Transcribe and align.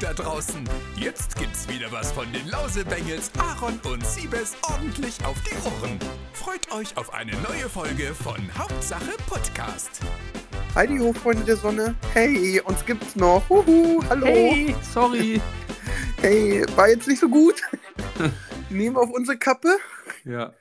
da 0.00 0.14
draußen. 0.14 0.64
Jetzt 0.96 1.36
gibt's 1.36 1.68
wieder 1.68 1.92
was 1.92 2.10
von 2.12 2.32
den 2.32 2.48
Lausebengels, 2.48 3.30
Aaron 3.38 3.78
und 3.84 4.04
Siebes 4.06 4.56
ordentlich 4.62 5.22
auf 5.24 5.36
die 5.42 5.54
Ohren. 5.68 5.98
Freut 6.32 6.72
euch 6.72 6.96
auf 6.96 7.12
eine 7.12 7.32
neue 7.32 7.68
Folge 7.68 8.14
von 8.14 8.36
Hauptsache 8.56 9.12
Podcast. 9.28 10.00
Heidi 10.74 10.98
ho, 10.98 11.12
Freunde 11.12 11.44
der 11.44 11.56
Sonne. 11.56 11.94
Hey, 12.14 12.60
uns 12.64 12.84
gibt's 12.86 13.14
noch. 13.14 13.46
Huhu, 13.50 14.02
hallo. 14.08 14.26
Hey, 14.26 14.74
sorry. 14.90 15.40
Hey, 16.20 16.64
war 16.76 16.88
jetzt 16.88 17.06
nicht 17.06 17.20
so 17.20 17.28
gut. 17.28 17.62
Nehmen 18.70 18.96
wir 18.96 19.02
auf 19.02 19.10
unsere 19.10 19.36
Kappe. 19.36 19.76
Ja. 20.24 20.52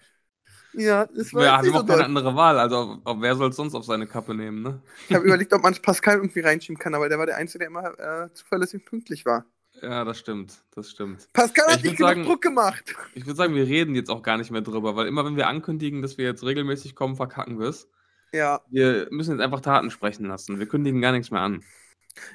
Ja, 0.74 1.06
das 1.08 1.34
war 1.34 1.44
jetzt 1.44 1.52
haben 1.52 1.66
nicht 1.66 1.74
so 1.74 1.80
auch 1.82 1.88
keine 1.88 2.06
andere 2.06 2.36
Wahl. 2.36 2.60
Also, 2.60 2.78
auf, 2.78 2.98
auf 3.04 3.18
wer 3.22 3.36
soll 3.36 3.50
es 3.50 3.56
sonst 3.56 3.74
auf 3.74 3.86
seine 3.86 4.06
Kappe 4.06 4.36
nehmen, 4.36 4.62
ne? 4.62 4.82
Ich 5.08 5.16
habe 5.16 5.26
überlegt, 5.26 5.52
ob 5.54 5.64
man 5.64 5.76
Pascal 5.76 6.18
irgendwie 6.18 6.42
reinschieben 6.42 6.78
kann, 6.78 6.94
aber 6.94 7.10
der 7.10 7.18
war 7.18 7.26
der 7.26 7.38
Einzige, 7.38 7.60
der 7.60 7.68
immer 7.70 8.00
äh, 8.00 8.34
zuverlässig 8.34 8.86
pünktlich 8.86 9.26
war. 9.26 9.46
Ja, 9.82 10.04
das 10.04 10.20
stimmt. 10.20 10.54
Das 10.76 10.91
stimmt. 10.91 11.27
Pascal 11.34 11.68
hat 11.74 11.84
nicht 11.84 11.98
genug 11.98 12.26
Druck 12.26 12.41
gemacht. 12.41 12.96
Ich 13.16 13.26
würde 13.26 13.38
sagen, 13.38 13.55
wir 13.55 13.66
reden 13.66 13.96
jetzt 13.96 14.10
auch 14.10 14.22
gar 14.22 14.38
nicht 14.38 14.52
mehr 14.52 14.62
drüber, 14.62 14.96
weil 14.96 15.08
immer 15.08 15.26
wenn 15.26 15.38
wir 15.38 15.48
ankündigen, 15.48 16.02
dass 16.02 16.18
wir 16.18 16.26
jetzt 16.26 16.44
regelmäßig 16.44 16.96
kommen, 16.96 17.16
verkacken 17.16 17.60
wir 17.60 17.68
es. 17.68 17.88
Ja, 18.32 18.62
Wir 18.70 19.08
müssen 19.10 19.32
jetzt 19.32 19.41
einfach 19.41 19.62
Taten 19.62 19.90
sprechen 19.90 20.26
lassen. 20.26 20.60
Wir 20.60 20.68
kündigen 20.68 21.02
gar 21.02 21.12
nichts 21.13 21.32
mehr 21.32 21.41
an. 21.41 21.63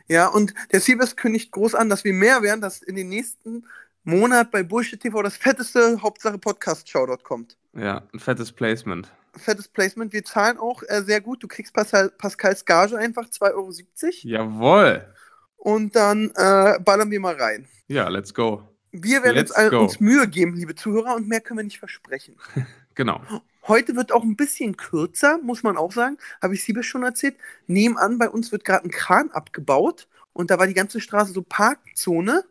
ja, 0.09 0.27
und 0.27 0.55
der 0.73 0.81
Siebes 0.81 1.17
kündigt 1.17 1.53
groß 1.53 1.75
an, 1.75 1.89
dass 1.89 2.05
wir 2.05 2.13
mehr 2.13 2.43
werden, 2.43 2.61
dass 2.61 2.83
in 2.83 2.97
den 2.97 3.09
nächsten 3.09 3.67
Monat 4.05 4.51
bei 4.51 4.63
Bullshit 4.63 5.01
TV 5.01 5.23
das 5.23 5.37
fetteste 5.37 6.01
Hauptsache 6.03 6.39
Podcast-Shoutout 6.39 7.23
kommt. 7.23 7.57
Ja, 7.75 8.03
ein 8.13 8.21
fettes 8.21 8.53
Placement. 8.53 9.11
Fettes 9.37 9.67
Placement. 9.67 10.13
Wir 10.13 10.25
zahlen 10.25 10.59
auch 10.59 10.83
äh, 10.87 11.03
sehr 11.03 11.21
gut. 11.21 11.43
Du 11.43 11.49
kriegst 11.49 11.73
Pascal, 11.73 12.11
Pascals 12.11 12.65
Gage 12.65 12.97
einfach 12.99 13.25
2,70 13.25 13.55
Euro. 13.55 13.73
Jawohl. 14.23 15.07
Und 15.57 15.97
dann 15.97 16.31
äh, 16.37 16.79
ballern 16.81 17.11
wir 17.11 17.19
mal 17.21 17.35
rein. 17.35 17.67
Ja, 17.89 18.09
let's 18.09 18.33
go. 18.35 18.63
Wir 18.93 19.23
werden 19.25 19.35
Let's 19.37 19.51
jetzt 19.51 19.59
alle 19.59 19.71
go. 19.71 19.81
uns 19.81 19.99
Mühe 19.99 20.29
geben, 20.29 20.55
liebe 20.55 20.75
Zuhörer, 20.77 21.17
und 21.17 21.27
mehr 21.27 21.41
können 21.41 21.59
wir 21.59 21.65
nicht 21.65 21.79
versprechen. 21.79 22.37
Genau. 22.97 23.21
Heute 23.67 23.97
wird 23.97 24.13
auch 24.13 24.23
ein 24.23 24.37
bisschen 24.37 24.77
kürzer, 24.77 25.39
muss 25.43 25.65
man 25.65 25.77
auch 25.77 25.91
sagen. 25.91 26.17
Habe 26.41 26.55
ich 26.55 26.63
Siebes 26.63 26.87
schon 26.87 27.03
erzählt. 27.03 27.35
Nebenan 27.67 28.19
bei 28.19 28.31
uns 28.31 28.53
wird 28.53 28.65
gerade 28.65 28.85
ein 28.87 28.91
Kran 28.93 29.33
abgebaut 29.33 30.07
und 30.33 30.53
da 30.53 30.61
war 30.61 30.69
die 30.69 30.75
ganze 30.75 31.01
Straße 31.01 31.33
so 31.33 31.43
Parkzone. 31.43 32.45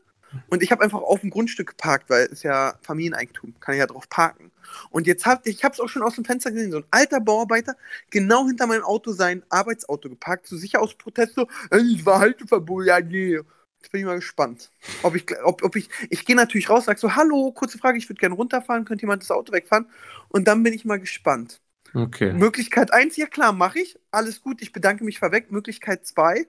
Und 0.49 0.63
ich 0.63 0.71
habe 0.71 0.83
einfach 0.83 1.01
auf 1.01 1.21
dem 1.21 1.29
Grundstück 1.29 1.69
geparkt, 1.69 2.09
weil 2.09 2.27
es 2.31 2.43
ja 2.43 2.75
Familieneigentum, 2.81 3.55
kann 3.59 3.75
ich 3.75 3.79
ja 3.79 3.87
drauf 3.87 4.09
parken. 4.09 4.51
Und 4.89 5.07
jetzt 5.07 5.25
habe 5.25 5.41
ich 5.49 5.63
habe 5.63 5.73
es 5.73 5.79
auch 5.79 5.89
schon 5.89 6.03
aus 6.03 6.15
dem 6.15 6.25
Fenster 6.25 6.51
gesehen, 6.51 6.71
so 6.71 6.77
ein 6.77 6.85
alter 6.91 7.19
Bauarbeiter 7.19 7.75
genau 8.09 8.45
hinter 8.47 8.67
meinem 8.67 8.83
Auto 8.83 9.11
sein 9.11 9.43
Arbeitsauto 9.49 10.09
geparkt, 10.09 10.47
so 10.47 10.57
sicher 10.57 10.81
aus 10.81 10.95
Protest 10.95 11.35
so, 11.35 11.47
"Ey, 11.69 11.95
es 11.97 12.05
war 12.05 12.19
Halteverbot, 12.19 12.85
ja 12.85 12.99
nee. 12.99 13.39
Jetzt 13.81 13.91
bin 13.91 13.99
ich 14.01 14.07
mal 14.07 14.15
gespannt, 14.15 14.71
ob 15.03 15.13
ich, 15.15 15.25
ob, 15.43 15.61
ob 15.61 15.75
ich, 15.75 15.89
ich 16.09 16.25
gehe 16.25 16.37
natürlich 16.37 16.69
raus, 16.69 16.85
sag 16.85 16.97
so, 16.99 17.15
hallo, 17.15 17.51
kurze 17.51 17.77
Frage, 17.77 17.97
ich 17.97 18.07
würde 18.09 18.19
gerne 18.19 18.35
runterfahren, 18.35 18.85
könnte 18.85 19.01
jemand 19.03 19.21
das 19.23 19.31
Auto 19.31 19.51
wegfahren? 19.51 19.87
Und 20.29 20.47
dann 20.47 20.63
bin 20.63 20.71
ich 20.73 20.85
mal 20.85 20.99
gespannt. 21.01 21.59
Okay. 21.93 22.33
Möglichkeit 22.33 22.93
1, 22.93 23.17
ja 23.17 23.27
klar, 23.27 23.53
mache 23.53 23.79
ich. 23.79 23.99
Alles 24.09 24.41
gut, 24.41 24.61
ich 24.61 24.71
bedanke 24.71 25.03
mich 25.03 25.19
vorweg. 25.19 25.51
Möglichkeit 25.51 26.07
2, 26.07 26.47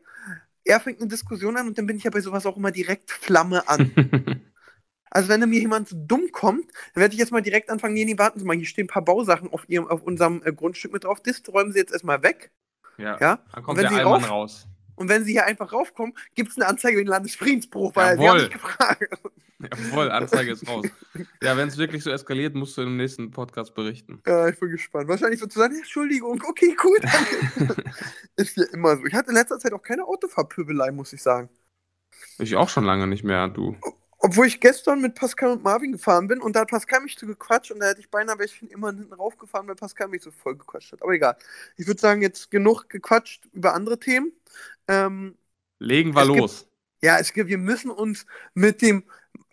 er 0.64 0.80
fängt 0.80 1.00
eine 1.00 1.08
Diskussion 1.08 1.56
an 1.56 1.66
und 1.68 1.78
dann 1.78 1.86
bin 1.86 1.96
ich 1.96 2.04
ja 2.04 2.10
bei 2.10 2.20
sowas 2.20 2.46
auch 2.46 2.56
immer 2.56 2.70
direkt 2.70 3.10
Flamme 3.10 3.68
an. 3.68 3.90
Also 5.10 5.28
wenn 5.28 5.48
mir 5.48 5.60
jemand 5.60 5.88
so 5.88 5.96
dumm 5.96 6.32
kommt, 6.32 6.64
dann 6.92 7.02
werde 7.02 7.14
ich 7.14 7.20
jetzt 7.20 7.30
mal 7.30 7.40
direkt 7.40 7.70
anfangen, 7.70 7.94
nee, 7.94 8.04
nee, 8.04 8.18
warten 8.18 8.40
Sie 8.40 8.44
mal, 8.44 8.56
hier 8.56 8.66
stehen 8.66 8.86
ein 8.86 8.88
paar 8.88 9.04
Bausachen 9.04 9.48
auf, 9.52 9.62
ihrem, 9.68 9.86
auf 9.86 10.02
unserem 10.02 10.42
äh, 10.44 10.52
Grundstück 10.52 10.92
mit 10.92 11.04
drauf. 11.04 11.20
Das 11.22 11.40
räumen 11.46 11.70
Sie 11.70 11.78
jetzt 11.78 11.92
erstmal 11.92 12.24
weg. 12.24 12.50
ja. 12.98 13.16
Ja? 13.20 13.38
Dann 13.52 13.62
kommt 13.62 13.78
wenn 13.78 13.84
der 13.84 13.92
Sie 13.92 13.98
Allmann 14.00 14.22
rauf- 14.24 14.30
raus. 14.30 14.66
Und 14.96 15.08
wenn 15.08 15.24
Sie 15.24 15.32
hier 15.32 15.44
einfach 15.44 15.72
raufkommen, 15.72 16.14
gibt 16.34 16.50
es 16.50 16.56
eine 16.56 16.66
Anzeige 16.66 16.98
wegen 16.98 17.08
Landesfriedensbruch, 17.08 17.94
weil 17.94 18.16
Jawohl. 18.16 18.28
haben 18.28 18.36
mich 18.42 18.50
gefragt. 18.50 19.04
Jawohl, 19.58 20.10
Anzeige 20.10 20.52
ist 20.52 20.68
raus. 20.68 20.86
Ja, 21.42 21.56
wenn 21.56 21.68
es 21.68 21.78
wirklich 21.78 22.02
so 22.02 22.10
eskaliert, 22.10 22.54
musst 22.54 22.76
du 22.76 22.82
im 22.82 22.96
nächsten 22.96 23.30
Podcast 23.30 23.74
berichten. 23.74 24.20
Ja, 24.26 24.48
ich 24.48 24.58
bin 24.58 24.70
gespannt. 24.70 25.08
Wahrscheinlich 25.08 25.40
wird 25.40 25.52
zu 25.52 25.58
sagen, 25.58 25.76
Entschuldigung, 25.76 26.42
okay, 26.46 26.76
gut. 26.80 27.00
danke. 27.02 27.82
Ist 28.36 28.56
ja 28.56 28.64
immer 28.72 28.96
so. 28.96 29.04
Ich 29.06 29.14
hatte 29.14 29.30
in 29.30 29.36
letzter 29.36 29.58
Zeit 29.58 29.72
auch 29.72 29.82
keine 29.82 30.04
Autofahrpöbelei, 30.04 30.90
muss 30.90 31.12
ich 31.12 31.22
sagen. 31.22 31.48
Ich 32.38 32.56
auch 32.56 32.68
schon 32.68 32.84
lange 32.84 33.06
nicht 33.06 33.24
mehr, 33.24 33.48
du. 33.48 33.76
Obwohl 34.24 34.46
ich 34.46 34.58
gestern 34.58 35.02
mit 35.02 35.14
Pascal 35.16 35.50
und 35.50 35.62
Marvin 35.62 35.92
gefahren 35.92 36.28
bin 36.28 36.40
und 36.40 36.56
da 36.56 36.60
hat 36.60 36.70
Pascal 36.70 37.02
mich 37.02 37.14
so 37.18 37.26
gequatscht 37.26 37.70
und 37.70 37.80
da 37.80 37.88
hätte 37.88 38.00
ich 38.00 38.08
beinahe 38.10 38.38
wäre 38.38 38.46
ich 38.46 38.70
immer 38.72 38.90
hinten 38.90 39.12
raufgefahren, 39.12 39.68
weil 39.68 39.74
Pascal 39.74 40.08
mich 40.08 40.22
so 40.22 40.30
voll 40.30 40.56
gequatscht 40.56 40.92
hat. 40.92 41.02
Aber 41.02 41.12
egal. 41.12 41.36
Ich 41.76 41.86
würde 41.86 42.00
sagen, 42.00 42.22
jetzt 42.22 42.50
genug 42.50 42.88
gequatscht 42.88 43.44
über 43.52 43.74
andere 43.74 44.00
Themen. 44.00 44.32
Ähm, 44.88 45.36
Legen 45.78 46.14
wir 46.14 46.22
Es 46.22 46.28
gibt- 46.28 46.38
los. 46.40 46.66
ja, 47.02 47.18
es 47.18 47.34
gibt, 47.34 47.50
wir 47.50 47.58
müssen 47.58 47.90
uns 47.90 48.24
mit 48.54 48.80
dem, 48.80 49.04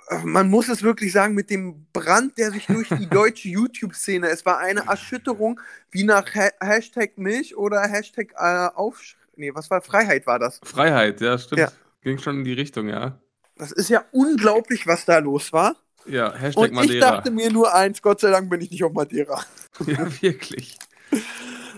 äh, 0.07 0.19
man 0.23 0.49
muss 0.49 0.69
es 0.69 0.83
wirklich 0.83 1.11
sagen, 1.11 1.33
mit 1.33 1.49
dem 1.49 1.85
Brand, 1.91 2.37
der 2.37 2.51
sich 2.51 2.65
durch 2.67 2.87
die 2.87 3.07
deutsche 3.09 3.49
YouTube-Szene, 3.49 4.29
es 4.29 4.45
war 4.45 4.59
eine 4.59 4.85
Erschütterung 4.87 5.59
wie 5.89 6.05
nach 6.05 6.33
ha 6.33 6.49
Hashtag 6.61 7.17
Milch 7.17 7.57
oder 7.57 7.81
Hashtag 7.81 8.31
äh, 8.37 8.69
Aufsch... 8.73 9.17
Nee, 9.35 9.53
was 9.53 9.69
war 9.69 9.81
Freiheit 9.81 10.25
war 10.27 10.39
das? 10.39 10.61
Freiheit, 10.63 11.19
ja, 11.19 11.37
stimmt. 11.37 11.59
Ja. 11.59 11.71
Ging 12.03 12.19
schon 12.19 12.37
in 12.37 12.43
die 12.45 12.53
Richtung, 12.53 12.87
ja. 12.87 13.19
Das 13.61 13.71
ist 13.71 13.89
ja 13.89 14.03
unglaublich, 14.11 14.87
was 14.87 15.05
da 15.05 15.19
los 15.19 15.53
war. 15.53 15.75
Ja, 16.07 16.33
Hashtag 16.33 16.63
Und 16.63 16.69
ich 16.69 16.73
Madeira. 16.73 17.11
dachte 17.11 17.29
mir 17.29 17.51
nur 17.51 17.71
eins, 17.71 18.01
Gott 18.01 18.19
sei 18.19 18.31
Dank 18.31 18.49
bin 18.49 18.59
ich 18.59 18.71
nicht 18.71 18.83
auf 18.83 18.91
Madeira. 18.91 19.39
Ja, 19.85 20.21
wirklich. 20.21 20.79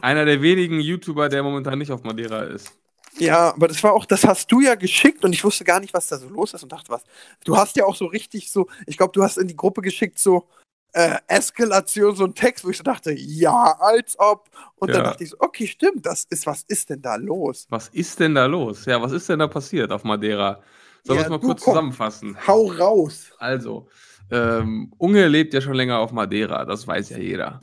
Einer 0.01 0.23
der 0.23 0.41
wenigen 0.41 0.79
YouTuber, 0.79 1.27
der 1.27 1.43
momentan 1.43 1.77
nicht 1.79 1.91
auf 1.91 2.03
Madeira 2.03 2.43
ist. 2.43 2.71
Ja, 3.19 3.49
aber 3.49 3.67
das 3.67 3.83
war 3.83 3.91
auch, 3.91 4.05
das 4.05 4.23
hast 4.23 4.49
du 4.49 4.61
ja 4.61 4.75
geschickt 4.75 5.25
und 5.25 5.33
ich 5.33 5.43
wusste 5.43 5.65
gar 5.65 5.81
nicht, 5.81 5.93
was 5.93 6.07
da 6.07 6.17
so 6.17 6.29
los 6.29 6.53
ist 6.53 6.63
und 6.63 6.71
dachte, 6.71 6.89
was. 6.89 7.03
Du 7.43 7.57
hast 7.57 7.75
ja 7.75 7.83
auch 7.83 7.95
so 7.97 8.05
richtig 8.05 8.49
so, 8.49 8.67
ich 8.87 8.95
glaube, 8.95 9.11
du 9.11 9.21
hast 9.21 9.37
in 9.37 9.47
die 9.49 9.55
Gruppe 9.57 9.81
geschickt 9.81 10.19
so 10.19 10.47
äh, 10.93 11.17
Eskalation, 11.27 12.15
so 12.15 12.23
ein 12.23 12.33
Text, 12.33 12.63
wo 12.63 12.69
ich 12.69 12.77
so 12.77 12.83
dachte, 12.83 13.11
ja, 13.11 13.75
als 13.79 14.17
ob. 14.19 14.49
Und 14.77 14.93
dann 14.93 15.03
Ja. 15.03 15.09
dachte 15.11 15.25
ich 15.25 15.31
so, 15.31 15.37
okay, 15.39 15.67
stimmt, 15.67 16.05
das 16.05 16.23
ist, 16.29 16.45
was 16.45 16.63
ist 16.63 16.89
denn 16.89 17.01
da 17.01 17.15
los? 17.15 17.67
Was 17.69 17.89
ist 17.89 18.21
denn 18.21 18.35
da 18.35 18.45
los? 18.45 18.85
Ja, 18.85 19.01
was 19.01 19.11
ist 19.11 19.27
denn 19.27 19.39
da 19.39 19.47
passiert 19.47 19.91
auf 19.91 20.05
Madeira? 20.05 20.61
Sollen 21.03 21.17
wir 21.19 21.21
Ja, 21.21 21.23
es 21.23 21.29
mal 21.29 21.39
kurz 21.39 21.61
komm. 21.61 21.73
zusammenfassen? 21.73 22.37
Hau 22.47 22.67
raus. 22.67 23.31
Also, 23.37 23.87
ähm, 24.31 24.91
Unge 24.97 25.27
lebt 25.27 25.53
ja 25.53 25.61
schon 25.61 25.73
länger 25.73 25.99
auf 25.99 26.11
Madeira, 26.11 26.65
das 26.65 26.87
weiß 26.87 27.09
ja 27.09 27.17
jeder. 27.17 27.61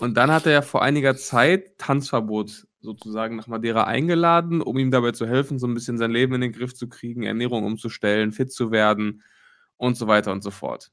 Und 0.00 0.16
dann 0.16 0.30
hat 0.30 0.46
er 0.46 0.52
ja 0.52 0.62
vor 0.62 0.82
einiger 0.82 1.16
Zeit 1.16 1.78
Tanzverbot 1.78 2.66
sozusagen 2.80 3.36
nach 3.36 3.46
Madeira 3.46 3.84
eingeladen, 3.84 4.62
um 4.62 4.78
ihm 4.78 4.90
dabei 4.90 5.12
zu 5.12 5.26
helfen, 5.26 5.58
so 5.58 5.66
ein 5.66 5.74
bisschen 5.74 5.98
sein 5.98 6.10
Leben 6.10 6.34
in 6.34 6.40
den 6.40 6.52
Griff 6.52 6.74
zu 6.74 6.88
kriegen, 6.88 7.22
Ernährung 7.24 7.64
umzustellen, 7.64 8.32
fit 8.32 8.50
zu 8.52 8.70
werden 8.70 9.22
und 9.76 9.96
so 9.96 10.06
weiter 10.06 10.32
und 10.32 10.42
so 10.42 10.50
fort. 10.50 10.90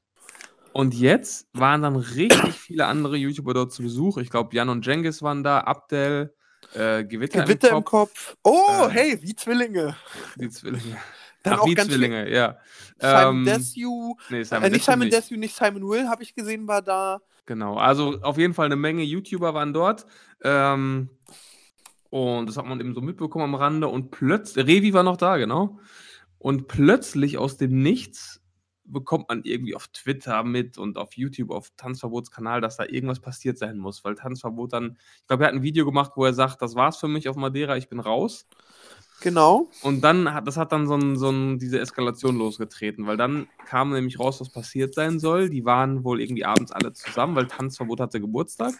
Und 0.72 0.94
jetzt 0.94 1.48
waren 1.54 1.82
dann 1.82 1.96
richtig 1.96 2.54
viele 2.54 2.86
andere 2.86 3.16
YouTuber 3.16 3.54
dort 3.54 3.72
zu 3.72 3.82
Besuch. 3.82 4.18
Ich 4.18 4.28
glaube, 4.30 4.54
Jan 4.54 4.68
und 4.68 4.86
Jengis 4.86 5.22
waren 5.22 5.42
da, 5.42 5.60
Abdel, 5.60 6.34
äh, 6.74 7.04
Gewitter, 7.04 7.42
Gewitter 7.42 7.70
im 7.70 7.76
im 7.78 7.84
Kopf, 7.84 8.36
Kopf. 8.36 8.36
Oh, 8.44 8.86
Äh, 8.86 8.90
hey, 8.90 9.18
wie 9.22 9.34
Zwillinge. 9.34 9.96
die 10.36 10.50
Zwillinge. 10.50 10.98
Dann 11.50 11.58
Ach, 11.58 11.62
auch 11.62 11.74
ganz 11.74 11.88
viel- 11.88 11.98
Zwillinge, 11.98 12.30
ja. 12.32 12.58
Simon 13.00 13.36
Ähm, 13.38 13.44
Desue. 13.44 14.14
Nee, 14.30 14.40
Äh, 14.40 14.70
nicht 14.70 14.84
Simon 14.84 15.00
nicht. 15.00 15.12
Desue, 15.12 15.38
nicht 15.38 15.54
Simon 15.56 15.88
Will, 15.88 16.08
habe 16.08 16.22
ich 16.22 16.34
gesehen, 16.34 16.66
war 16.66 16.82
da. 16.82 17.20
Genau, 17.46 17.76
also 17.76 18.20
auf 18.22 18.36
jeden 18.38 18.54
Fall 18.54 18.66
eine 18.66 18.76
Menge 18.76 19.02
YouTuber 19.02 19.54
waren 19.54 19.72
dort. 19.72 20.04
Ähm, 20.42 21.08
und 22.10 22.46
das 22.48 22.56
hat 22.56 22.66
man 22.66 22.80
eben 22.80 22.94
so 22.94 23.00
mitbekommen 23.00 23.44
am 23.44 23.54
Rande. 23.54 23.88
Und 23.88 24.10
plötzlich, 24.10 24.66
Revi 24.66 24.92
war 24.92 25.02
noch 25.02 25.16
da, 25.16 25.36
genau. 25.36 25.78
Und 26.38 26.68
plötzlich 26.68 27.38
aus 27.38 27.56
dem 27.56 27.82
Nichts 27.82 28.40
bekommt 28.84 29.28
man 29.28 29.42
irgendwie 29.44 29.74
auf 29.74 29.88
Twitter 29.88 30.42
mit 30.44 30.78
und 30.78 30.96
auf 30.96 31.14
YouTube, 31.14 31.50
auf 31.50 31.70
Tanzverbotskanal, 31.76 32.62
dass 32.62 32.78
da 32.78 32.84
irgendwas 32.86 33.20
passiert 33.20 33.58
sein 33.58 33.76
muss. 33.76 34.02
Weil 34.04 34.14
Tanzverbot 34.14 34.72
dann, 34.72 34.96
ich 35.20 35.26
glaube, 35.26 35.44
er 35.44 35.48
hat 35.48 35.54
ein 35.54 35.62
Video 35.62 35.84
gemacht, 35.84 36.12
wo 36.16 36.24
er 36.24 36.32
sagt, 36.32 36.62
das 36.62 36.74
war's 36.74 36.96
für 36.96 37.08
mich 37.08 37.28
auf 37.28 37.36
Madeira, 37.36 37.76
ich 37.76 37.88
bin 37.90 38.00
raus. 38.00 38.46
Genau. 39.20 39.68
Und 39.82 40.02
dann 40.02 40.32
hat 40.32 40.46
das 40.46 40.56
hat 40.56 40.70
dann 40.70 40.86
so, 40.86 40.94
ein, 40.94 41.16
so 41.16 41.30
ein, 41.30 41.58
diese 41.58 41.80
Eskalation 41.80 42.36
losgetreten, 42.36 43.06
weil 43.06 43.16
dann 43.16 43.48
kam 43.66 43.90
nämlich 43.92 44.20
raus, 44.20 44.40
was 44.40 44.50
passiert 44.50 44.94
sein 44.94 45.18
soll. 45.18 45.50
Die 45.50 45.64
waren 45.64 46.04
wohl 46.04 46.20
irgendwie 46.20 46.44
abends 46.44 46.70
alle 46.70 46.92
zusammen, 46.92 47.34
weil 47.34 47.48
Tanzverbot 47.48 48.00
hatte 48.00 48.20
Geburtstag. 48.20 48.74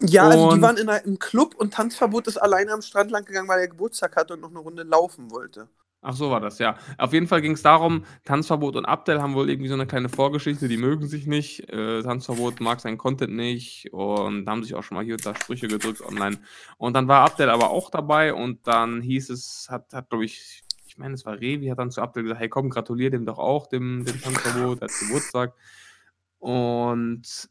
Ja, 0.00 0.24
also 0.24 0.48
die 0.48 0.54
Und- 0.54 0.62
waren 0.62 0.76
in 0.78 0.88
einem 0.88 1.18
Club 1.20 1.54
und 1.54 1.74
Tanzverbot 1.74 2.26
ist 2.26 2.38
alleine 2.38 2.72
am 2.72 2.82
Strand 2.82 3.12
lang 3.12 3.24
gegangen, 3.24 3.48
weil 3.48 3.60
er 3.60 3.68
Geburtstag 3.68 4.16
hatte 4.16 4.34
und 4.34 4.40
noch 4.40 4.50
eine 4.50 4.58
Runde 4.58 4.82
laufen 4.82 5.30
wollte. 5.30 5.68
Ach 6.04 6.16
so 6.16 6.32
war 6.32 6.40
das, 6.40 6.58
ja. 6.58 6.76
Auf 6.98 7.12
jeden 7.12 7.28
Fall 7.28 7.40
ging 7.42 7.52
es 7.52 7.62
darum, 7.62 8.04
Tanzverbot 8.24 8.74
und 8.74 8.86
Abdel 8.86 9.22
haben 9.22 9.34
wohl 9.34 9.48
irgendwie 9.48 9.68
so 9.68 9.74
eine 9.74 9.86
kleine 9.86 10.08
Vorgeschichte, 10.08 10.66
die 10.66 10.76
mögen 10.76 11.06
sich 11.06 11.28
nicht. 11.28 11.70
Äh, 11.70 12.02
Tanzverbot 12.02 12.60
mag 12.60 12.80
seinen 12.80 12.98
Content 12.98 13.32
nicht 13.34 13.92
und 13.92 14.48
haben 14.48 14.64
sich 14.64 14.74
auch 14.74 14.82
schon 14.82 14.96
mal 14.96 15.04
hier 15.04 15.14
und 15.14 15.24
da 15.24 15.32
Sprüche 15.36 15.68
gedrückt 15.68 16.00
online. 16.00 16.38
Und 16.76 16.94
dann 16.94 17.06
war 17.06 17.24
Abdel 17.24 17.48
aber 17.50 17.70
auch 17.70 17.88
dabei 17.88 18.34
und 18.34 18.66
dann 18.66 19.00
hieß 19.00 19.30
es, 19.30 19.68
hat, 19.70 19.92
hat 19.92 20.10
glaube 20.10 20.24
ich, 20.24 20.64
ich 20.88 20.98
meine, 20.98 21.14
es 21.14 21.24
war 21.24 21.40
Revi, 21.40 21.68
hat 21.68 21.78
dann 21.78 21.92
zu 21.92 22.02
Abdel 22.02 22.24
gesagt, 22.24 22.40
hey 22.40 22.48
komm, 22.48 22.68
gratulier 22.68 23.10
dem 23.10 23.24
doch 23.24 23.38
auch, 23.38 23.68
dem, 23.68 24.04
dem 24.04 24.20
Tanzverbot, 24.20 24.80
hat 24.80 24.90
Geburtstag. 24.98 25.54
Und 26.40 27.48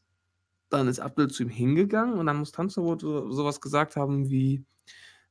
dann 0.69 0.89
ist 0.89 1.00
Abdel 1.00 1.30
zu 1.30 1.44
ihm 1.44 1.50
hingegangen 1.50 2.19
und 2.19 2.25
dann 2.25 2.38
muss 2.38 2.51
Tanzverbot 2.51 3.00
so, 3.00 3.31
sowas 3.31 3.62
gesagt 3.62 3.95
haben 3.95 4.30
wie, 4.30 4.65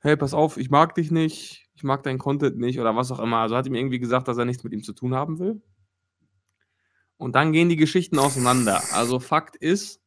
hey, 0.00 0.16
pass 0.16 0.34
auf, 0.34 0.56
ich 0.56 0.70
mag 0.70 0.94
dich 0.94 1.10
nicht, 1.10 1.68
ich 1.74 1.82
mag 1.84 2.02
deinen 2.02 2.18
Content 2.18 2.58
nicht 2.58 2.80
oder 2.80 2.96
was 2.96 3.12
auch 3.12 3.20
immer. 3.20 3.38
Also 3.38 3.56
hat 3.56 3.66
ihm 3.66 3.74
irgendwie 3.74 3.98
gesagt, 3.98 4.28
dass 4.28 4.38
er 4.38 4.44
nichts 4.44 4.64
mit 4.64 4.72
ihm 4.72 4.82
zu 4.82 4.92
tun 4.92 5.14
haben 5.14 5.38
will. 5.38 5.62
Und 7.16 7.34
dann 7.34 7.52
gehen 7.52 7.68
die 7.68 7.76
Geschichten 7.76 8.18
auseinander. 8.18 8.82
Also 8.92 9.20
Fakt 9.20 9.56
ist, 9.56 10.00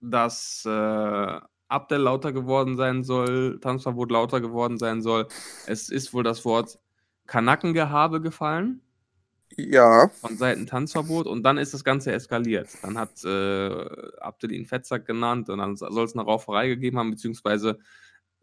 dass 0.00 0.64
äh, 0.66 1.40
Abdel 1.68 2.00
lauter 2.00 2.32
geworden 2.32 2.76
sein 2.76 3.04
soll, 3.04 3.58
Tanzverbot 3.60 4.10
lauter 4.10 4.40
geworden 4.40 4.78
sein 4.78 5.02
soll. 5.02 5.28
Es 5.66 5.88
ist 5.90 6.14
wohl 6.14 6.22
das 6.24 6.44
Wort 6.44 6.78
Kanackengehabe 7.26 8.20
gefallen 8.20 8.82
Ja. 9.56 10.10
von 10.20 10.36
Seiten 10.36 10.66
Tanzverbot 10.66 11.26
und 11.26 11.42
dann 11.42 11.58
ist 11.58 11.74
das 11.74 11.84
Ganze 11.84 12.12
eskaliert. 12.12 12.68
Dann 12.82 12.98
hat 12.98 13.24
äh, 13.24 14.16
Abdel 14.20 14.52
ihn 14.52 14.66
Fettsack 14.66 15.06
genannt 15.06 15.48
und 15.50 15.58
dann 15.58 15.76
soll 15.76 16.04
es 16.04 16.14
eine 16.14 16.24
Rauferei 16.24 16.68
gegeben 16.68 16.98
haben, 16.98 17.10
beziehungsweise 17.10 17.78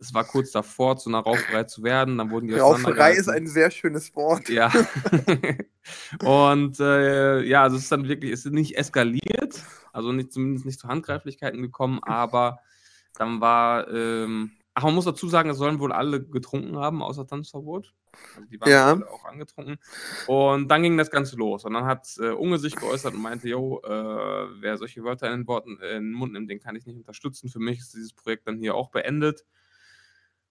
es 0.01 0.15
war 0.15 0.23
kurz 0.23 0.49
davor, 0.51 0.97
zu 0.97 1.09
einer 1.09 1.19
Rauferei 1.19 1.63
zu 1.65 1.83
werden. 1.83 2.17
Dann 2.17 2.31
wurden 2.31 2.47
die 2.47 2.55
Rauferei 2.55 3.13
ist 3.13 3.29
ein 3.29 3.45
sehr 3.45 3.69
schönes 3.69 4.15
Wort. 4.15 4.49
Ja. 4.49 4.71
und 6.25 6.79
äh, 6.79 7.43
ja, 7.43 7.61
also 7.61 7.77
es 7.77 7.83
ist 7.83 7.91
dann 7.91 8.07
wirklich, 8.07 8.31
es 8.31 8.45
ist 8.45 8.51
nicht 8.51 8.77
eskaliert, 8.77 9.63
also 9.93 10.11
nicht, 10.11 10.33
zumindest 10.33 10.65
nicht 10.65 10.79
zu 10.79 10.87
Handgreiflichkeiten 10.87 11.61
gekommen, 11.61 11.99
aber 12.01 12.59
dann 13.15 13.41
war, 13.41 13.87
ähm, 13.93 14.53
ach, 14.73 14.83
man 14.83 14.95
muss 14.95 15.05
dazu 15.05 15.29
sagen, 15.29 15.51
es 15.51 15.57
sollen 15.57 15.79
wohl 15.79 15.91
alle 15.91 16.23
getrunken 16.23 16.77
haben, 16.77 17.03
außer 17.03 17.27
Tanzverbot. 17.27 17.93
Also 18.35 18.49
die 18.49 18.59
waren 18.59 18.69
Ja. 18.69 19.07
auch 19.07 19.25
angetrunken. 19.25 19.77
Und 20.25 20.67
dann 20.67 20.81
ging 20.81 20.97
das 20.97 21.11
Ganze 21.11 21.35
los. 21.35 21.63
Und 21.63 21.73
dann 21.73 21.85
hat 21.85 22.07
äh, 22.19 22.29
Unge 22.29 22.57
sich 22.57 22.75
geäußert 22.75 23.13
und 23.13 23.21
meinte, 23.21 23.47
yo, 23.47 23.81
äh, 23.83 24.47
wer 24.59 24.77
solche 24.77 25.03
Wörter 25.03 25.31
in 25.31 25.41
den, 25.41 25.47
Worten, 25.47 25.77
in 25.77 26.05
den 26.05 26.11
Mund 26.11 26.33
nimmt, 26.33 26.49
den 26.49 26.59
kann 26.59 26.75
ich 26.75 26.87
nicht 26.87 26.97
unterstützen. 26.97 27.49
Für 27.49 27.59
mich 27.59 27.77
ist 27.77 27.93
dieses 27.93 28.13
Projekt 28.13 28.47
dann 28.47 28.57
hier 28.57 28.73
auch 28.73 28.89
beendet. 28.89 29.45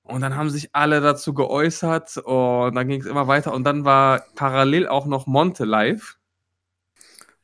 Und 0.03 0.23
dann 0.23 0.37
haben 0.37 0.51
sich 0.51 0.71
alle 0.75 1.01
dazu 1.01 1.35
geäußert 1.35 2.17
und 2.17 2.75
dann 2.75 2.89
ging 2.89 3.01
es 3.01 3.07
immer 3.07 3.29
weiter. 3.29 3.53
Und 3.53 3.65
dann 3.65 3.85
war 3.85 4.25
parallel 4.35 4.89
auch 4.89 5.07
noch 5.07 5.27
Monte 5.27 5.65
live. 5.65 6.19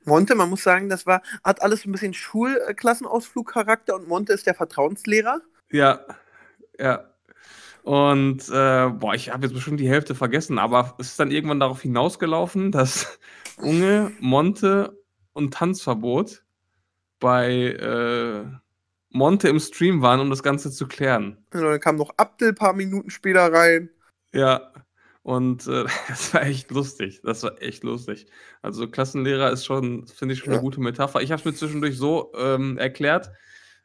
Monte, 0.04 0.34
man 0.34 0.50
muss 0.50 0.62
sagen, 0.62 0.88
das 0.88 1.06
war, 1.06 1.22
hat 1.44 1.62
alles 1.62 1.84
ein 1.84 1.92
bisschen 1.92 2.14
Schulklassenausflugcharakter 2.14 3.94
und 3.94 4.08
Monte 4.08 4.32
ist 4.32 4.46
der 4.46 4.54
Vertrauenslehrer. 4.54 5.40
Ja, 5.70 6.00
ja. 6.78 7.04
Und 7.82 8.48
äh, 8.48 8.88
boah, 8.88 9.14
ich 9.14 9.32
habe 9.32 9.46
jetzt 9.46 9.54
bestimmt 9.54 9.78
die 9.78 9.88
Hälfte 9.88 10.14
vergessen, 10.14 10.58
aber 10.58 10.96
es 10.98 11.08
ist 11.08 11.20
dann 11.20 11.30
irgendwann 11.30 11.60
darauf 11.60 11.82
hinausgelaufen, 11.82 12.72
dass 12.72 13.18
Unge, 13.58 14.10
Monte 14.18 15.00
und 15.32 15.54
Tanzverbot 15.54 16.44
bei 17.20 17.52
äh, 17.52 18.44
Monte 19.10 19.48
im 19.48 19.60
Stream 19.60 20.02
waren, 20.02 20.20
um 20.20 20.30
das 20.30 20.42
Ganze 20.42 20.70
zu 20.70 20.86
klären. 20.86 21.38
Und 21.52 21.62
dann 21.62 21.80
kam 21.80 21.96
noch 21.96 22.10
Abdel 22.16 22.48
ein 22.50 22.54
paar 22.54 22.72
Minuten 22.74 23.10
später 23.10 23.52
rein. 23.52 23.90
Ja, 24.32 24.72
und 25.22 25.66
äh, 25.66 25.84
das 26.08 26.34
war 26.34 26.42
echt 26.42 26.70
lustig. 26.70 27.20
Das 27.24 27.42
war 27.42 27.60
echt 27.62 27.84
lustig. 27.84 28.26
Also 28.62 28.88
Klassenlehrer 28.88 29.50
ist 29.50 29.64
schon, 29.64 30.06
finde 30.06 30.34
ich, 30.34 30.40
schon 30.40 30.48
eine 30.48 30.56
Ja. 30.56 30.62
gute 30.62 30.80
Metapher. 30.80 31.20
Ich 31.22 31.32
habe 31.32 31.40
es 31.40 31.44
mir 31.44 31.54
zwischendurch 31.54 31.96
so 31.96 32.32
ähm, 32.36 32.78
erklärt, 32.78 33.30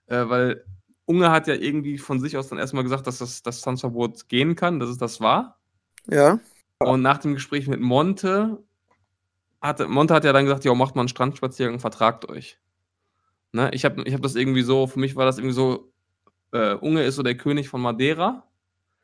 äh, 0.07 0.27
weil 0.27 0.65
Unge 1.05 1.31
hat 1.31 1.47
ja 1.47 1.55
irgendwie 1.55 1.97
von 1.97 2.19
sich 2.19 2.37
aus 2.37 2.49
dann 2.49 2.59
erstmal 2.59 2.83
gesagt, 2.83 3.07
dass 3.07 3.17
das, 3.19 3.41
das 3.43 3.61
Tanzverbot 3.61 4.29
gehen 4.29 4.55
kann, 4.55 4.79
dass 4.79 4.89
es 4.89 4.97
das 4.97 5.19
war. 5.19 5.59
Ja. 6.07 6.39
Und 6.79 7.01
nach 7.01 7.17
dem 7.19 7.33
Gespräch 7.33 7.67
mit 7.67 7.79
Monte 7.79 8.63
hatte, 9.61 9.87
Monte 9.87 10.13
hat 10.13 10.23
ja 10.25 10.33
dann 10.33 10.45
gesagt, 10.45 10.65
ja, 10.65 10.73
macht 10.73 10.95
mal 10.95 11.01
einen 11.01 11.09
Strandspaziergang, 11.09 11.79
vertragt 11.79 12.27
euch. 12.29 12.59
Ne? 13.53 13.69
Ich 13.73 13.83
habe 13.85 14.03
ich 14.03 14.13
hab 14.13 14.21
das 14.21 14.35
irgendwie 14.35 14.61
so, 14.63 14.87
für 14.87 14.99
mich 14.99 15.15
war 15.15 15.25
das 15.25 15.37
irgendwie 15.37 15.53
so, 15.55 15.91
äh, 16.51 16.73
Unge 16.75 17.03
ist 17.03 17.15
so 17.15 17.23
der 17.23 17.35
König 17.35 17.69
von 17.69 17.81
Madeira. 17.81 18.47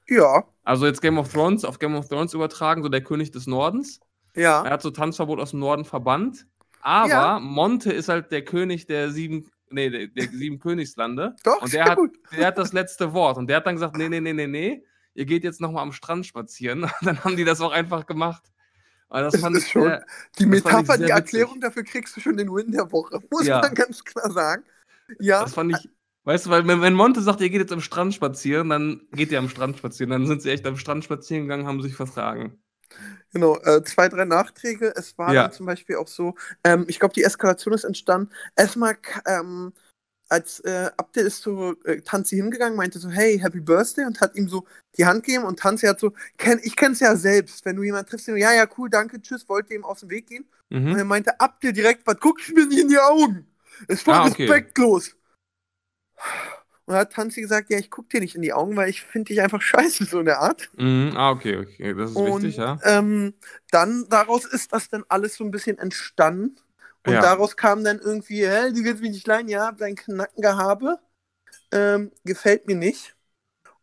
Ja. 0.07 0.43
Also 0.63 0.85
jetzt 0.85 1.01
Game 1.01 1.17
of 1.17 1.31
Thrones, 1.31 1.65
auf 1.65 1.79
Game 1.79 1.95
of 1.95 2.07
Thrones 2.07 2.33
übertragen, 2.33 2.81
so 2.83 2.89
der 2.89 3.01
König 3.03 3.31
des 3.31 3.47
Nordens. 3.47 3.99
Er 4.33 4.41
Ja. 4.43 4.69
hat 4.69 4.81
so 4.81 4.91
Tanzverbot 4.91 5.39
aus 5.39 5.51
dem 5.51 5.59
Norden 5.59 5.83
verbannt. 5.85 6.45
Aber 6.81 7.09
Ja. 7.09 7.39
Monte 7.39 7.91
ist 7.91 8.07
halt 8.09 8.31
der 8.31 8.43
König 8.45 8.85
der 8.85 9.11
sieben, 9.11 9.49
nee, 9.69 9.89
der, 9.89 10.07
der 10.07 10.27
sieben 10.29 10.59
Königslande. 10.59 11.35
Doch, 11.43 11.61
Und 11.61 11.73
der 11.73 11.85
hat, 11.85 11.97
gut. 11.97 12.17
der 12.37 12.47
hat 12.47 12.57
das 12.57 12.71
letzte 12.73 13.13
Wort. 13.13 13.37
Und 13.37 13.47
der 13.47 13.57
hat 13.57 13.65
dann 13.67 13.75
gesagt, 13.75 13.97
nee, 13.97 14.07
nee, 14.07 14.21
nee, 14.21 14.33
nee, 14.33 14.47
nee, 14.47 14.83
ihr 15.13 15.25
geht 15.25 15.43
jetzt 15.43 15.59
nochmal 15.59 15.83
am 15.83 15.91
Strand 15.91 16.25
spazieren. 16.25 16.83
Und 16.83 16.91
dann 17.01 17.23
haben 17.23 17.35
die 17.35 17.43
das 17.43 17.59
auch 17.59 17.71
einfach 17.71 18.05
gemacht. 18.05 18.43
Aber 19.09 19.21
das 19.23 19.33
Das 19.33 19.41
fand 19.41 19.55
ist 19.57 19.65
ich 19.65 19.71
schon- 19.71 19.83
sehr, 19.83 20.05
Die 20.37 20.45
Metapher, 20.45 20.97
die 20.97 21.09
Erklärung 21.09 21.55
witzig. 21.55 21.61
dafür 21.63 21.83
kriegst 21.83 22.15
du 22.17 22.21
schon 22.21 22.37
den 22.37 22.53
Win 22.53 22.71
der 22.71 22.91
Woche. 22.91 23.19
Muss 23.31 23.45
Ja. 23.47 23.61
man 23.61 23.73
ganz 23.73 24.03
klar 24.03 24.29
sagen. 24.31 24.63
Ja. 25.19 25.41
das 25.43 25.53
fand 25.53 25.71
ich, 25.77 25.89
weißt 26.25 26.45
du, 26.47 26.49
weil 26.49 26.67
wenn, 26.67 26.81
wenn 26.81 26.93
Monte 26.93 27.21
sagt, 27.21 27.39
ihr 27.39 27.49
geht 27.49 27.61
jetzt 27.61 27.71
am 27.71 27.79
Strand 27.81 28.13
spazieren, 28.13 28.69
dann 28.69 29.07
geht 29.13 29.31
ihr 29.31 29.39
am 29.39 29.47
Strand 29.49 29.77
spazieren. 29.77 30.09
Dann 30.09 30.27
sind 30.27 30.41
sie 30.41 30.51
echt 30.51 30.65
am 30.67 30.75
Strand 30.77 31.05
spazieren 31.05 31.43
gegangen, 31.43 31.65
haben 31.65 31.81
sich 31.81 31.95
vertragen. 31.95 32.61
Genau, 33.31 33.57
äh, 33.59 33.83
zwei, 33.83 34.07
drei 34.09 34.25
Nachträge. 34.25 34.93
Es 34.95 35.17
war 35.17 35.33
Ja. 35.33 35.43
dann 35.43 35.51
zum 35.53 35.65
Beispiel 35.65 35.97
auch 35.97 36.07
so, 36.07 36.35
ähm, 36.63 36.85
ich 36.87 36.99
glaube, 36.99 37.13
die 37.13 37.23
Eskalation 37.23 37.73
ist 37.73 37.83
entstanden. 37.85 38.29
Erstmal, 38.55 38.97
ähm, 39.25 39.73
als 40.29 40.59
äh, 40.61 40.89
Abdel 40.97 41.25
ist 41.27 41.41
zu 41.41 41.75
äh, 41.85 42.01
Tanzi 42.01 42.35
hingegangen, 42.35 42.75
meinte 42.77 42.99
so, 42.99 43.09
hey, 43.09 43.39
Happy 43.39 43.59
Birthday 43.59 44.05
und 44.05 44.19
hat 44.21 44.35
ihm 44.35 44.49
so 44.49 44.65
die 44.97 45.05
Hand 45.05 45.23
gegeben 45.23 45.45
und 45.45 45.59
Tanzi 45.59 45.87
hat 45.87 45.99
so, 45.99 46.13
kenn, 46.37 46.59
ich 46.63 46.75
kenn's 46.75 46.99
ja 46.99 47.15
selbst, 47.15 47.63
wenn 47.65 47.75
du 47.75 47.83
jemanden 47.83 48.09
triffst, 48.09 48.27
den 48.27 48.37
ja, 48.37 48.53
ja, 48.53 48.67
cool, 48.77 48.89
danke, 48.89 49.21
tschüss, 49.21 49.47
wollte 49.47 49.73
ihm 49.73 49.85
aus 49.85 50.01
dem 50.01 50.09
Weg 50.09 50.27
gehen. 50.27 50.45
Und 50.69 50.83
Mhm. 50.83 50.97
er 50.97 51.05
meinte 51.05 51.39
Abdel 51.39 51.71
direkt, 51.71 52.05
was 52.05 52.19
guckst 52.19 52.49
du 52.49 52.53
mir 52.53 52.65
nicht 52.67 52.79
in 52.81 52.89
die 52.89 52.99
Augen? 52.99 53.47
Ist 53.87 54.03
voll 54.03 54.15
Ah, 54.15 54.25
okay. 54.27 54.47
respektlos. 54.47 55.15
Und 56.85 56.95
hat 56.95 57.11
Tanzi 57.13 57.41
gesagt, 57.41 57.69
ja, 57.69 57.77
ich 57.77 57.91
guck 57.91 58.09
dir 58.09 58.21
nicht 58.21 58.35
in 58.35 58.41
die 58.41 58.53
Augen, 58.53 58.75
weil 58.75 58.89
ich 58.89 59.01
finde 59.03 59.33
dich 59.33 59.41
einfach 59.41 59.61
scheiße, 59.63 60.05
so 60.05 60.19
in 60.19 60.25
der 60.25 60.39
Art. 60.39 60.69
Mhm. 60.77 61.13
Ah, 61.15 61.31
okay, 61.31 61.57
okay. 61.57 61.93
Das 61.93 62.11
ist 62.11 62.17
Und 62.17 62.43
wichtig, 62.43 62.57
ja. 62.57 62.79
ähm, 62.83 63.33
dann 63.71 64.07
daraus 64.09 64.45
ist 64.45 64.71
das 64.73 64.89
dann 64.89 65.03
alles 65.09 65.35
so 65.35 65.43
ein 65.43 65.51
bisschen 65.51 65.77
entstanden. 65.77 66.55
Und 67.07 67.13
Ja. 67.13 67.21
daraus 67.21 67.55
kam 67.55 67.83
dann 67.85 67.99
irgendwie, 67.99 68.45
hä, 68.45 68.71
du 68.71 68.83
willst 68.83 69.01
mich 69.01 69.11
nicht 69.11 69.25
leiden, 69.27 69.47
ja, 69.47 69.71
dein 69.71 69.95
Knackengehabe 69.95 70.99
ähm, 71.71 72.11
gefällt 72.25 72.67
mir 72.67 72.75
nicht. 72.75 73.15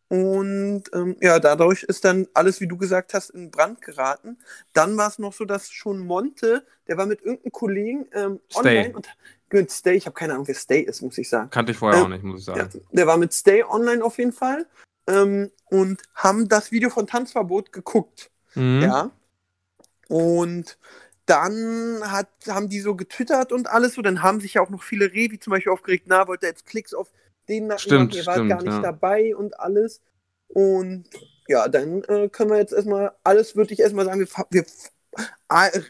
Und 0.07 0.83
ähm, 0.93 1.17
ja, 1.19 1.39
dadurch 1.39 1.81
ist 1.83 2.05
dann 2.05 2.27
alles, 2.35 2.61
wie 2.61 2.67
du 2.67 2.77
gesagt 2.77 3.15
hast, 3.15 3.31
in 3.31 3.49
Brand 3.49 3.81
geraten. 3.81 4.37
Dann 4.73 4.95
war 4.97 5.07
es 5.09 5.17
noch 5.17 5.33
so, 5.33 5.45
dass 5.45 5.71
schon 5.71 5.97
Monte, 5.97 6.65
der 6.87 6.97
war 6.97 7.07
mit 7.07 7.21
irgendeinem 7.23 7.51
Kollegen 7.51 8.05
ähm, 8.13 8.39
Stay. 8.51 8.79
online 8.81 8.93
und 8.95 9.07
mit 9.51 9.71
Stay, 9.71 9.95
ich 9.95 10.05
habe 10.05 10.13
keine 10.13 10.33
Ahnung, 10.33 10.47
wer 10.47 10.53
Stay 10.55 10.81
ist, 10.81 11.01
muss 11.01 11.17
ich 11.17 11.27
sagen. 11.27 11.49
Kannte 11.49 11.71
ich 11.71 11.77
vorher 11.79 11.97
Ähm, 11.99 12.05
auch 12.05 12.09
nicht, 12.09 12.23
muss 12.23 12.41
ich 12.41 12.45
Ja, 12.45 12.55
sagen. 12.57 12.81
der 12.91 13.07
war 13.07 13.17
mit 13.17 13.33
Stay 13.33 13.63
online 13.63 14.03
auf 14.03 14.19
jeden 14.19 14.33
Fall 14.33 14.67
ähm, 15.07 15.49
und 15.65 16.03
haben 16.13 16.47
das 16.47 16.71
Video 16.71 16.91
von 16.91 17.07
Tanzverbot 17.07 17.71
geguckt. 17.71 18.29
Mhm. 18.53 18.81
Ja. 18.83 19.11
Und 20.07 20.77
dann 21.25 22.01
hat, 22.11 22.29
haben 22.47 22.69
die 22.69 22.79
so 22.79 22.95
getwittert 22.95 23.51
und 23.51 23.67
alles 23.67 23.95
so. 23.95 24.01
Dann 24.01 24.21
haben 24.21 24.39
sich 24.39 24.55
ja 24.55 24.61
auch 24.61 24.69
noch 24.69 24.83
viele 24.83 25.11
Revi 25.11 25.39
zum 25.39 25.51
Beispiel 25.51 25.71
aufgeregt, 25.71 26.05
na, 26.07 26.27
wollt 26.27 26.43
ihr 26.43 26.49
jetzt 26.49 26.65
Klicks 26.65 26.93
auf 26.93 27.11
den 27.47 27.67
Nacken 27.67 27.79
Stimmt, 27.81 28.15
ihr 28.15 28.25
wart 28.25 28.37
stimmt, 28.37 28.49
gar 28.49 28.61
nicht 28.61 28.73
ja. 28.73 28.81
dabei 28.81 29.35
und 29.35 29.59
alles. 29.59 30.01
Und 30.47 31.05
ja, 31.47 31.67
dann 31.67 32.03
äh, 32.03 32.29
können 32.29 32.51
wir 32.51 32.57
jetzt 32.57 32.73
erstmal, 32.73 33.11
alles 33.23 33.55
würde 33.55 33.73
ich 33.73 33.79
erstmal 33.79 34.05
sagen, 34.05 34.19
wir, 34.19 34.27
wir 34.51 34.65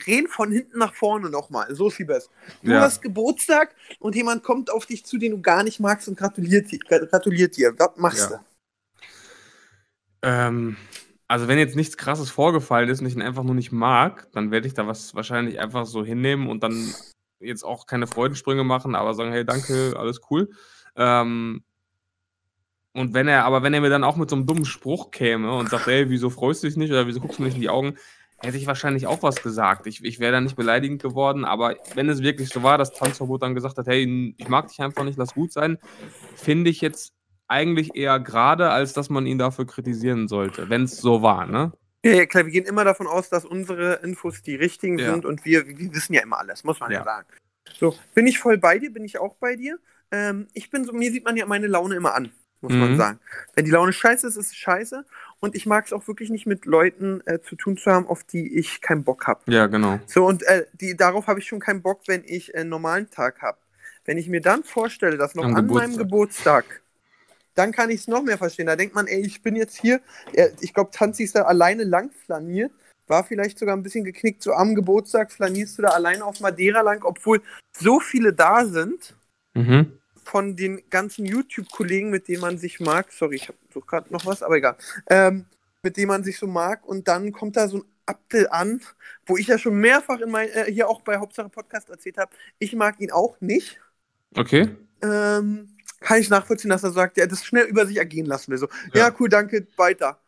reden 0.07 0.27
von 0.27 0.51
hinten 0.51 0.77
nach 0.79 0.93
vorne 0.93 1.29
nochmal. 1.29 1.73
So 1.75 1.87
ist 1.87 1.97
besser. 2.05 2.29
Du 2.63 2.71
Ja. 2.71 2.81
hast 2.81 3.01
Geburtstag 3.01 3.75
und 3.99 4.15
jemand 4.15 4.43
kommt 4.43 4.69
auf 4.69 4.85
dich 4.85 5.05
zu, 5.05 5.17
den 5.17 5.31
du 5.31 5.41
gar 5.41 5.63
nicht 5.63 5.79
magst 5.79 6.07
und 6.07 6.17
gratuliert, 6.17 6.67
gratuliert 6.87 7.57
dir. 7.57 7.73
Was 7.77 7.95
machst 7.95 8.31
Ja. 8.31 8.45
Ähm, 10.21 10.77
also 11.27 11.47
wenn 11.47 11.57
jetzt 11.57 11.75
nichts 11.75 11.97
krasses 11.97 12.29
vorgefallen 12.29 12.89
ist 12.89 13.01
und 13.01 13.07
ich 13.07 13.15
ihn 13.15 13.21
einfach 13.21 13.43
nur 13.43 13.55
nicht 13.55 13.71
mag, 13.71 14.27
dann 14.33 14.51
werde 14.51 14.67
ich 14.67 14.73
da 14.73 14.87
was 14.87 15.15
wahrscheinlich 15.15 15.59
einfach 15.59 15.85
so 15.85 16.05
hinnehmen 16.05 16.47
und 16.47 16.63
dann 16.63 16.93
jetzt 17.39 17.63
auch 17.63 17.87
keine 17.87 18.07
Freudensprünge 18.07 18.63
machen, 18.63 18.95
aber 18.95 19.13
sagen, 19.13 19.31
hey, 19.31 19.45
danke, 19.45 19.95
alles 19.97 20.21
cool. 20.29 20.49
Ähm, 20.95 21.63
und 22.93 23.13
wenn 23.13 23.27
er, 23.27 23.43
aber 23.45 23.61
wenn 23.61 23.73
er 23.73 23.81
mir 23.81 23.89
dann 23.89 24.03
auch 24.03 24.15
mit 24.15 24.29
so 24.29 24.35
einem 24.35 24.45
dummen 24.45 24.65
Spruch 24.65 25.11
käme 25.11 25.53
und 25.53 25.69
sagt, 25.69 25.87
hey, 25.87 26.09
wieso 26.09 26.29
freust 26.29 26.63
du 26.63 26.67
dich 26.67 26.77
nicht 26.77 26.91
oder 26.91 27.07
wieso 27.07 27.19
guckst 27.19 27.39
du 27.39 27.41
mir 27.41 27.47
nicht 27.47 27.55
in 27.55 27.61
die 27.61 27.69
Augen, 27.69 27.97
hätte 28.37 28.57
ich 28.57 28.67
wahrscheinlich 28.67 29.07
auch 29.07 29.23
was 29.23 29.41
gesagt. 29.41 29.87
Ich, 29.87 30.03
ich 30.03 30.19
wäre 30.19 30.31
da 30.31 30.41
nicht 30.41 30.55
beleidigend 30.55 31.01
geworden, 31.01 31.43
aber 31.43 31.75
wenn 31.95 32.07
es 32.07 32.21
wirklich 32.21 32.49
so 32.49 32.63
war, 32.63 32.77
dass 32.77 32.93
Tanzverbot 32.93 33.41
dann 33.41 33.55
gesagt 33.55 33.77
hat, 33.77 33.87
hey, 33.87 34.33
ich 34.37 34.47
mag 34.47 34.67
dich 34.67 34.79
einfach 34.79 35.03
nicht, 35.03 35.17
lass 35.17 35.33
gut 35.33 35.51
sein, 35.51 35.77
finde 36.35 36.69
ich 36.69 36.81
jetzt 36.81 37.14
eigentlich 37.47 37.95
eher 37.95 38.19
gerade, 38.19 38.69
als 38.71 38.93
dass 38.93 39.09
man 39.09 39.25
ihn 39.25 39.37
dafür 39.37 39.65
kritisieren 39.67 40.27
sollte, 40.27 40.69
wenn 40.69 40.83
es 40.83 40.97
so 40.97 41.21
war, 41.21 41.45
ne? 41.45 41.71
Ja, 42.03 42.11
ja, 42.13 42.25
klar, 42.25 42.45
wir 42.45 42.51
gehen 42.51 42.65
immer 42.65 42.83
davon 42.83 43.07
aus, 43.07 43.29
dass 43.29 43.45
unsere 43.45 43.95
Infos 44.03 44.41
die 44.43 44.55
richtigen 44.55 44.99
Ja. 44.99 45.11
sind 45.11 45.25
und 45.25 45.43
wir, 45.45 45.65
wir 45.67 45.93
wissen 45.93 46.13
ja 46.13 46.21
immer 46.21 46.37
alles, 46.39 46.63
muss 46.63 46.79
man 46.79 46.91
ja, 46.91 46.99
Ja. 46.99 47.03
sagen. 47.03 47.27
So, 47.79 47.97
bin 48.13 48.27
ich 48.27 48.39
voll 48.39 48.57
bei 48.57 48.77
dir, 48.79 48.91
bin 48.93 49.03
ich 49.03 49.17
auch 49.17 49.35
bei 49.35 49.55
dir. 49.55 49.79
Ähm, 50.11 50.47
ich 50.53 50.69
bin 50.69 50.85
so, 50.85 50.93
mir 50.93 51.11
sieht 51.11 51.25
man 51.25 51.35
ja 51.35 51.45
meine 51.47 51.67
Laune 51.67 51.95
immer 51.95 52.13
an, 52.13 52.31
muss 52.61 52.73
man 52.73 52.91
Mhm. 52.91 52.95
sagen. 52.95 53.19
Wenn 53.55 53.65
die 53.65 53.71
Laune 53.71 53.91
scheiße 53.91 54.27
ist, 54.27 54.35
ist 54.37 54.51
es 54.51 54.55
scheiße. 54.55 55.03
Und 55.39 55.55
ich 55.55 55.65
mag 55.65 55.85
es 55.85 55.93
auch 55.93 56.07
wirklich 56.07 56.29
nicht 56.29 56.45
mit 56.45 56.65
Leuten 56.65 57.21
äh, 57.25 57.41
zu 57.41 57.55
tun 57.55 57.75
zu 57.75 57.91
haben, 57.91 58.07
auf 58.07 58.23
die 58.23 58.55
ich 58.57 58.81
keinen 58.81 59.03
Bock 59.03 59.25
habe. 59.27 59.51
Ja, 59.51 59.65
genau. 59.65 59.99
So, 60.05 60.25
und 60.27 60.43
äh, 60.43 60.65
die, 60.73 60.95
darauf 60.95 61.25
habe 61.27 61.39
ich 61.39 61.47
schon 61.47 61.59
keinen 61.59 61.81
Bock, 61.81 62.01
wenn 62.07 62.23
ich 62.23 62.55
einen 62.55 62.69
normalen 62.69 63.09
Tag 63.09 63.41
habe. 63.41 63.57
Wenn 64.05 64.19
ich 64.19 64.29
mir 64.29 64.41
dann 64.41 64.63
vorstelle, 64.63 65.17
dass 65.17 65.33
noch 65.33 65.43
Am 65.45 65.55
an 65.55 65.65
meinem 65.67 65.97
Geburtstag 65.97 66.81
dann 67.55 67.71
kann 67.71 67.89
ich 67.89 68.01
es 68.01 68.07
noch 68.07 68.21
mehr 68.21 68.37
verstehen. 68.37 68.67
Da 68.67 68.75
denkt 68.75 68.95
man, 68.95 69.07
ey, 69.07 69.21
ich 69.25 69.41
bin 69.41 69.55
jetzt 69.55 69.77
hier, 69.77 70.01
er, 70.33 70.51
ich 70.61 70.73
glaube, 70.73 70.91
Tanzi 70.91 71.23
ist 71.23 71.35
da 71.35 71.43
alleine 71.43 71.83
lang 71.83 72.11
flaniert, 72.25 72.71
war 73.07 73.23
vielleicht 73.23 73.57
sogar 73.59 73.75
ein 73.75 73.83
bisschen 73.83 74.03
geknickt, 74.03 74.43
so 74.43 74.53
am 74.53 74.75
Geburtstag 74.75 75.31
flanierst 75.31 75.77
du 75.77 75.83
da 75.83 75.89
alleine 75.89 76.25
auf 76.25 76.39
Madeira 76.39 76.81
lang, 76.81 77.03
obwohl 77.03 77.41
so 77.77 77.99
viele 77.99 78.33
da 78.33 78.65
sind 78.65 79.15
Mhm. 79.57 79.99
von 80.23 80.57
den 80.57 80.81
ganzen 80.89 81.25
YouTube-Kollegen, 81.25 82.09
mit 82.09 82.27
denen 82.27 82.41
man 82.41 82.57
sich 82.57 82.81
mag. 82.81 83.11
Sorry, 83.11 83.35
ich 83.35 83.47
habe 83.47 83.57
so 83.73 83.79
gerade 83.79 84.11
noch 84.11 84.25
was, 84.25 84.43
aber 84.43 84.57
egal. 84.57 84.75
Ähm, 85.09 85.45
mit 85.81 85.95
denen 85.97 86.09
man 86.09 86.23
sich 86.23 86.37
so 86.37 86.47
mag 86.47 86.85
und 86.85 87.07
dann 87.07 87.31
kommt 87.31 87.55
da 87.55 87.69
so 87.69 87.77
ein 87.77 87.83
Abdel 88.05 88.47
an, 88.49 88.81
wo 89.25 89.37
ich 89.37 89.47
ja 89.47 89.57
schon 89.57 89.75
mehrfach 89.75 90.19
in 90.19 90.29
mein, 90.29 90.49
äh, 90.49 90.65
hier 90.71 90.89
auch 90.89 91.01
bei 91.01 91.17
Hauptsache 91.17 91.49
Podcast 91.49 91.89
erzählt 91.89 92.17
habe, 92.17 92.31
ich 92.59 92.75
mag 92.75 92.99
ihn 92.99 93.11
auch 93.11 93.39
nicht. 93.39 93.79
Okay. 94.35 94.75
Ähm, 95.01 95.74
kann 96.05 96.19
ich 96.19 96.29
nachvollziehen, 96.29 96.69
dass 96.69 96.83
er 96.83 96.91
sagt, 96.91 97.17
er 97.17 97.27
das 97.27 97.43
schnell 97.43 97.65
über 97.65 97.85
sich 97.87 97.97
ergehen 97.97 98.25
lassen 98.27 98.51
will. 98.51 98.57
So, 98.59 98.67
ja, 98.93 99.07
Ja. 99.07 99.15
cool, 99.19 99.27
danke, 99.27 99.67
weiter. 99.75 100.19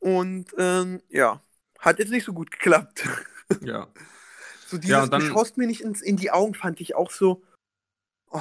Und 0.00 0.46
ähm, 0.58 1.00
ja, 1.08 1.40
hat 1.78 1.98
jetzt 1.98 2.10
nicht 2.10 2.24
so 2.24 2.32
gut 2.32 2.50
geklappt. 2.50 3.04
Ja. 3.62 3.88
So 4.68 4.78
dieses, 4.78 5.02
und 5.02 5.12
dann- 5.12 5.22
du 5.22 5.26
schaust 5.26 5.56
mir 5.56 5.66
nicht 5.66 5.80
ins, 5.80 6.00
in 6.02 6.16
die 6.16 6.30
Augen, 6.30 6.54
fand 6.54 6.80
ich 6.80 6.94
auch 6.94 7.10
so. 7.10 7.42
Oh. 8.30 8.40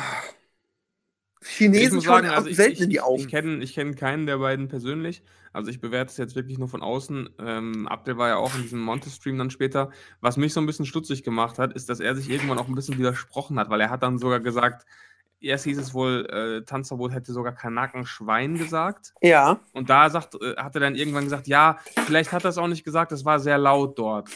Chinesen 1.42 2.02
sagen, 2.02 2.28
also 2.28 2.48
ich, 2.50 2.58
selten 2.58 2.74
ich, 2.74 2.82
in 2.82 2.90
die 2.90 3.02
Augen. 3.02 3.22
ich 3.22 3.28
kenne 3.28 3.64
ich 3.64 3.74
kenn 3.74 3.96
keinen 3.96 4.26
der 4.28 4.38
beiden 4.38 4.68
persönlich. 4.68 5.24
Also 5.52 5.72
ich 5.72 5.80
bewerte 5.82 6.12
es 6.12 6.18
jetzt 6.18 6.36
wirklich 6.36 6.60
nur 6.60 6.68
von 6.68 6.84
außen. 6.84 7.30
Ähm, 7.40 7.88
Abdel 7.88 8.18
war 8.18 8.28
ja 8.28 8.36
auch 8.36 8.54
in 8.56 8.62
diesem 8.62 8.82
Monte-Stream 8.82 9.38
dann 9.40 9.50
später. 9.50 9.90
Was 10.22 10.38
mich 10.38 10.54
so 10.54 10.60
ein 10.60 10.68
bisschen 10.68 10.86
stutzig 10.86 11.24
gemacht 11.24 11.58
hat, 11.58 11.74
ist, 11.74 11.90
dass 11.90 12.00
er 12.02 12.16
sich 12.16 12.30
irgendwann 12.30 12.60
auch 12.60 12.68
ein 12.68 12.76
bisschen 12.76 13.00
widersprochen 13.00 13.58
hat, 13.58 13.70
weil 13.72 13.82
er 13.82 13.90
hat 13.90 14.04
dann 14.04 14.20
sogar 14.20 14.42
gesagt, 14.42 14.86
erst 15.42 15.64
hieß 15.66 15.78
es 15.78 15.94
wohl, 15.94 16.26
äh, 16.30 16.66
Tanzverbot 16.66 17.12
hätte 17.14 17.32
sogar 17.34 17.54
Kanaken-Schwein 17.54 18.58
gesagt. 18.58 19.14
ja, 19.22 19.60
Und 19.74 19.90
da 19.90 20.10
sagt, 20.10 20.36
äh, 20.42 20.56
hat 20.58 20.76
er 20.76 20.82
dann 20.82 20.96
irgendwann 20.96 21.24
gesagt, 21.26 21.48
ja, 21.48 21.80
vielleicht 22.06 22.32
hat 22.32 22.44
er 22.44 22.50
es 22.50 22.58
auch 22.58 22.68
nicht 22.68 22.84
gesagt, 22.84 23.12
es 23.12 23.26
war 23.26 23.40
sehr 23.40 23.58
laut 23.58 23.98
dort. 23.98 24.30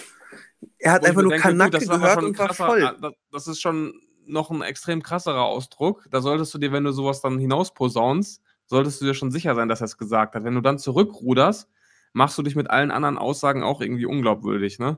er 0.80 0.94
hat 0.94 1.06
einfach 1.06 1.22
nur 1.22 1.32
denke, 1.32 1.48
gut, 1.56 1.74
ist 1.76 1.90
aber 1.90 2.00
gehört 2.00 2.14
schon 2.16 2.26
und 2.26 2.40
war 2.40 2.48
krasser- 2.48 2.66
voll. 2.68 2.84
ah, 2.84 2.96
Das, 3.02 3.14
das 3.32 3.48
ist 3.48 3.62
schon 3.62 4.00
noch 4.26 4.52
ein 4.52 4.62
extrem 4.62 5.04
krasserer 5.04 5.44
Ausdruck. 5.44 6.06
Da 6.10 6.22
solltest 6.22 6.54
du 6.54 6.58
dir, 6.58 6.72
wenn 6.72 6.86
du 6.86 6.92
sowas 6.94 7.22
dann 7.22 7.38
hinausposaunst, 7.40 8.42
solltest 8.66 9.02
du 9.02 9.06
dir 9.06 9.14
schon 9.14 9.32
sicher 9.32 9.54
sein, 9.56 9.68
dass 9.68 9.82
er 9.82 9.86
es 9.86 9.98
gesagt 9.98 10.36
hat. 10.36 10.44
Wenn 10.46 10.56
du 10.56 10.62
dann 10.62 10.80
zurückruderst, 10.80 11.70
machst 12.14 12.38
du 12.38 12.42
dich 12.44 12.56
mit 12.56 12.70
allen 12.70 12.92
anderen 12.92 13.18
Aussagen 13.18 13.64
auch 13.64 13.82
irgendwie 13.82 14.06
unglaubwürdig, 14.06 14.80
ne? 14.80 14.98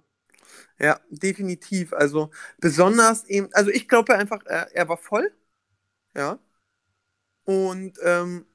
Ja, 0.80 1.00
definitiv. 1.10 1.94
Also 1.94 2.30
besonders 2.60 3.26
eben, 3.26 3.50
also 3.54 3.72
ich 3.72 3.88
glaube 3.88 4.16
einfach, 4.16 4.42
er, 4.46 4.68
er 4.76 4.88
war 4.90 4.98
voll. 4.98 5.32
Ja. 6.15 6.39
Und 7.43 8.00
ähm, 8.03 8.45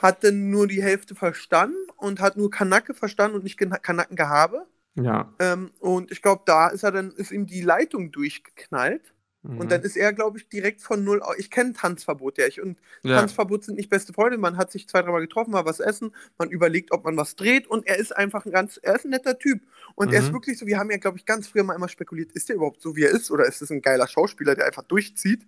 hatte 0.00 0.32
nur 0.32 0.66
die 0.68 0.82
Hälfte 0.82 1.14
verstanden 1.14 1.76
und 1.96 2.20
hat 2.20 2.36
nur 2.36 2.50
Kanacke 2.50 2.94
verstanden 2.94 3.36
und 3.36 3.44
nicht 3.44 3.58
Kanackengehabe. 3.58 4.66
Ja. 4.94 5.34
Ähm, 5.38 5.70
und 5.80 6.10
ich 6.10 6.22
glaube, 6.22 6.42
da 6.46 6.68
ist 6.68 6.82
er 6.82 6.92
dann, 6.92 7.12
ist 7.12 7.30
ihm 7.30 7.46
die 7.46 7.60
Leitung 7.62 8.10
durchgeknallt. 8.10 9.14
Mhm. 9.42 9.58
Und 9.58 9.70
dann 9.70 9.82
ist 9.82 9.96
er, 9.96 10.12
glaube 10.12 10.38
ich, 10.38 10.48
direkt 10.48 10.80
von 10.80 11.04
null. 11.04 11.22
au- 11.22 11.34
Ich 11.36 11.50
kenne 11.50 11.72
Tanzverbot, 11.72 12.38
ja. 12.38 12.46
Ich, 12.46 12.60
und 12.60 12.80
ja. 13.02 13.16
Tanzverbot 13.18 13.64
sind 13.64 13.76
nicht 13.76 13.90
beste 13.90 14.12
Freunde. 14.12 14.38
Man 14.38 14.56
hat 14.56 14.72
sich 14.72 14.88
zwei, 14.88 15.02
dreimal 15.02 15.20
getroffen, 15.20 15.52
mal 15.52 15.64
was 15.64 15.78
essen, 15.78 16.14
man 16.38 16.50
überlegt, 16.50 16.90
ob 16.90 17.04
man 17.04 17.16
was 17.16 17.36
dreht 17.36 17.66
und 17.68 17.86
er 17.86 17.98
ist 17.98 18.16
einfach 18.16 18.46
ein 18.46 18.52
ganz, 18.52 18.80
er 18.82 18.96
ist 18.96 19.04
ein 19.04 19.10
netter 19.10 19.38
Typ. 19.38 19.60
Und 19.94 20.12
er 20.12 20.20
ist 20.20 20.30
Mhm. 20.30 20.34
wirklich 20.34 20.58
so, 20.58 20.66
wir 20.66 20.78
haben 20.78 20.90
ja, 20.90 20.96
glaube 20.96 21.18
ich, 21.18 21.26
ganz 21.26 21.46
früher 21.48 21.64
mal 21.64 21.74
immer 21.74 21.88
spekuliert, 21.88 22.32
ist 22.32 22.48
der 22.48 22.56
überhaupt 22.56 22.80
so, 22.80 22.96
wie 22.96 23.04
er 23.04 23.10
ist, 23.10 23.30
oder 23.30 23.46
ist 23.46 23.62
das 23.62 23.70
ein 23.70 23.82
geiler 23.82 24.08
Schauspieler, 24.08 24.54
der 24.56 24.66
einfach 24.66 24.84
durchzieht? 24.84 25.46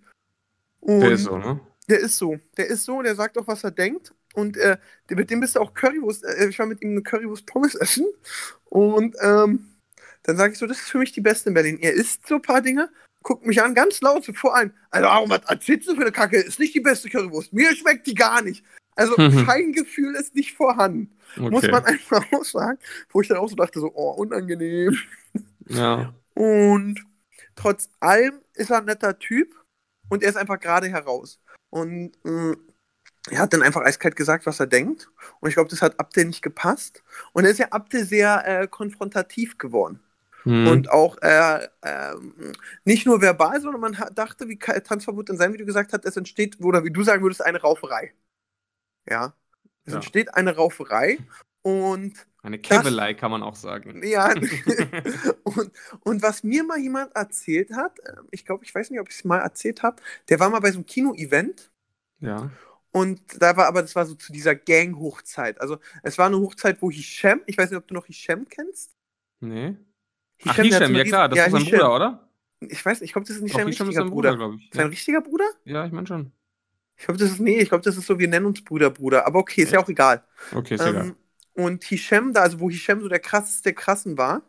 Und 0.81 0.99
Der 1.01 1.11
ist 1.11 1.23
so, 1.23 1.37
ne? 1.37 1.59
Der 1.89 1.99
ist 1.99 2.17
so. 2.17 2.37
Der 2.57 2.67
ist 2.67 2.83
so, 2.85 3.01
der 3.01 3.15
sagt 3.15 3.37
auch, 3.37 3.47
was 3.47 3.63
er 3.63 3.71
denkt. 3.71 4.13
Und 4.33 4.55
äh, 4.57 4.77
mit 5.09 5.29
dem 5.29 5.39
bist 5.41 5.55
du 5.55 5.59
auch 5.59 5.73
Currywurst, 5.73 6.23
äh, 6.23 6.47
ich 6.47 6.57
war 6.59 6.65
mit 6.65 6.81
ihm 6.81 6.91
eine 6.91 7.01
Currywurst 7.01 7.45
Pommes 7.45 7.75
essen. 7.75 8.05
Und 8.65 9.15
ähm, 9.21 9.67
dann 10.23 10.37
sage 10.37 10.53
ich 10.53 10.59
so, 10.59 10.67
das 10.67 10.77
ist 10.79 10.89
für 10.89 10.99
mich 10.99 11.11
die 11.11 11.21
Beste 11.21 11.49
in 11.49 11.53
Berlin. 11.53 11.79
Er 11.81 11.93
isst 11.93 12.27
so 12.27 12.35
ein 12.35 12.41
paar 12.41 12.61
Dinge, 12.61 12.89
guckt 13.23 13.45
mich 13.45 13.61
an, 13.61 13.75
ganz 13.75 13.99
laut, 14.01 14.23
so 14.23 14.33
vor 14.33 14.55
allem. 14.55 14.71
Also, 14.89 15.07
warum 15.07 15.29
was 15.29 15.41
erzählst 15.47 15.89
du 15.89 15.95
für 15.95 16.01
eine 16.01 16.11
Kacke? 16.11 16.37
Ist 16.37 16.59
nicht 16.59 16.73
die 16.75 16.79
beste 16.79 17.09
Currywurst. 17.09 17.51
Mir 17.53 17.75
schmeckt 17.75 18.07
die 18.07 18.13
gar 18.15 18.41
nicht. 18.41 18.63
Also, 18.95 19.15
Mhm. 19.17 19.45
Feingefühl 19.45 20.15
ist 20.15 20.35
nicht 20.35 20.53
vorhanden. 20.53 21.11
Okay. 21.37 21.49
Muss 21.49 21.67
man 21.67 21.85
einfach 21.85 22.25
auch 22.31 22.45
sagen. 22.45 22.77
Wo 23.09 23.21
ich 23.21 23.27
dann 23.27 23.37
auch 23.37 23.49
so 23.49 23.55
dachte, 23.55 23.79
so, 23.79 23.91
oh, 23.93 24.11
unangenehm. 24.11 24.97
ja. 25.67 26.13
Und 26.35 27.03
trotz 27.55 27.89
allem 27.99 28.39
ist 28.53 28.69
er 28.69 28.77
ein 28.77 28.85
netter 28.85 29.17
Typ 29.19 29.53
und 30.11 30.23
er 30.23 30.29
ist 30.29 30.35
einfach 30.35 30.59
gerade 30.59 30.89
heraus. 30.89 31.39
Und 31.69 32.11
äh, 32.25 32.55
er 33.29 33.39
hat 33.39 33.53
dann 33.53 33.61
einfach 33.61 33.81
eiskalt 33.81 34.15
gesagt, 34.15 34.45
was 34.45 34.59
er 34.59 34.67
denkt. 34.67 35.09
Und 35.39 35.49
ich 35.49 35.55
glaube, 35.55 35.69
das 35.69 35.81
hat 35.81 35.99
Abdel 35.99 36.25
nicht 36.25 36.41
gepasst. 36.41 37.01
Und 37.33 37.45
er 37.45 37.51
ist 37.51 37.59
ja 37.59 37.69
Abdel 37.69 38.03
sehr 38.03 38.45
äh, 38.45 38.67
konfrontativ 38.67 39.57
geworden. 39.57 40.01
Mhm. 40.43 40.67
Und 40.67 40.91
auch 40.91 41.17
äh, 41.21 41.67
ähm, 41.83 42.51
nicht 42.83 43.05
nur 43.05 43.21
verbal, 43.21 43.61
sondern 43.61 43.79
man 43.79 43.97
dachte, 44.13 44.49
wie 44.49 44.57
Tanzverbot 44.57 45.29
in 45.29 45.37
seinem 45.37 45.53
Video 45.53 45.65
gesagt 45.65 45.93
hat, 45.93 46.03
es 46.03 46.17
entsteht, 46.17 46.59
oder 46.59 46.83
wie 46.83 46.91
du 46.91 47.03
sagen 47.03 47.23
würdest, 47.23 47.45
eine 47.45 47.61
Rauferei. 47.61 48.13
Ja. 49.07 49.33
Es 49.85 49.93
Ja. 49.93 49.99
entsteht 49.99 50.33
eine 50.33 50.55
Rauferei. 50.55 51.19
Und 51.61 52.13
Eine 52.43 52.57
Kevelei 52.57 53.13
kann 53.13 53.29
man 53.31 53.43
auch 53.43 53.55
sagen. 53.55 54.01
ja, 54.03 54.33
und, 55.43 55.71
und 56.03 56.21
was 56.23 56.43
mir 56.43 56.63
mal 56.63 56.79
jemand 56.79 57.15
erzählt 57.15 57.71
hat, 57.73 57.99
ähm, 58.07 58.27
ich 58.31 58.45
glaube, 58.45 58.63
ich 58.65 58.73
weiß 58.73 58.89
nicht, 58.89 58.99
ob 58.99 59.09
ich 59.09 59.15
es 59.15 59.23
mal 59.23 59.39
erzählt 59.39 59.83
habe, 59.83 60.01
der 60.29 60.39
war 60.39 60.49
mal 60.49 60.59
bei 60.59 60.71
so 60.71 60.77
einem 60.77 60.85
Kino-Event 60.87 61.71
Ja. 62.19 62.49
und 62.91 63.21
da 63.41 63.55
war 63.57 63.67
aber, 63.67 63.81
das 63.81 63.95
war 63.95 64.05
so 64.05 64.15
zu 64.15 64.33
dieser 64.33 64.55
Gang-Hochzeit. 64.55 65.61
Also 65.61 65.77
es 66.03 66.17
war 66.17 66.27
eine 66.27 66.39
Hochzeit, 66.39 66.81
wo 66.81 66.89
Hisham, 66.91 67.41
ich 67.45 67.57
weiß 67.57 67.69
nicht, 67.69 67.77
ob 67.77 67.87
du 67.87 67.93
noch 67.93 68.05
Hisham 68.07 68.47
kennst. 68.49 68.95
Nee. 69.39 69.75
Ach, 70.45 70.57
hat 70.57 70.57
so 70.57 70.63
Hisham, 70.63 70.95
ja 70.95 71.03
klar, 71.03 71.29
das 71.29 71.37
ist 71.39 71.51
sein 71.51 71.61
Hisham. 71.63 71.79
Bruder, 71.79 71.95
oder? 71.95 72.29
Ich 72.59 72.85
weiß 72.85 73.01
nicht, 73.01 73.09
ich 73.09 73.13
glaube, 73.13 73.27
das 73.27 73.37
ist 73.37 73.43
nicht 73.43 73.53
Doch, 73.53 73.59
sein 73.59 73.67
Hisham 73.67 73.87
richtiger 73.87 74.05
ist 74.05 74.11
Bruder. 74.11 74.35
Bruder, 74.37 74.55
ich. 74.59 74.69
Sein 74.73 74.85
Ja. 74.85 74.89
richtiger 74.89 75.21
Bruder? 75.21 75.45
ja, 75.65 75.85
ich 75.85 75.91
meine 75.91 76.07
schon. 76.07 76.31
Ich 76.97 77.05
glaube, 77.05 77.19
das 77.19 77.31
ist, 77.31 77.39
nee, 77.39 77.59
ich 77.59 77.69
glaube, 77.69 77.83
das 77.83 77.97
ist 77.97 78.05
so, 78.05 78.19
wir 78.19 78.27
nennen 78.27 78.45
uns 78.45 78.63
Bruder, 78.63 78.89
Bruder. 78.91 79.25
Aber 79.25 79.39
okay, 79.39 79.63
ist 79.63 79.71
ja 79.73 79.79
auch 79.79 79.89
egal. 79.89 80.23
Okay, 80.51 80.75
ist 80.75 80.85
egal. 80.85 81.15
Und 81.53 81.83
Hisham, 81.83 82.33
da, 82.33 82.41
also 82.41 82.59
wo 82.59 82.69
Hisham 82.69 83.01
so 83.01 83.09
der 83.09 83.19
krasseste 83.19 83.63
der 83.63 83.73
Krassen 83.73 84.17
war, 84.17 84.43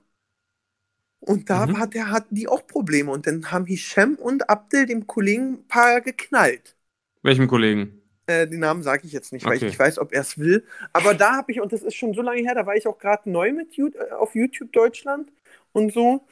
und 1.21 1.51
da 1.51 1.67
Mhm. 1.67 1.79
hat 1.79 1.95
der, 1.95 2.11
hatten 2.11 2.35
die 2.35 2.49
auch 2.49 2.67
Probleme. 2.67 3.11
Und 3.13 3.27
dann 3.27 3.51
haben 3.53 3.65
Hisham 3.67 4.17
und 4.17 4.49
Abdel 4.51 4.87
dem 4.87 5.07
Kollegen 5.07 5.53
ein 5.55 5.69
paar 5.69 6.01
geknallt. 6.01 6.77
Welchem 7.23 7.47
Kollegen? 7.47 8.01
Äh, 8.27 8.47
den 8.49 8.61
Namen 8.61 8.83
sage 8.83 9.03
ich 9.07 9.13
jetzt 9.13 9.33
nicht, 9.33 9.45
weil 9.45 9.55
ich 9.57 9.63
Okay. 9.63 9.71
nicht 9.71 9.79
weiß, 9.79 9.99
ob 9.99 10.13
er 10.13 10.21
es 10.23 10.39
will. 10.39 10.65
Aber 10.93 11.15
da 11.15 11.37
habe 11.37 11.53
ich, 11.53 11.61
und 11.61 11.73
das 11.73 11.83
ist 11.83 11.95
schon 11.95 12.15
so 12.15 12.23
lange 12.23 12.41
her, 12.43 12.55
da 12.55 12.67
war 12.67 12.77
ich 12.77 12.87
auch 12.87 12.99
gerade 12.99 13.31
neu 13.31 13.53
mit 13.53 13.77
äh, 13.79 14.13
auf 14.13 14.35
YouTube 14.35 14.73
Deutschland 14.73 15.31
und 15.73 15.93
so. 15.93 16.27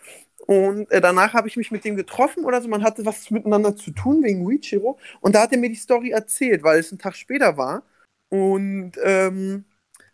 Und 0.47 0.91
äh, 0.91 1.01
danach 1.01 1.35
habe 1.35 1.49
ich 1.49 1.57
mich 1.57 1.71
mit 1.71 1.85
dem 1.85 1.97
getroffen 1.97 2.45
oder 2.45 2.61
so. 2.63 2.69
Man 2.69 2.83
hatte 2.83 3.05
was 3.07 3.31
miteinander 3.31 3.77
zu 3.77 3.91
tun 3.93 4.23
wegen 4.25 4.49
Wichiro. 4.49 4.99
Und 5.21 5.35
da 5.35 5.43
hat 5.43 5.53
er 5.53 5.59
mir 5.59 5.69
die 5.69 5.77
Story 5.77 6.11
erzählt, 6.11 6.63
weil 6.63 6.81
es 6.81 6.91
ein 6.93 6.99
Tag 6.99 7.17
später 7.17 7.57
war. 7.57 7.83
Und 8.29 8.93
ähm, 9.03 9.65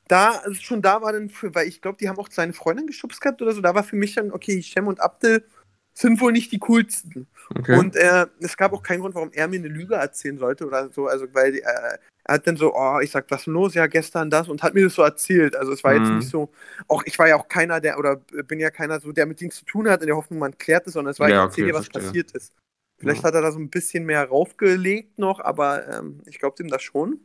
da, 0.09 0.33
also 0.45 0.55
schon 0.61 0.83
da 0.83 1.03
war 1.03 1.13
dann, 1.13 1.29
für, 1.31 1.55
weil 1.55 1.69
ich 1.69 1.81
glaube, 1.83 1.99
die 1.99 2.09
haben 2.09 2.19
auch 2.19 2.29
seine 2.31 2.53
Freundin 2.53 2.87
geschubst 2.87 3.21
gehabt 3.21 3.43
oder 3.43 3.53
so. 3.53 3.61
Da 3.61 3.75
war 3.75 3.85
für 3.85 3.97
mich 3.97 4.15
dann, 4.15 4.33
okay, 4.33 4.63
Shem 4.63 4.87
und 4.89 5.01
Abdel 5.01 5.45
sind 5.95 6.21
wohl 6.21 6.33
nicht 6.33 6.53
die 6.53 6.59
coolsten. 6.61 7.27
Okay. 7.55 7.79
Und 7.79 7.97
äh, 7.97 8.27
es 8.41 8.57
gab 8.57 8.73
auch 8.73 8.83
keinen 8.83 9.01
Grund, 9.01 9.15
warum 9.15 9.33
er 9.33 9.49
mir 9.49 9.59
eine 9.59 9.69
Lüge 9.69 9.95
erzählen 9.95 10.39
sollte 10.39 10.67
oder 10.67 10.91
so. 10.93 11.07
Also, 11.07 11.27
weil 11.35 11.57
äh, 11.57 11.61
er 12.25 12.35
hat 12.35 12.47
dann 12.47 12.57
so, 12.57 12.75
oh, 12.75 13.01
ich 13.01 13.11
sag, 13.11 13.31
was 13.31 13.43
ist 13.43 13.47
los? 13.47 13.75
Ja, 13.75 13.87
gestern 13.87 14.31
das 14.31 14.49
und 14.49 14.63
hat 14.63 14.75
mir 14.75 14.85
das 14.85 14.95
so 14.95 15.03
erzählt. 15.03 15.57
Also, 15.57 15.73
es 15.73 15.83
war 15.85 15.95
jetzt 15.95 16.11
Mhm. 16.11 16.17
nicht 16.19 16.29
so, 16.29 16.53
auch 16.89 17.03
ich 17.07 17.19
war 17.19 17.29
ja 17.29 17.37
auch 17.37 17.49
keiner, 17.49 17.81
der, 17.81 17.99
oder 17.99 18.17
bin 18.17 18.61
ja 18.61 18.71
keiner 18.71 19.01
so, 19.01 19.13
der 19.13 19.27
mit 19.27 19.41
denen 19.41 19.51
zu 19.53 19.65
tun 19.65 19.89
hat, 19.89 20.03
in 20.03 20.07
der 20.09 20.17
Hoffnung, 20.17 20.39
man 20.39 20.57
klärt 20.59 20.87
es, 20.87 20.93
sondern 20.95 21.13
es 21.13 21.19
war, 21.21 21.31
Ja, 21.31 21.37
ich 21.37 21.43
erzähl 21.49 21.65
okay, 21.65 21.73
dir, 21.73 21.79
was 21.79 21.87
verstehe. 21.87 22.03
passiert 22.03 22.33
ist. 22.33 22.53
Vielleicht 22.99 23.23
Ja. 23.23 23.29
hat 23.29 23.35
er 23.35 23.43
da 23.43 23.53
so 23.53 23.59
ein 23.59 23.71
bisschen 23.71 24.05
mehr 24.05 24.25
raufgelegt 24.29 25.19
noch, 25.19 25.41
aber 25.41 25.89
ähm, 25.89 26.23
ich 26.27 26.39
glaube 26.39 26.57
dem 26.57 26.69
das 26.69 26.83
schon. 26.83 27.21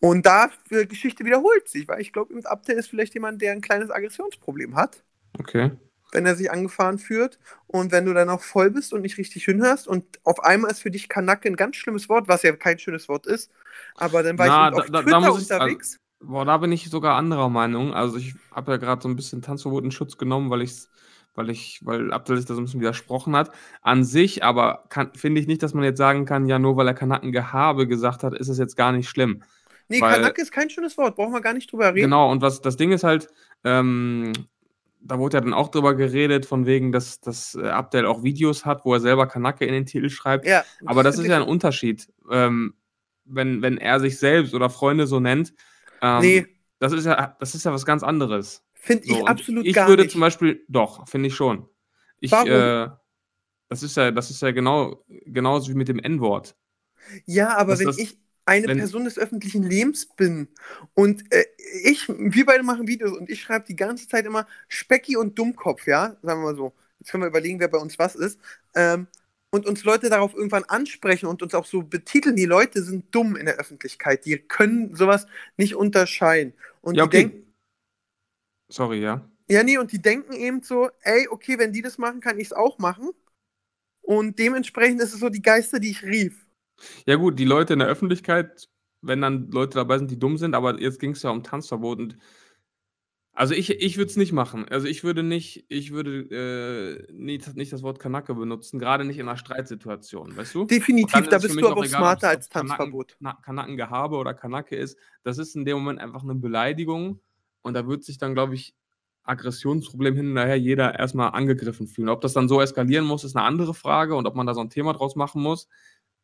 Und 0.00 0.26
da 0.26 0.50
äh, 0.70 0.86
Geschichte 0.86 1.24
wiederholt 1.24 1.68
sich, 1.68 1.88
weil 1.88 2.00
ich 2.00 2.12
glaube, 2.12 2.34
mit 2.34 2.46
Abdel 2.46 2.76
ist 2.76 2.88
vielleicht 2.88 3.14
jemand, 3.14 3.40
der 3.40 3.52
ein 3.52 3.60
kleines 3.62 3.90
Aggressionsproblem 3.90 4.76
hat 4.76 5.02
okay. 5.38 5.70
wenn 6.12 6.26
er 6.26 6.36
sich 6.36 6.50
angefahren 6.50 6.98
führt. 6.98 7.38
Und 7.66 7.90
wenn 7.90 8.04
du 8.04 8.12
dann 8.12 8.28
auch 8.28 8.42
voll 8.42 8.70
bist 8.70 8.92
und 8.92 9.00
nicht 9.02 9.16
richtig 9.18 9.44
hinhörst 9.44 9.88
und 9.88 10.04
auf 10.24 10.42
einmal 10.44 10.70
ist 10.70 10.80
für 10.80 10.90
dich 10.90 11.08
Kanacke 11.08 11.48
ein 11.48 11.56
ganz 11.56 11.76
schlimmes 11.76 12.08
Wort, 12.08 12.28
was 12.28 12.42
ja 12.42 12.52
kein 12.54 12.78
schönes 12.78 13.08
Wort 13.08 13.26
ist. 13.26 13.50
Aber 13.96 14.22
dann 14.22 14.38
war 14.38 14.46
Na, 14.46 14.68
ich 14.68 14.74
auf 14.74 14.86
da- 14.86 14.86
da- 14.86 14.92
da 14.92 15.02
Twitter 15.02 15.20
muss 15.20 15.42
ich- 15.42 15.50
unterwegs. 15.50 15.98
Boah, 16.20 16.44
da 16.46 16.56
bin 16.58 16.72
ich 16.72 16.88
sogar 16.88 17.16
anderer 17.16 17.48
Meinung. 17.50 17.92
Also 17.92 18.16
ich 18.16 18.34
habe 18.50 18.72
ja 18.72 18.78
gerade 18.78 19.02
so 19.02 19.08
ein 19.08 19.16
bisschen 19.16 19.42
Tanzverbot 19.42 19.84
in 19.84 19.90
Schutz 19.90 20.16
genommen, 20.16 20.50
weil 20.50 20.62
ich 20.62 20.74
weil 21.36 21.50
ich, 21.50 21.80
weil 21.84 22.12
Abdel 22.12 22.36
sich 22.36 22.46
da 22.46 22.54
so 22.54 22.60
ein 22.60 22.64
bisschen 22.64 22.80
widersprochen 22.80 23.34
hat. 23.34 23.50
An 23.82 24.04
sich 24.04 24.44
aber 24.44 24.84
finde 25.16 25.40
ich 25.40 25.48
nicht, 25.48 25.64
dass 25.64 25.74
man 25.74 25.82
jetzt 25.82 25.98
sagen 25.98 26.26
kann, 26.26 26.46
ja, 26.46 26.60
nur 26.60 26.76
weil 26.76 26.86
er 26.86 26.94
Kanackengehabe 26.94 27.88
gesagt 27.88 28.22
hat, 28.22 28.34
ist 28.34 28.46
es 28.48 28.56
jetzt 28.56 28.76
gar 28.76 28.92
nicht 28.92 29.08
schlimm. 29.08 29.42
Nee, 29.88 30.00
weil- 30.00 30.14
Kanacke 30.14 30.42
ist 30.42 30.50
kein 30.52 30.70
schönes 30.70 30.96
Wort, 30.98 31.16
brauchen 31.16 31.32
wir 31.32 31.40
gar 31.40 31.52
nicht 31.54 31.70
drüber 31.72 31.88
reden. 31.94 32.06
Genau, 32.06 32.30
und 32.30 32.42
was 32.42 32.60
das 32.60 32.76
Ding 32.76 32.92
ist 32.92 33.04
halt, 33.04 33.28
ähm, 33.64 34.32
da 35.00 35.18
wurde 35.18 35.36
ja 35.36 35.40
dann 35.42 35.52
auch 35.52 35.68
drüber 35.68 35.94
geredet, 35.94 36.46
von 36.46 36.64
wegen, 36.66 36.90
dass, 36.92 37.20
dass 37.20 37.54
äh, 37.54 37.66
Abdel 37.68 38.06
auch 38.06 38.22
Videos 38.22 38.64
hat, 38.64 38.84
wo 38.84 38.94
er 38.94 39.00
selber 39.00 39.26
Kanacke 39.26 39.66
in 39.66 39.72
den 39.74 39.84
Titel 39.86 40.08
schreibt. 40.08 40.46
Ja, 40.46 40.64
Aber 40.86 41.02
das 41.02 41.18
ist 41.18 41.26
ja 41.26 41.36
ein 41.36 41.42
ich- 41.42 41.48
Unterschied. 41.54 42.08
Ähm, 42.30 42.74
wenn, 43.26 43.62
wenn 43.62 43.78
er 43.78 44.00
sich 44.00 44.18
selbst 44.18 44.54
oder 44.54 44.68
Freunde 44.70 45.06
so 45.06 45.20
nennt, 45.20 45.52
ähm, 46.02 46.20
Nee. 46.20 46.46
das, 46.78 46.92
ist 46.92 47.04
ja, 47.06 47.36
das 47.38 47.54
ist 47.54 47.64
ja 47.64 47.72
was 47.72 47.84
ganz 47.86 48.02
anderes. 48.02 48.62
Finde 48.74 49.06
So, 49.06 49.14
ich 49.16 49.26
absolut 49.28 49.64
ich 49.66 49.74
gar 49.74 49.88
würde 49.88 50.02
nicht. 50.02 50.12
zum 50.12 50.20
Beispiel, 50.20 50.62
doch, 50.68 51.08
finde 51.08 51.28
ich 51.28 51.34
schon. 51.34 51.66
Ich, 52.20 52.32
Warum? 52.32 52.48
äh, 52.50 52.88
das 53.68 53.82
ist 53.82 53.96
ja, 53.96 54.10
das 54.10 54.30
ist 54.30 54.42
ja 54.42 54.50
genau, 54.52 55.04
genauso 55.26 55.70
wie 55.70 55.74
mit 55.74 55.88
dem 55.88 55.98
N-Wort. 55.98 56.54
Ja, 57.26 57.56
aber 57.56 57.72
Das- 57.72 57.80
wenn 57.80 57.86
das- 57.86 57.98
ich 57.98 58.18
eine 58.46 58.68
wenn- 58.68 58.78
Person 58.78 59.04
des 59.04 59.18
öffentlichen 59.18 59.62
Lebens 59.62 60.06
bin 60.06 60.48
und 60.94 61.24
äh, 61.32 61.44
ich, 61.84 62.08
wir 62.08 62.44
beide 62.46 62.62
machen 62.62 62.86
Videos 62.88 63.16
und 63.16 63.30
ich 63.30 63.40
schreibe 63.42 63.66
die 63.66 63.76
ganze 63.76 64.08
Zeit 64.08 64.26
immer 64.26 64.46
Specki 64.68 65.16
und 65.16 65.38
Dummkopf, 65.38 65.86
ja, 65.86 66.16
sagen 66.22 66.40
wir 66.42 66.52
mal 66.52 66.56
so. 66.56 66.72
Jetzt 67.00 67.10
können 67.10 67.22
wir 67.22 67.28
überlegen, 67.28 67.60
wer 67.60 67.68
bei 67.68 67.78
uns 67.78 67.98
was 67.98 68.14
ist. 68.14 68.38
Ähm, 68.74 69.06
und 69.50 69.66
uns 69.66 69.84
Leute 69.84 70.10
darauf 70.10 70.34
irgendwann 70.34 70.64
ansprechen 70.64 71.26
und 71.26 71.42
uns 71.42 71.54
auch 71.54 71.64
so 71.66 71.82
betiteln, 71.82 72.34
die 72.36 72.44
Leute 72.44 72.82
sind 72.82 73.14
dumm 73.14 73.36
in 73.36 73.46
der 73.46 73.56
Öffentlichkeit, 73.56 74.24
die 74.24 74.36
können 74.38 74.96
sowas 74.96 75.26
nicht 75.56 75.76
unterscheiden. 75.76 76.54
Und 76.80 76.96
Ja, 76.96 77.02
die 77.02 77.08
okay. 77.08 77.10
denken, 77.10 77.46
Sorry, 78.68 79.00
ja. 79.00 79.28
ja, 79.48 79.62
nee, 79.62 79.78
und 79.78 79.92
die 79.92 80.00
denken 80.00 80.32
eben 80.32 80.62
so, 80.62 80.90
ey, 81.02 81.28
okay, 81.28 81.58
wenn 81.58 81.72
die 81.72 81.82
das 81.82 81.98
machen, 81.98 82.20
kann 82.20 82.38
ich 82.38 82.48
es 82.48 82.52
auch 82.52 82.78
machen. 82.78 83.10
Und 84.02 84.38
dementsprechend 84.38 85.02
ist 85.02 85.14
es 85.14 85.20
so 85.20 85.28
die 85.30 85.42
Geister, 85.42 85.80
die 85.80 85.90
ich 85.90 86.04
rief. 86.04 86.43
Ja, 87.06 87.16
gut, 87.16 87.38
die 87.38 87.44
Leute 87.44 87.72
in 87.72 87.78
der 87.78 87.88
Öffentlichkeit, 87.88 88.68
wenn 89.00 89.20
dann 89.20 89.50
Leute 89.50 89.76
dabei 89.76 89.98
sind, 89.98 90.10
die 90.10 90.18
dumm 90.18 90.38
sind, 90.38 90.54
aber 90.54 90.80
jetzt 90.80 90.98
ging 90.98 91.12
es 91.12 91.22
ja 91.22 91.30
um 91.30 91.42
Tanzverbot 91.42 91.98
und 91.98 92.18
also 93.36 93.52
ich, 93.52 93.68
ich 93.68 93.96
würde 93.96 94.10
es 94.10 94.16
nicht 94.16 94.32
machen. 94.32 94.68
Also 94.68 94.86
ich 94.86 95.02
würde 95.02 95.24
nicht, 95.24 95.64
ich 95.68 95.90
würde 95.90 97.08
äh, 97.10 97.12
nicht, 97.12 97.56
nicht 97.56 97.72
das 97.72 97.82
Wort 97.82 97.98
Kanacke 97.98 98.32
benutzen, 98.34 98.78
gerade 98.78 99.04
nicht 99.04 99.18
in 99.18 99.28
einer 99.28 99.36
Streitsituation, 99.36 100.36
weißt 100.36 100.54
du? 100.54 100.66
Definitiv, 100.66 101.28
da 101.28 101.38
bist 101.38 101.60
du 101.60 101.66
aber 101.66 101.80
auch 101.80 101.84
egal, 101.84 101.98
smarter 101.98 102.28
als 102.28 102.48
Tanzverbot. 102.48 103.16
Na- 103.18 103.36
Kanackengehabe 103.42 104.16
oder 104.16 104.34
Kanacke 104.34 104.76
ist. 104.76 104.96
Das 105.24 105.38
ist 105.38 105.56
in 105.56 105.64
dem 105.64 105.78
Moment 105.78 105.98
einfach 105.98 106.22
eine 106.22 106.36
Beleidigung 106.36 107.20
und 107.62 107.74
da 107.74 107.88
wird 107.88 108.04
sich 108.04 108.18
dann, 108.18 108.34
glaube 108.34 108.54
ich, 108.54 108.76
Aggressionsproblem 109.24 110.14
hin 110.14 110.30
und 110.30 110.36
her 110.36 110.54
jeder 110.54 110.96
erstmal 110.96 111.30
angegriffen 111.30 111.88
fühlen. 111.88 112.10
Ob 112.10 112.20
das 112.20 112.34
dann 112.34 112.48
so 112.48 112.60
eskalieren 112.60 113.04
muss, 113.06 113.24
ist 113.24 113.34
eine 113.34 113.44
andere 113.44 113.74
Frage 113.74 114.14
und 114.14 114.26
ob 114.26 114.36
man 114.36 114.46
da 114.46 114.54
so 114.54 114.60
ein 114.60 114.70
Thema 114.70 114.92
draus 114.92 115.16
machen 115.16 115.42
muss, 115.42 115.68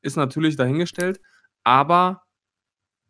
ist 0.02 0.16
natürlich 0.16 0.57
dahingestellt, 0.57 1.21
aber 1.64 2.23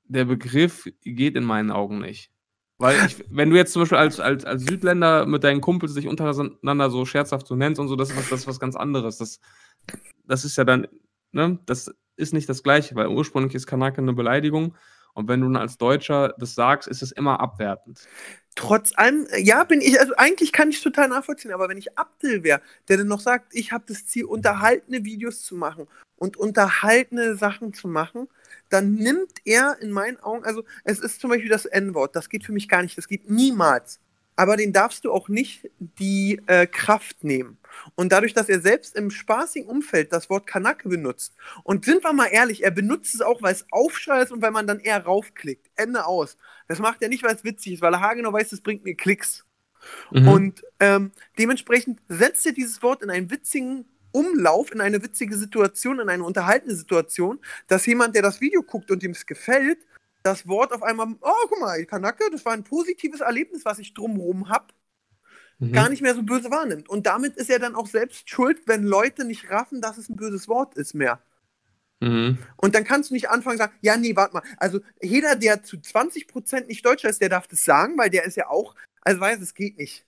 der 0.05 0.25
Begriff 0.25 0.89
geht 1.03 1.37
in 1.37 1.45
meinen 1.45 1.71
Augen 1.71 2.01
nicht. 2.01 2.31
Weil 2.79 2.97
ich, 3.07 3.23
wenn 3.29 3.51
du 3.51 3.57
jetzt 3.57 3.73
zum 3.73 3.83
Beispiel 3.83 3.99
als, 3.99 4.21
als, 4.21 4.45
als 4.45 4.65
Südländer 4.65 5.27
mit 5.27 5.45
deinen 5.45 5.61
Kumpels 5.61 5.95
dich 5.95 6.09
untereinander 6.09 6.91
so 6.91 7.05
scherzhaft 7.05 7.47
so 7.47 7.55
nennst 7.55 7.79
und 7.79 7.89
so, 7.89 7.97
das 7.97 8.11
ist 8.11 8.17
was, 8.17 8.29
das 8.31 8.41
ist 8.41 8.47
was 8.47 8.59
ganz 8.59 8.75
anderes. 8.75 9.19
Das, 9.19 9.39
das 10.25 10.45
ist 10.47 10.57
ja 10.57 10.65
dann, 10.65 10.89
ne, 11.33 11.59
das 11.67 11.95
ist 12.17 12.33
nicht 12.33 12.49
das 12.49 12.63
Gleiche, 12.63 12.95
weil 12.95 13.09
ursprünglich 13.09 13.55
ist 13.55 13.67
Kanake 13.67 13.99
eine 14.01 14.15
Beleidigung 14.15 14.75
und 15.15 15.29
wenn 15.29 15.41
du 15.41 15.59
als 15.59 15.79
Deutscher 15.79 16.35
das 16.39 16.55
sagst, 16.55 16.89
ist 16.89 17.03
es 17.03 17.13
immer 17.13 17.41
abwertend. 17.41 18.01
Trotz 18.57 18.93
allem, 18.97 19.27
äh, 19.31 19.41
ja, 19.41 19.65
bin 19.65 19.81
ich, 19.81 20.01
also 20.01 20.15
eigentlich 20.17 20.53
kann 20.53 20.71
ich 20.71 20.83
total 20.83 21.09
nachvollziehen, 21.09 21.53
aber 21.53 21.69
wenn 21.69 21.79
ich 21.79 21.97
Abdel 21.97 22.43
wäre, 22.43 22.61
der 22.89 22.99
dann 22.99 23.07
noch 23.07 23.21
sagt, 23.21 23.55
ich 23.55 23.73
habe 23.73 23.85
das 23.87 24.07
Ziel, 24.07 24.25
unterhaltene 24.25 25.05
Videos 25.05 25.43
zu 25.43 25.55
machen 25.55 25.87
und 26.17 26.37
unterhaltene 26.37 27.37
Sachen 27.37 27.73
zu 27.73 27.89
machen, 27.89 28.29
dann 28.69 28.95
nimmt 28.95 29.39
er 29.45 29.79
in 29.81 29.93
meinen 29.93 30.19
Augen, 30.21 30.45
also 30.45 30.65
es 30.85 30.99
ist 30.99 31.21
zum 31.21 31.31
Beispiel 31.31 31.49
das 31.49 31.65
N-Wort, 31.65 32.17
das 32.17 32.29
geht 32.29 32.45
für 32.45 32.53
mich 32.53 32.69
gar 32.69 32.83
nicht, 32.83 32.99
das 32.99 33.09
geht 33.09 33.31
niemals. 33.31 34.01
Aber 34.37 34.57
den 34.57 34.73
darfst 34.73 35.05
du 35.05 35.13
auch 35.13 35.29
nicht 35.29 35.71
die 35.79 36.41
äh, 36.47 36.67
Kraft 36.67 37.25
nehmen. 37.25 37.59
Und 37.95 38.13
dadurch, 38.13 38.35
dass 38.35 38.49
er 38.49 38.61
selbst 38.61 38.97
im 38.97 39.11
spaßigen 39.11 39.69
Umfeld 39.69 40.13
das 40.13 40.31
Wort 40.31 40.47
Kanake 40.47 40.89
benutzt, 40.89 41.35
und 41.65 41.85
sind 41.85 42.03
wir 42.05 42.13
mal 42.13 42.27
ehrlich, 42.27 42.63
er 42.65 42.71
benutzt 42.71 43.15
es 43.15 43.21
auch, 43.21 43.43
weil 43.43 43.55
es 43.55 43.67
Aufschrei 43.71 44.23
ist 44.23 44.33
und 44.33 44.43
weil 44.43 44.51
man 44.51 44.67
dann 44.67 44.81
eher 44.81 45.05
raufklickt. 45.05 45.71
Ende 45.77 46.07
aus. 46.07 46.37
Das 46.69 46.79
macht 46.79 47.03
er 47.03 47.09
nicht, 47.09 47.23
weil 47.23 47.35
es 47.35 47.45
witzig 47.45 47.75
ist, 47.75 47.83
weil 47.83 47.95
er 47.95 48.01
haargenau 48.01 48.33
weiß, 48.33 48.53
es 48.53 48.61
bringt 48.61 48.85
mir 48.85 48.95
Klicks. 48.95 49.45
Mhm. 50.11 50.29
Und 50.29 50.63
ähm, 50.79 51.13
dementsprechend 51.39 52.01
setzt 52.09 52.47
er 52.47 52.53
dieses 52.53 52.83
Wort 52.83 53.03
in 53.03 53.11
einen 53.11 53.31
witzigen 53.31 53.87
Umlauf, 54.13 54.73
in 54.73 54.81
eine 54.81 55.03
witzige 55.03 55.37
Situation, 55.37 56.01
in 56.01 56.09
eine 56.09 56.25
unterhaltende 56.25 56.75
Situation, 56.75 57.39
dass 57.69 57.87
jemand, 57.87 58.15
der 58.15 58.23
das 58.23 58.41
Video 58.41 58.63
guckt 58.63 58.91
und 58.91 59.03
dem 59.03 59.13
es 59.13 59.27
gefällt, 59.27 59.79
das 60.23 60.47
Wort 60.47 60.73
auf 60.73 60.83
einmal, 60.83 61.15
oh, 61.21 61.33
guck 61.49 61.61
mal, 61.61 61.85
Kanake, 61.87 62.25
das 62.31 62.45
war 62.45 62.53
ein 62.53 62.65
positives 62.65 63.21
Erlebnis, 63.21 63.65
was 63.65 63.79
ich 63.79 63.95
drumherum 63.95 64.49
habe, 64.49 64.67
Mhm. 65.61 65.73
gar 65.73 65.89
nicht 65.91 66.03
mehr 66.03 66.15
so 66.15 66.23
böse 66.23 66.51
wahrnimmt. 66.51 66.89
Und 66.89 67.07
damit 67.07 67.37
ist 67.37 67.51
er 67.51 67.59
dann 67.59 67.75
auch 67.75 67.87
selbst 67.87 68.29
schuld, 68.29 68.63
wenn 68.67 68.83
Leute 68.83 69.25
nicht 69.25 69.51
raffen, 69.51 69.81
dass 69.81 69.99
es 69.99 70.09
ein 70.09 70.17
böses 70.17 70.49
Wort 70.49 70.75
ist 70.75 70.95
mehr. 70.95 71.21
Mhm. 72.01 72.39
Und 72.57 72.75
dann 72.75 72.85
kannst 72.85 73.11
du 73.11 73.15
nicht 73.15 73.29
anfangen 73.29 73.59
zu 73.59 73.65
sagen, 73.65 73.75
ja, 73.83 73.97
nee, 73.97 74.17
warte 74.17 74.35
mal. 74.35 74.43
Also 74.57 74.81
jeder, 75.03 75.37
der 75.37 75.63
zu 75.63 75.77
20% 75.77 76.67
nicht 76.67 76.85
Deutscher 76.85 77.11
ist, 77.11 77.21
der 77.21 77.29
darf 77.29 77.47
das 77.47 77.65
sagen, 77.65 77.99
weil 77.99 78.09
der 78.09 78.25
ist 78.25 78.37
ja 78.37 78.49
auch, 78.49 78.75
also 79.03 79.21
weiß, 79.21 79.41
es 79.41 79.55
geht 79.55 79.79
nicht. 79.79 80.07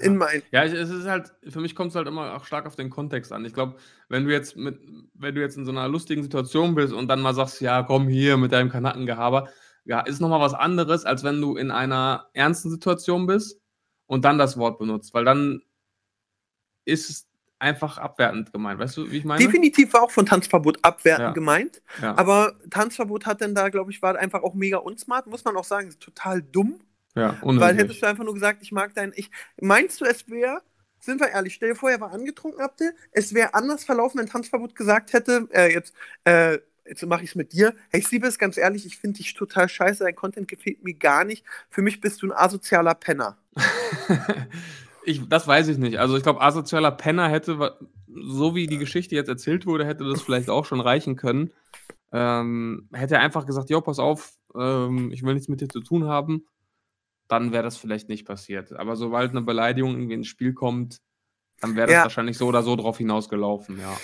In 0.00 0.16
mein, 0.16 0.42
Ja, 0.52 0.64
es 0.64 0.90
ist 0.90 1.06
halt, 1.06 1.34
für 1.46 1.60
mich 1.60 1.74
kommt 1.74 1.90
es 1.90 1.96
halt 1.96 2.08
immer 2.08 2.34
auch 2.34 2.44
stark 2.44 2.66
auf 2.66 2.76
den 2.76 2.88
Kontext 2.88 3.30
an. 3.30 3.44
Ich 3.44 3.52
glaube, 3.52 3.76
wenn 4.08 4.24
du 4.24 4.32
jetzt 4.32 4.56
mit, 4.56 4.80
wenn 5.14 5.34
du 5.34 5.40
jetzt 5.42 5.56
in 5.56 5.66
so 5.66 5.70
einer 5.70 5.88
lustigen 5.88 6.22
Situation 6.22 6.74
bist 6.74 6.94
und 6.94 7.08
dann 7.08 7.20
mal 7.20 7.34
sagst, 7.34 7.60
ja, 7.60 7.82
komm 7.82 8.08
hier 8.08 8.38
mit 8.38 8.52
deinem 8.52 8.70
Kanackengehaber, 8.70 9.48
ja, 9.84 10.00
ist 10.00 10.20
nochmal 10.20 10.40
was 10.40 10.54
anderes, 10.54 11.04
als 11.04 11.24
wenn 11.24 11.40
du 11.40 11.56
in 11.56 11.70
einer 11.70 12.28
ernsten 12.32 12.70
Situation 12.70 13.26
bist 13.26 13.61
und 14.06 14.24
dann 14.24 14.38
das 14.38 14.56
Wort 14.56 14.78
benutzt, 14.78 15.14
weil 15.14 15.24
dann 15.24 15.62
ist 16.84 17.10
es 17.10 17.28
einfach 17.58 17.98
abwertend 17.98 18.52
gemeint. 18.52 18.80
Weißt 18.80 18.96
du, 18.96 19.10
wie 19.10 19.18
ich 19.18 19.24
meine? 19.24 19.44
definitiv 19.44 19.92
war 19.92 20.02
auch 20.02 20.10
von 20.10 20.26
Tanzverbot 20.26 20.78
abwertend 20.82 21.28
Ja. 21.28 21.32
gemeint. 21.32 21.80
Ja, 22.00 22.16
Aber 22.16 22.56
Tanzverbot 22.70 23.24
hat 23.26 23.40
dann 23.40 23.54
da, 23.54 23.68
glaube 23.68 23.92
ich, 23.92 24.02
war 24.02 24.16
einfach 24.16 24.42
auch 24.42 24.54
mega 24.54 24.78
unsmart, 24.78 25.26
muss 25.28 25.44
man 25.44 25.56
auch 25.56 25.64
sagen, 25.64 25.90
total 26.00 26.42
dumm. 26.42 26.80
ja 27.14 27.30
Weil 27.30 27.42
unhöflich. 27.42 27.78
hättest 27.78 28.02
du 28.02 28.06
einfach 28.06 28.24
nur 28.24 28.34
gesagt, 28.34 28.62
ich 28.62 28.72
mag 28.72 28.94
dein. 28.94 29.12
Ich, 29.14 29.30
meinst 29.60 30.00
du, 30.00 30.04
es 30.04 30.28
wäre, 30.28 30.62
sind 30.98 31.20
wir 31.20 31.28
ehrlich, 31.28 31.54
stell 31.54 31.70
dir 31.70 31.74
vor, 31.76 31.90
er 31.90 32.00
war 32.00 32.10
angetrunken, 32.12 32.60
Abdel, 32.60 32.94
es 33.12 33.32
wäre 33.32 33.54
anders 33.54 33.84
verlaufen, 33.84 34.18
wenn 34.18 34.26
Tanzverbot 34.28 34.74
gesagt 34.74 35.12
hätte, 35.12 35.48
äh, 35.52 35.72
jetzt, 35.72 35.94
äh, 36.24 36.58
jetzt 36.84 37.04
mache 37.06 37.22
ich 37.22 37.30
es 37.30 37.34
mit 37.36 37.52
dir. 37.52 37.74
Hey, 37.90 38.00
Siebes, 38.02 38.38
ganz 38.38 38.56
ehrlich, 38.56 38.86
ich 38.86 38.98
finde 38.98 39.18
dich 39.18 39.34
total 39.34 39.68
scheiße, 39.68 40.02
dein 40.02 40.16
Content 40.16 40.48
gefällt 40.48 40.82
mir 40.82 40.94
gar 40.94 41.24
nicht. 41.24 41.44
Für 41.70 41.82
mich 41.82 42.00
bist 42.00 42.22
du 42.22 42.26
ein 42.26 42.32
asozialer 42.32 42.94
Penner. 42.94 43.38
ich, 45.04 45.28
das 45.28 45.46
weiß 45.46 45.68
ich 45.68 45.78
nicht. 45.78 45.98
Also 45.98 46.16
ich 46.16 46.22
glaube, 46.22 46.40
asozialer 46.40 46.90
Penner 46.92 47.28
hätte, 47.28 47.76
so 48.08 48.54
wie 48.54 48.66
die 48.66 48.78
Geschichte 48.78 49.14
jetzt 49.14 49.28
erzählt 49.28 49.66
wurde, 49.66 49.86
hätte 49.86 50.04
das 50.04 50.22
vielleicht 50.22 50.50
auch 50.50 50.64
schon 50.64 50.80
reichen 50.80 51.16
können. 51.16 51.52
Ähm, 52.12 52.88
hätte 52.92 53.14
er 53.14 53.20
einfach 53.20 53.46
gesagt, 53.46 53.70
jo, 53.70 53.80
pass 53.80 53.98
auf, 53.98 54.34
ähm, 54.54 55.10
ich 55.12 55.22
will 55.22 55.34
nichts 55.34 55.48
mit 55.48 55.60
dir 55.60 55.68
zu 55.68 55.80
tun 55.80 56.04
haben, 56.04 56.46
dann 57.28 57.52
wäre 57.52 57.62
das 57.62 57.78
vielleicht 57.78 58.08
nicht 58.08 58.26
passiert. 58.26 58.72
Aber 58.74 58.96
sobald 58.96 59.30
eine 59.30 59.42
Beleidigung 59.42 59.92
irgendwie 59.92 60.14
ins 60.14 60.26
Spiel 60.28 60.52
kommt, 60.52 61.00
dann 61.60 61.74
wäre 61.76 61.86
das 61.86 61.96
Ja. 61.96 62.02
wahrscheinlich 62.04 62.36
so 62.36 62.48
oder 62.48 62.62
so 62.62 62.76
drauf 62.76 62.98
hinausgelaufen, 62.98 63.78
ja. 63.78 63.96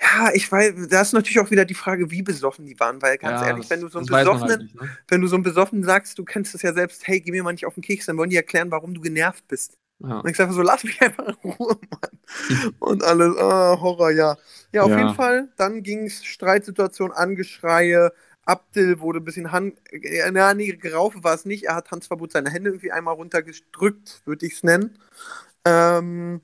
Ja, 0.00 0.30
ich 0.34 0.50
weiß, 0.52 0.88
da 0.90 1.00
ist 1.00 1.14
natürlich 1.14 1.40
auch 1.40 1.50
wieder 1.50 1.64
die 1.64 1.74
Frage, 1.74 2.10
wie 2.10 2.22
besoffen 2.22 2.66
die 2.66 2.78
waren, 2.78 3.00
weil 3.00 3.16
ganz 3.16 3.40
ja, 3.40 3.46
ehrlich, 3.46 3.70
wenn 3.70 3.80
du 3.80 3.88
so 3.88 3.98
einen 3.98 4.10
halt 4.10 4.26
besoffenen, 4.26 4.60
nicht, 4.62 4.74
ne? 4.74 4.98
wenn 5.08 5.20
du 5.22 5.26
so 5.26 5.36
einen 5.36 5.42
besoffenen 5.42 5.84
sagst, 5.84 6.18
du 6.18 6.24
kennst 6.24 6.54
es 6.54 6.62
ja 6.62 6.74
selbst, 6.74 7.06
hey, 7.06 7.20
geh 7.20 7.30
mir 7.30 7.42
mal 7.42 7.52
nicht 7.52 7.64
auf 7.66 7.74
den 7.74 7.82
Keks, 7.82 8.06
dann 8.06 8.16
wollen 8.18 8.28
die 8.30 8.36
erklären, 8.36 8.70
warum 8.70 8.92
du 8.92 9.00
genervt 9.00 9.48
bist. 9.48 9.78
Ja. 10.00 10.20
Und 10.20 10.28
ich 10.28 10.36
sage 10.36 10.52
so, 10.52 10.60
lass 10.60 10.84
mich 10.84 11.00
einfach 11.00 11.26
in 11.28 11.34
Ruhe, 11.50 11.78
Mann. 11.90 12.74
Und 12.78 13.02
alles, 13.04 13.36
ah, 13.38 13.78
Horror, 13.80 14.10
ja. 14.10 14.36
Ja, 14.72 14.82
auf 14.82 14.90
Ja. 14.90 14.98
jeden 14.98 15.14
Fall. 15.14 15.48
Dann 15.56 15.82
ging 15.82 16.06
es 16.06 16.24
Streitsituation, 16.24 17.12
Angeschreie. 17.12 18.12
Abdel 18.44 19.00
wurde 19.00 19.20
ein 19.20 19.24
bisschen 19.24 19.50
Hand, 19.50 19.78
äh, 19.90 20.30
na, 20.30 20.52
nee, 20.54 20.72
geraufe 20.72 21.24
war 21.24 21.34
es 21.34 21.46
nicht. 21.46 21.64
Er 21.64 21.74
hat 21.76 21.88
Tanzverbot 21.88 22.32
seine 22.32 22.50
Hände 22.50 22.70
irgendwie 22.70 22.92
einmal 22.92 23.14
runtergedrückt, 23.14 24.22
würde 24.26 24.46
ich 24.46 24.54
es 24.54 24.62
nennen. 24.62 24.98
Ähm, 25.64 26.40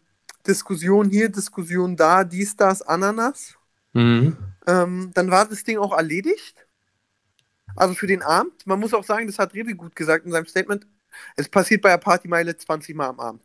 Diskussion 0.47 1.11
hier, 1.11 1.29
Diskussion 1.29 1.97
da, 1.97 2.25
dies, 2.25 2.57
das, 2.57 2.83
Ananas. 2.83 3.57
Mhm. 3.93 4.37
Ähm, 4.67 5.11
dann 5.15 5.31
war 5.31 5.47
das 5.47 5.65
Ding 5.65 5.79
auch 5.79 5.93
erledigt. 5.97 6.67
Also 7.77 7.95
für 7.95 8.07
den 8.07 8.23
Abend. 8.23 8.67
Man 8.67 8.81
muss 8.81 8.95
auch 8.95 9.05
sagen, 9.05 9.27
das 9.27 9.39
hat 9.39 9.55
Revi 9.55 9.75
gut 9.75 9.97
gesagt 9.97 10.27
in 10.27 10.33
seinem 10.33 10.47
Statement. 10.47 10.87
Es 11.37 11.49
passiert 11.49 11.83
bei 11.83 11.91
der 11.91 11.99
Partymeile 11.99 12.57
20 12.57 12.95
Mal 12.95 13.09
am 13.09 13.21
Abend. 13.21 13.43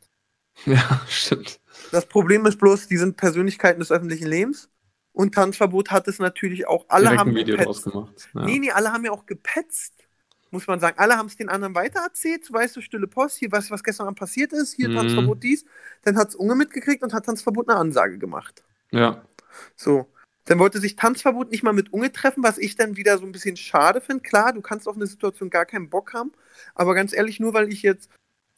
Ja, 0.65 1.01
stimmt. 1.09 1.59
Das 1.91 2.05
Problem 2.07 2.45
ist 2.45 2.57
bloß, 2.57 2.87
die 2.87 2.97
sind 2.97 3.17
Persönlichkeiten 3.17 3.79
des 3.79 3.91
öffentlichen 3.91 4.27
Lebens. 4.27 4.69
Und 5.11 5.33
Tanzverbot 5.33 5.91
hat 5.91 6.07
es 6.07 6.19
natürlich 6.19 6.67
auch. 6.67 6.85
Alle 6.89 7.11
Direkt 7.11 7.19
haben 7.19 7.31
ein 7.31 7.35
Video 7.35 7.57
gepetzt. 7.57 7.67
draus 7.67 7.83
gemacht. 7.83 8.29
Ja. 8.33 8.45
Nee, 8.45 8.59
nee, 8.59 8.71
alle 8.71 8.91
haben 8.91 9.03
ja 9.05 9.11
auch 9.11 9.25
gepetzt. 9.25 9.96
Muss 10.51 10.67
man 10.67 10.79
sagen. 10.79 10.97
Alle 10.97 11.17
haben 11.17 11.27
es 11.27 11.35
den 11.35 11.49
anderen 11.49 11.75
weitererzählt. 11.75 12.51
Weißt 12.51 12.75
du, 12.75 12.81
stille 12.81 13.07
Post, 13.07 13.37
hier, 13.37 13.51
weißt 13.51 13.69
du, 13.69 13.73
was 13.73 13.83
gestern 13.83 14.07
Abend 14.07 14.19
passiert 14.19 14.53
ist? 14.53 14.73
Hier 14.73 14.89
Mhm. 14.89 14.95
Tanzverbot 14.95 15.43
dies. 15.43 15.65
Dann 16.03 16.17
hat 16.17 16.29
es 16.29 16.35
Unge 16.35 16.55
mitgekriegt 16.55 17.03
und 17.03 17.13
hat 17.13 17.25
Tanzverbot 17.25 17.69
eine 17.69 17.77
Ansage 17.77 18.17
gemacht. 18.17 18.63
ja. 18.91 19.23
So. 19.75 20.07
Dann 20.45 20.59
wollte 20.59 20.79
sich 20.79 20.95
Tanzverbot 20.95 21.51
nicht 21.51 21.63
mal 21.63 21.73
mit 21.73 21.91
Unge 21.91 22.11
treffen, 22.11 22.41
was 22.41 22.57
ich 22.57 22.75
dann 22.77 22.95
wieder 22.95 23.17
so 23.17 23.25
ein 23.25 23.33
bisschen 23.33 23.57
schade 23.57 23.99
finde. 23.99 24.23
Klar, 24.23 24.53
du 24.53 24.61
kannst 24.61 24.87
auf 24.87 24.95
eine 24.95 25.07
Situation 25.07 25.49
gar 25.49 25.65
keinen 25.65 25.89
Bock 25.89 26.13
haben, 26.13 26.31
aber 26.73 26.95
ganz 26.95 27.11
ehrlich, 27.11 27.41
nur 27.41 27.53
weil 27.53 27.71
ich 27.73 27.81
jetzt 27.81 28.09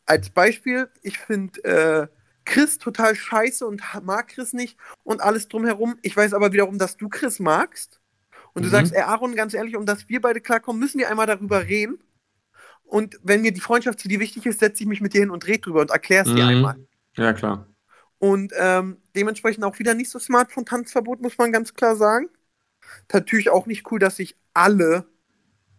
als 0.05 0.29
Beispiel, 0.29 0.89
ich 1.01 1.17
finde 1.17 1.63
äh, 1.63 2.07
Chris 2.45 2.77
total 2.77 3.15
scheiße 3.15 3.65
und 3.65 3.81
mag 4.03 4.27
Chris 4.27 4.53
nicht 4.53 4.77
und 5.03 5.21
alles 5.21 5.47
drumherum. 5.47 5.97
Ich 6.03 6.15
weiß 6.15 6.33
aber 6.33 6.51
wiederum, 6.53 6.77
dass 6.77 6.95
du 6.97 7.09
Chris 7.09 7.39
magst 7.39 7.98
Und 8.53 8.63
du 8.63 8.67
Mhm. 8.69 8.73
sagst, 8.73 8.93
ey 8.93 9.01
Aaron, 9.01 9.35
ganz 9.35 9.53
ehrlich, 9.53 9.75
um 9.75 9.85
dass 9.85 10.09
wir 10.09 10.21
beide 10.21 10.41
klarkommen, 10.41 10.79
müssen 10.79 10.99
wir 10.99 11.09
einmal 11.09 11.27
darüber 11.27 11.65
reden. 11.65 11.99
Und 12.83 13.19
wenn 13.21 13.41
mir 13.41 13.51
die 13.51 13.61
Freundschaft 13.61 13.99
zu 13.99 14.07
dir 14.07 14.19
wichtig 14.19 14.45
ist, 14.45 14.59
setze 14.59 14.83
ich 14.83 14.89
mich 14.89 15.01
mit 15.01 15.13
dir 15.13 15.21
hin 15.21 15.29
und 15.29 15.45
rede 15.45 15.59
drüber 15.59 15.81
und 15.81 15.91
erkläre 15.91 16.25
es 16.25 16.33
dir 16.33 16.43
Mhm. 16.43 16.49
einmal. 16.49 16.75
Ja, 17.15 17.33
klar. 17.33 17.67
Und 18.17 18.51
ähm, 18.57 18.97
dementsprechend 19.15 19.63
auch 19.63 19.77
wieder 19.79 19.93
nicht 19.93 20.09
so 20.09 20.19
smart 20.19 20.51
von 20.51 20.65
Tanzverbot, 20.65 21.21
muss 21.21 21.37
man 21.37 21.51
ganz 21.51 21.73
klar 21.73 21.95
sagen. 21.95 22.29
Natürlich 23.13 23.49
auch 23.49 23.65
nicht 23.65 23.89
cool, 23.91 23.99
dass 23.99 24.15
sich 24.17 24.35
alle, 24.53 25.05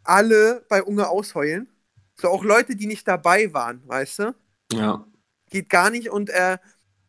alle 0.05 0.65
bei 0.69 0.83
Unge 0.83 1.09
ausheulen. 1.09 1.69
So 2.17 2.29
auch 2.29 2.45
Leute, 2.45 2.77
die 2.77 2.87
nicht 2.87 3.07
dabei 3.09 3.53
waren, 3.53 3.83
weißt 3.87 4.19
du? 4.21 4.35
Ja. 4.73 5.05
Geht 5.51 5.69
gar 5.69 5.91
nicht. 5.91 6.11
Und 6.11 6.31
äh, 6.31 6.59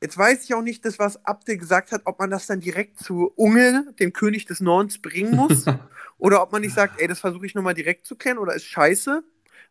jetzt 0.01 0.17
weiß 0.17 0.43
ich 0.43 0.53
auch 0.53 0.61
nicht, 0.61 0.83
das, 0.83 0.99
was 0.99 1.23
Abde 1.25 1.57
gesagt 1.57 1.91
hat, 1.91 2.01
ob 2.05 2.19
man 2.19 2.31
das 2.31 2.47
dann 2.47 2.59
direkt 2.59 2.99
zu 2.99 3.31
Unge, 3.35 3.93
dem 3.99 4.11
König 4.11 4.45
des 4.45 4.59
Nordens, 4.59 4.99
bringen 4.99 5.35
muss. 5.35 5.65
oder 6.17 6.41
ob 6.41 6.51
man 6.51 6.61
nicht 6.61 6.75
sagt, 6.75 6.99
ey, 6.99 7.07
das 7.07 7.19
versuche 7.19 7.45
ich 7.45 7.55
nochmal 7.55 7.75
direkt 7.75 8.05
zu 8.05 8.15
kennen 8.15 8.39
oder 8.39 8.53
ist 8.55 8.65
scheiße. 8.65 9.23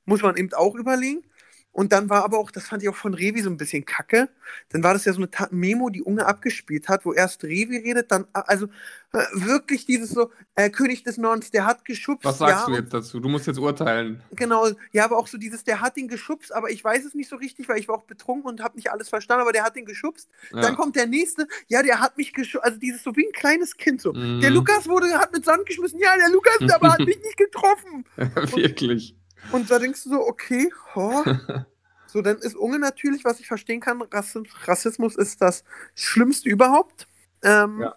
Muss 0.07 0.23
man 0.23 0.37
eben 0.37 0.53
auch 0.55 0.75
überlegen. 0.77 1.23
Und 1.73 1.93
dann 1.93 2.11
war 2.11 2.25
aber 2.25 2.39
auch, 2.39 2.51
das 2.51 2.67
fand 2.67 2.83
ich 2.83 2.89
auch 2.89 2.97
von 2.97 3.15
Revi 3.15 3.43
so 3.43 3.51
ein 3.51 3.57
bisschen 3.57 3.85
kacke. 3.85 4.29
Dann 4.71 4.83
war 4.83 4.93
das 4.93 5.05
ja 5.05 5.13
so 5.13 5.19
eine 5.19 5.31
Ta 5.31 5.49
Memo, 5.53 5.89
die 5.89 6.03
Unge 6.03 6.27
abgespielt 6.27 6.89
hat, 6.89 7.05
wo 7.05 7.13
erst 7.13 7.45
Revi 7.45 7.77
redet, 7.79 8.11
dann, 8.11 8.27
also 8.33 8.67
äh, 9.13 9.25
wirklich 9.35 9.87
dieses 9.87 10.11
so, 10.11 10.31
äh, 10.57 10.71
König 10.71 11.05
des 11.05 11.17
Nordens, 11.17 11.53
der 11.53 11.65
hat 11.65 11.85
geschubst. 11.85 12.25
Was 12.25 12.39
sagst 12.39 12.67
ja, 12.69 12.75
du 12.75 12.81
jetzt 12.81 12.93
dazu? 12.93 13.21
Du 13.21 13.29
musst 13.29 13.47
jetzt 13.47 13.59
urteilen. 13.59 14.21
Genau, 14.33 14.69
ja, 14.93 15.05
aber 15.05 15.17
auch 15.17 15.29
so 15.29 15.39
dieses, 15.39 15.63
der 15.63 15.81
hat 15.81 15.97
ihn 15.97 16.09
geschubst, 16.09 16.53
aber 16.53 16.71
ich 16.71 16.83
weiß 16.83 17.05
es 17.05 17.15
nicht 17.15 17.29
so 17.29 17.37
richtig, 17.37 17.69
weil 17.69 17.79
ich 17.79 17.87
war 17.87 17.97
auch 17.97 18.05
betrunken 18.05 18.49
und 18.49 18.63
habe 18.63 18.77
nicht 18.77 18.91
alles 18.91 19.09
verstanden, 19.09 19.43
aber 19.43 19.53
der 19.53 19.63
hat 19.63 19.77
ihn 19.77 19.85
geschubst. 19.85 20.29
Ja. 20.53 20.61
Dann 20.63 20.77
kommt 20.77 20.97
der 20.97 21.07
nächste, 21.07 21.47
ja, 21.69 21.83
der 21.83 22.01
hat 22.01 22.19
mich 22.19 22.33
geschubst, 22.33 22.65
also 22.65 22.79
dieses 22.79 23.03
so 23.05 23.15
wie 23.17 23.27
ein 23.27 23.33
kleines 23.33 23.77
Kind 23.77 24.01
so. 24.01 24.13
Mhm. 24.13 24.41
Der 24.41 24.51
Lukas 24.51 24.89
wurde, 24.89 25.07
hat 25.19 25.33
mit 25.33 25.45
Sand 25.45 25.67
geschmissen, 25.67 26.01
ja, 26.01 26.17
der 26.17 26.31
Lukas, 26.31 26.59
aber 26.75 26.93
hat 26.93 27.01
mich 27.01 27.21
nicht 27.21 27.37
getroffen. 27.37 28.05
Wirklich. 28.57 29.15
Und 29.15 29.20
da 29.69 29.79
denkst 29.79 30.05
du 30.05 30.11
so, 30.11 30.21
okay, 30.21 30.73
ho. 30.95 31.25
So, 32.13 32.23
dann 32.23 32.39
ist 32.39 32.57
Unge 32.57 32.81
natürlich, 32.81 33.25
was 33.25 33.39
ich 33.39 33.47
verstehen 33.47 33.79
kann, 33.81 34.03
Rassi- 34.03 34.45
Rassismus 34.67 35.15
ist 35.15 35.41
das 35.41 35.63
Schlimmste 35.95 36.49
überhaupt. 36.49 37.07
Ähm, 37.45 37.83
Ja. 37.83 37.95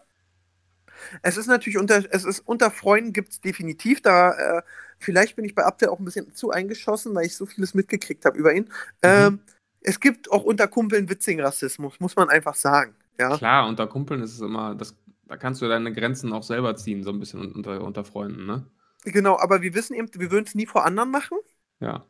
Es 1.21 1.37
ist 1.37 1.47
natürlich 1.47 1.77
unter, 1.77 2.03
es 2.13 2.23
ist 2.23 2.39
unter 2.41 2.71
Freunden 2.71 3.11
gibt 3.11 3.29
es 3.31 3.41
definitiv, 3.41 4.01
da 4.01 4.59
äh, 4.59 4.61
vielleicht 4.99 5.35
bin 5.35 5.45
ich 5.45 5.55
bei 5.55 5.63
Abdel 5.65 5.89
auch 5.89 5.99
ein 5.99 6.05
bisschen 6.05 6.33
zu 6.33 6.51
eingeschossen, 6.51 7.13
weil 7.15 7.25
ich 7.25 7.35
so 7.35 7.45
vieles 7.45 7.73
mitgekriegt 7.73 8.23
habe 8.25 8.37
über 8.37 8.53
ihn. 8.53 8.69
Ähm, 9.01 9.39
es 9.81 9.99
gibt 9.99 10.31
auch 10.31 10.43
unter 10.43 10.67
Kumpeln 10.67 11.09
witzigen 11.09 11.43
Rassismus, 11.43 11.99
muss 11.99 12.15
man 12.15 12.29
einfach 12.29 12.55
sagen. 12.55 12.95
Ja, 13.19 13.35
Klar, 13.37 13.67
unter 13.67 13.87
Kumpeln 13.87 14.21
ist 14.21 14.33
es 14.33 14.41
immer, 14.41 14.75
das, 14.75 14.95
da 15.25 15.37
kannst 15.37 15.61
du 15.61 15.67
deine 15.67 15.91
Grenzen 15.91 16.31
auch 16.33 16.43
selber 16.43 16.75
ziehen, 16.75 17.03
so 17.03 17.09
ein 17.09 17.19
bisschen 17.19 17.51
unter, 17.51 17.81
unter 17.83 18.05
Freunden, 18.05 18.45
ne? 18.45 18.65
Genau, 19.03 19.37
aber 19.39 19.61
wir 19.61 19.73
wissen 19.73 19.93
eben, 19.93 20.09
wir 20.13 20.31
würden 20.31 20.45
es 20.45 20.55
nie 20.55 20.65
vor 20.65 20.85
anderen 20.85 21.11
machen. 21.11 21.37
Ja. 21.79 22.05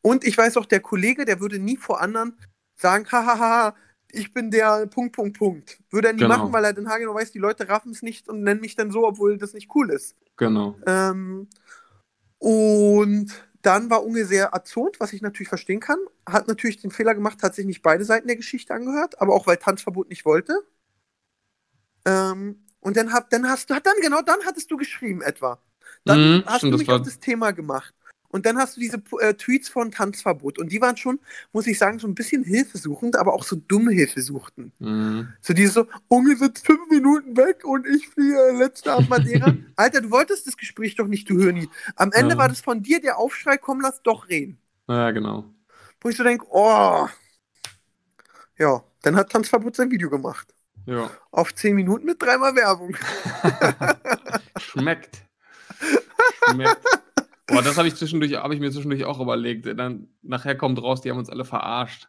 Und 0.00 0.24
ich 0.24 0.36
weiß 0.36 0.56
auch, 0.56 0.66
der 0.66 0.80
Kollege, 0.80 1.24
der 1.24 1.40
würde 1.40 1.58
nie 1.58 1.76
vor 1.76 2.00
anderen 2.00 2.36
sagen, 2.74 3.06
hahaha, 3.10 3.74
ich 4.10 4.34
bin 4.34 4.50
der 4.50 4.86
Punkt, 4.86 5.14
Punkt, 5.16 5.38
Punkt. 5.38 5.78
Würde 5.90 6.08
er 6.08 6.14
nie 6.14 6.20
Genau. 6.20 6.36
machen, 6.36 6.52
weil 6.52 6.64
er 6.64 6.72
dann 6.72 6.88
haargenau 6.88 7.14
weiß, 7.14 7.32
die 7.32 7.38
Leute 7.38 7.68
raffen 7.68 7.92
es 7.92 8.02
nicht 8.02 8.28
und 8.28 8.42
nennen 8.42 8.60
mich 8.60 8.76
dann 8.76 8.90
so, 8.90 9.06
obwohl 9.06 9.38
das 9.38 9.54
nicht 9.54 9.74
cool 9.74 9.90
ist. 9.90 10.16
Genau. 10.36 10.76
Ähm, 10.86 11.48
und 12.38 13.32
dann 13.62 13.88
war 13.90 14.04
Unge 14.04 14.24
sehr 14.24 14.46
erzürnt, 14.46 14.98
was 15.00 15.12
ich 15.12 15.22
natürlich 15.22 15.48
verstehen 15.48 15.80
kann. 15.80 15.98
Hat 16.28 16.48
natürlich 16.48 16.80
den 16.80 16.90
Fehler 16.90 17.14
gemacht, 17.14 17.42
hat 17.42 17.54
sich 17.54 17.64
nicht 17.64 17.82
beide 17.82 18.04
Seiten 18.04 18.26
der 18.26 18.36
Geschichte 18.36 18.74
angehört, 18.74 19.20
aber 19.20 19.34
auch 19.34 19.46
weil 19.46 19.56
Tanzverbot 19.56 20.08
nicht 20.08 20.24
wollte. 20.24 20.54
Ähm, 22.04 22.66
und 22.80 22.96
dann, 22.96 23.12
hab, 23.12 23.30
dann 23.30 23.48
hast 23.48 23.70
du, 23.70 23.74
dann 23.80 23.94
genau 24.02 24.22
dann 24.22 24.40
hattest 24.44 24.70
du 24.70 24.76
geschrieben 24.76 25.22
etwa. 25.22 25.62
Dann 26.04 26.38
Mhm, 26.38 26.42
hast 26.46 26.58
stimmt, 26.58 26.74
du 26.74 26.78
mich 26.78 26.88
auf 26.90 27.02
das 27.02 27.20
Thema 27.20 27.52
gemacht. 27.52 27.94
Und 28.28 28.46
dann 28.46 28.56
hast 28.56 28.76
du 28.76 28.80
diese 28.80 28.96
äh, 29.20 29.34
Tweets 29.34 29.68
von 29.68 29.90
Tanzverbot. 29.90 30.58
Und 30.58 30.72
die 30.72 30.80
waren 30.80 30.96
schon, 30.96 31.20
muss 31.52 31.66
ich 31.66 31.76
sagen, 31.78 31.98
so 31.98 32.06
ein 32.08 32.14
bisschen 32.14 32.42
hilfesuchend, 32.44 33.14
aber 33.16 33.34
auch 33.34 33.44
so 33.44 33.56
dumme 33.56 33.92
Hilfesuchten. 33.92 34.72
Mhm. 34.78 35.28
So 35.42 35.52
dieses 35.52 35.74
so, 35.74 35.86
Unge 36.08 36.34
sitzt 36.36 36.64
fünf 36.64 36.88
Minuten 36.90 37.36
weg 37.36 37.62
und 37.64 37.86
ich 37.86 38.08
fliege 38.08 38.52
letzte 38.58 38.90
Abend 38.92 39.10
Madeira. 39.10 39.54
Alter, 39.76 40.00
du 40.00 40.10
wolltest 40.10 40.46
das 40.46 40.56
Gespräch 40.56 40.94
doch 40.96 41.08
nicht, 41.08 41.28
du 41.28 41.36
Hörni. 41.36 41.68
Am 41.96 42.10
Ende 42.12 42.34
Ja. 42.34 42.38
war 42.38 42.48
das 42.48 42.60
von 42.62 42.82
dir 42.82 43.00
der 43.02 43.18
Aufschrei, 43.18 43.58
komm, 43.58 43.82
lass 43.82 44.02
doch 44.02 44.28
reden. 44.30 44.56
Ja, 44.88 45.10
genau. 45.10 45.44
Wo 46.00 46.08
ich 46.08 46.16
so 46.16 46.24
denke, 46.24 46.46
oh. 46.48 47.06
Ja, 48.58 48.82
dann 49.02 49.14
hat 49.16 49.30
Tanzverbot 49.30 49.76
sein 49.76 49.90
Video 49.90 50.08
gemacht. 50.08 50.54
Ja. 50.86 51.10
Auf 51.30 51.54
zehn 51.54 51.74
Minuten 51.76 52.06
mit 52.06 52.20
dreimal 52.20 52.56
Werbung. 52.56 52.96
Schmeckt. 54.58 55.22
Boah, 57.48 57.62
das 57.62 57.76
habe 57.76 57.88
ich 57.88 57.96
zwischendurch, 57.96 58.34
habe 58.34 58.54
ich 58.54 58.60
mir 58.60 58.70
zwischendurch 58.70 59.04
auch 59.04 59.20
überlegt. 59.20 59.66
Dann 59.66 60.08
nachher 60.22 60.54
kommt 60.56 60.80
raus, 60.82 61.00
die 61.02 61.10
haben 61.10 61.18
uns 61.18 61.30
alle 61.30 61.44
verarscht. 61.44 62.08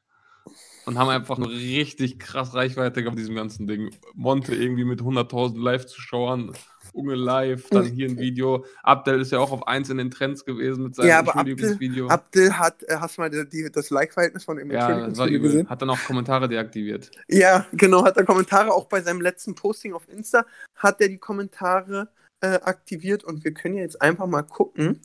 Und 0.86 0.98
haben 0.98 1.08
einfach 1.10 1.38
eine 1.38 1.48
richtig 1.50 2.20
krass 2.20 2.54
Reichweite 2.54 3.08
auf 3.08 3.16
diesem 3.16 3.36
ganzen 3.36 3.68
Ding. 3.68 3.92
Monte 4.16 4.54
irgendwie 4.54 4.84
mit 4.84 5.00
100.000 5.00 5.58
Live-Zuschauern, 5.58 6.52
Unge 6.92 7.16
live, 7.16 7.70
dann 7.70 7.86
hier 7.86 8.10
ein 8.10 8.18
Video. 8.20 8.66
Abdel 8.84 9.22
ist 9.22 9.32
ja 9.32 9.40
auch 9.40 9.52
auf 9.54 9.66
eins 9.66 9.90
in 9.90 9.98
den 9.98 10.12
Trends 10.12 10.44
gewesen 10.44 10.84
mit 10.84 10.96
seinem 10.96 11.08
Ja, 11.08 11.20
aber 11.20 11.38
Abdel- 11.38 11.54
Entschuldigungsvideo. 11.54 12.08
Abdel 12.10 12.60
hat, 12.60 12.84
äh, 12.84 12.98
hast 13.00 13.18
du 13.18 13.22
mal 13.22 13.30
die, 13.30 13.48
die, 13.50 13.72
das 13.72 13.90
Like-Verhältnis 13.92 14.44
von 14.44 14.58
dem 14.58 14.70
ja, 14.70 15.08
das 15.08 15.18
war 15.18 15.28
übel. 15.28 15.40
gesehen? 15.40 15.70
Hat 15.70 15.82
dann 15.82 15.90
auch 15.90 16.04
Kommentare 16.06 16.50
deaktiviert. 16.50 17.12
Ja, 17.30 17.66
genau, 17.72 18.04
hat 18.04 18.18
er 18.18 18.26
Kommentare, 18.26 18.74
auch 18.74 18.86
bei 18.90 19.02
seinem 19.02 19.22
letzten 19.22 19.56
Posting 19.56 19.94
auf 19.94 20.08
Insta 20.10 20.46
hat 20.76 21.00
er 21.00 21.08
die 21.08 21.18
Kommentare 21.18 22.10
äh, 22.44 22.60
aktiviert 22.62 23.24
und 23.24 23.46
wir 23.46 23.54
können 23.54 23.76
ja 23.76 23.84
jetzt 23.84 24.02
einfach 24.02 24.28
mal 24.28 24.44
gucken. 24.44 25.02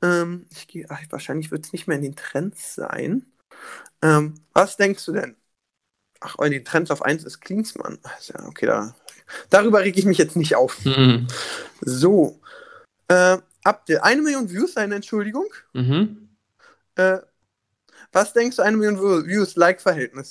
Ähm, 0.00 0.46
ich 0.50 0.66
gehe, 0.66 0.88
wahrscheinlich 1.10 1.50
wird 1.50 1.66
es 1.66 1.72
nicht 1.72 1.86
mehr 1.86 1.98
in 1.98 2.02
den 2.02 2.16
Trends 2.16 2.74
sein. 2.74 3.26
Ähm, 4.00 4.34
was 4.54 4.78
denkst 4.78 5.04
du 5.04 5.12
denn? 5.12 5.36
Ach, 6.20 6.38
in 6.38 6.52
den 6.52 6.64
Trends 6.64 6.90
auf 6.90 7.02
1 7.02 7.24
ist 7.24 7.40
Klinsmann. 7.40 7.98
Ja, 8.22 8.46
okay, 8.46 8.66
da, 8.66 8.94
darüber 9.50 9.80
reg 9.80 9.98
ich 9.98 10.06
mich 10.06 10.18
jetzt 10.18 10.36
nicht 10.36 10.56
auf. 10.56 10.82
Mhm. 10.84 11.26
So. 11.82 12.40
Äh, 13.08 13.38
Abdel, 13.64 13.98
eine 13.98 14.22
Million 14.22 14.50
Views, 14.50 14.76
eine 14.76 14.94
Entschuldigung. 14.94 15.46
Mhm. 15.74 16.30
Äh, 16.96 17.18
was 18.12 18.32
denkst 18.32 18.56
du, 18.56 18.62
eine 18.62 18.76
Million 18.78 19.26
Views, 19.26 19.56
Like-Verhältnis? 19.56 20.30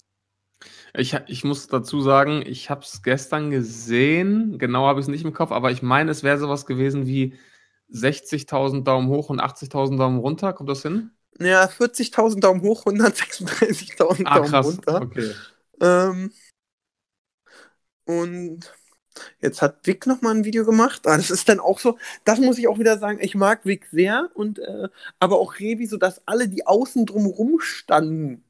Ich, 0.94 1.14
ich 1.28 1.44
muss 1.44 1.68
dazu 1.68 2.02
sagen, 2.02 2.44
ich 2.46 2.70
habe 2.70 2.82
es 2.82 3.02
gestern 3.04 3.50
gesehen. 3.52 4.58
Genau 4.60 4.86
habe 4.88 5.00
ich 5.00 5.06
es 5.06 5.10
nicht 5.10 5.24
im 5.24 5.34
Kopf, 5.34 5.52
aber 5.52 5.72
ich 5.72 5.82
meine, 5.82 6.12
es 6.12 6.24
wäre 6.24 6.38
sowas 6.38 6.66
gewesen 6.66 7.06
wie 7.08 7.36
60.000 7.90 8.88
Daumen 8.88 9.08
hoch 9.10 9.30
und 9.30 9.40
80.000 9.40 10.00
Daumen 10.00 10.20
runter. 10.20 10.54
Kommt 10.54 10.70
das 10.70 10.82
hin? 10.84 11.12
Ja, 11.40 11.68
40.000 11.68 12.42
Daumen 12.44 12.62
hoch, 12.62 12.86
136.000 12.86 14.28
Ah, 14.28 14.36
Daumen 14.36 14.50
krass. 14.50 14.78
runter. 14.78 15.02
Okay. 15.02 15.36
Ähm, 15.82 16.32
und 18.06 18.74
jetzt 19.42 19.62
hat 19.62 19.88
Vic 19.88 20.08
nochmal 20.08 20.36
ein 20.36 20.46
Video 20.46 20.66
gemacht. 20.66 21.08
Ah, 21.08 21.18
das 21.18 21.32
ist 21.32 21.50
dann 21.50 21.60
auch 21.60 21.80
so, 21.80 21.98
das 22.26 22.40
muss 22.40 22.58
ich 22.60 22.68
auch 22.68 22.80
wieder 22.80 23.00
sagen, 23.00 23.20
ich 23.22 23.36
mag 23.36 23.66
Vic 23.66 23.88
sehr, 23.92 24.30
und, 24.36 24.60
äh, 24.60 24.90
aber 25.20 25.40
auch 25.40 25.60
Revi, 25.60 25.88
so 25.88 25.98
dass 25.98 26.28
alle, 26.28 26.50
die 26.50 26.68
außen 26.68 27.06
drumrum 27.08 27.60
standen. 27.62 28.44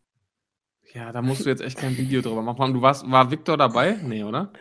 Ja, 0.93 1.11
da 1.11 1.21
musst 1.21 1.45
du 1.45 1.49
jetzt 1.49 1.61
echt 1.61 1.77
kein 1.77 1.97
Video 1.97 2.21
drüber 2.21 2.41
machen. 2.41 2.73
Du 2.73 2.81
warst, 2.81 3.09
war 3.09 3.31
Victor 3.31 3.57
dabei? 3.57 3.97
Nee, 4.03 4.23
oder? 4.23 4.51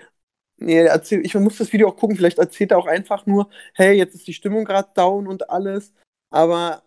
Nee, 0.57 0.83
der 0.83 0.93
erzählt, 0.93 1.25
ich 1.25 1.35
muss 1.35 1.57
das 1.57 1.73
Video 1.73 1.89
auch 1.89 1.97
gucken, 1.97 2.17
vielleicht 2.17 2.39
erzählt 2.39 2.71
er 2.71 2.79
auch 2.79 2.87
einfach 2.87 3.27
nur, 3.27 3.49
hey, 3.75 3.97
jetzt 3.97 4.15
ist 4.15 4.27
die 4.27 4.35
Stimmung 4.35 4.65
gerade 4.65 4.91
down 4.95 5.27
und 5.27 5.49
alles. 5.49 5.93
Aber 6.31 6.83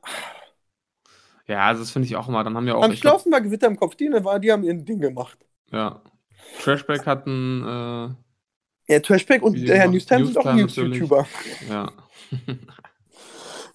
Ja, 1.48 1.66
also 1.68 1.82
das 1.82 1.92
finde 1.92 2.08
ich 2.08 2.16
auch 2.16 2.28
immer. 2.30 2.44
Dann 2.44 2.56
haben 2.56 2.68
ja 2.68 2.76
auch. 2.76 2.84
am 2.84 2.96
schlausten 2.96 3.32
war 3.32 3.42
Gewitter 3.42 3.68
im 3.68 3.76
Kopf, 3.76 3.96
die, 3.96 4.10
war, 4.12 4.40
die 4.40 4.52
haben 4.52 4.64
ihr 4.64 4.74
Ding 4.76 5.00
gemacht. 5.00 5.38
ja. 5.72 6.02
Trashback 6.62 7.06
hatten, 7.06 7.64
äh, 7.64 8.94
Ja, 8.94 9.00
Trashback 9.00 9.42
und 9.42 9.56
Video 9.56 9.68
der 9.68 9.78
Herr. 9.78 9.88
Newstime 9.88 10.26
sind 10.26 10.38
auch. 10.38 10.54
News-YouTuber. 10.54 11.26
ja. 11.70 11.92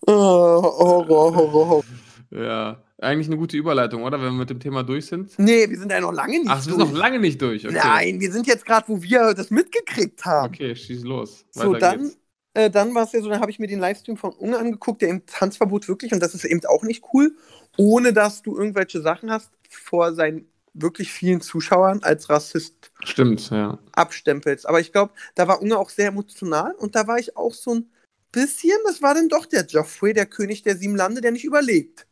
Oh, 0.06 0.12
Horror, 0.12 1.34
Horror, 1.34 1.68
Horror. 1.68 1.84
ja. 2.30 2.82
Eigentlich 3.00 3.28
eine 3.28 3.36
gute 3.36 3.56
Überleitung, 3.56 4.02
oder? 4.02 4.18
Wenn 4.20 4.32
wir 4.32 4.38
mit 4.40 4.50
dem 4.50 4.58
Thema 4.60 4.82
durch 4.82 5.06
sind. 5.06 5.38
Nee, 5.38 5.70
wir 5.70 5.78
sind 5.78 5.92
ja 5.92 6.00
noch 6.00 6.12
lange 6.12 6.40
nicht 6.40 6.48
Ach, 6.48 6.56
wir 6.66 6.74
sind 6.74 6.78
durch. 6.78 6.90
noch 6.90 6.98
lange 6.98 7.20
nicht 7.20 7.40
durch. 7.40 7.64
Okay. 7.66 7.76
Nein, 7.76 8.20
wir 8.20 8.32
sind 8.32 8.46
jetzt 8.48 8.66
gerade, 8.66 8.88
wo 8.88 9.02
wir 9.02 9.34
das 9.34 9.50
mitgekriegt 9.50 10.24
haben. 10.24 10.52
Okay, 10.54 10.74
schieß 10.74 11.04
los. 11.04 11.46
so, 11.50 11.72
Weiter 11.72 11.78
dann, 11.78 12.02
geht's. 12.02 12.18
äh, 12.54 12.70
dann 12.70 12.94
war 12.94 13.04
es 13.04 13.12
ja 13.12 13.20
so, 13.20 13.28
dann 13.28 13.40
habe 13.40 13.52
ich 13.52 13.60
mir 13.60 13.68
den 13.68 13.78
Livestream 13.78 14.16
von 14.16 14.32
Unge 14.32 14.58
angeguckt, 14.58 15.02
der 15.02 15.10
im 15.10 15.24
Tanzverbot 15.26 15.86
wirklich, 15.88 16.12
und 16.12 16.20
das 16.20 16.34
ist 16.34 16.44
eben 16.44 16.64
auch 16.66 16.82
nicht 16.82 17.04
cool, 17.12 17.36
ohne 17.76 18.12
dass 18.12 18.42
du 18.42 18.56
irgendwelche 18.58 19.00
Sachen 19.00 19.30
hast, 19.30 19.50
vor 19.70 20.12
seinen 20.14 20.50
wirklich 20.74 21.12
vielen 21.12 21.40
Zuschauern 21.40 22.02
als 22.02 22.28
Rassist 22.30 22.90
Stimmt, 23.04 23.50
ja. 23.50 23.78
abstempelst. 23.92 24.68
Aber 24.68 24.80
ich 24.80 24.92
glaube, 24.92 25.12
da 25.36 25.46
war 25.48 25.62
Unge 25.62 25.78
auch 25.78 25.90
sehr 25.90 26.08
emotional 26.08 26.72
und 26.74 26.96
da 26.96 27.06
war 27.06 27.18
ich 27.18 27.36
auch 27.36 27.54
so 27.54 27.74
ein 27.76 27.90
bisschen, 28.32 28.76
das 28.86 29.02
war 29.02 29.14
dann 29.14 29.28
doch 29.28 29.46
der 29.46 29.66
Joffrey, 29.66 30.14
der 30.14 30.26
König 30.26 30.62
der 30.64 30.76
sieben 30.76 30.96
Lande, 30.96 31.20
der 31.20 31.30
nicht 31.32 31.44
überlegt. 31.44 32.07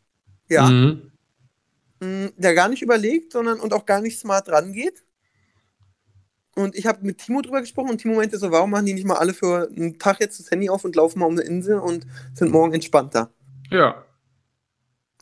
Ja, 0.48 0.68
Mhm. 0.68 1.12
mh, 2.00 2.30
der 2.36 2.54
gar 2.54 2.68
nicht 2.68 2.82
überlegt, 2.82 3.32
sondern 3.32 3.60
und 3.60 3.72
auch 3.74 3.86
gar 3.86 4.00
nicht 4.00 4.18
smart 4.18 4.48
rangeht. 4.48 5.04
Und 6.54 6.74
ich 6.74 6.86
habe 6.86 7.04
mit 7.04 7.18
Timo 7.18 7.42
drüber 7.42 7.60
gesprochen 7.60 7.90
und 7.90 7.98
Timo 7.98 8.14
meinte 8.16 8.38
so, 8.38 8.50
warum 8.50 8.70
machen 8.70 8.86
die 8.86 8.94
nicht 8.94 9.06
mal 9.06 9.16
alle 9.18 9.34
für 9.34 9.68
einen 9.68 9.98
Tag 9.98 10.20
jetzt 10.20 10.40
das 10.40 10.50
Handy 10.50 10.70
auf 10.70 10.84
und 10.84 10.96
laufen 10.96 11.18
mal 11.18 11.26
um 11.26 11.32
eine 11.32 11.42
Insel 11.42 11.78
und 11.78 12.06
sind 12.34 12.50
morgen 12.50 12.72
entspannter. 12.72 13.30
Ja, 13.70 14.06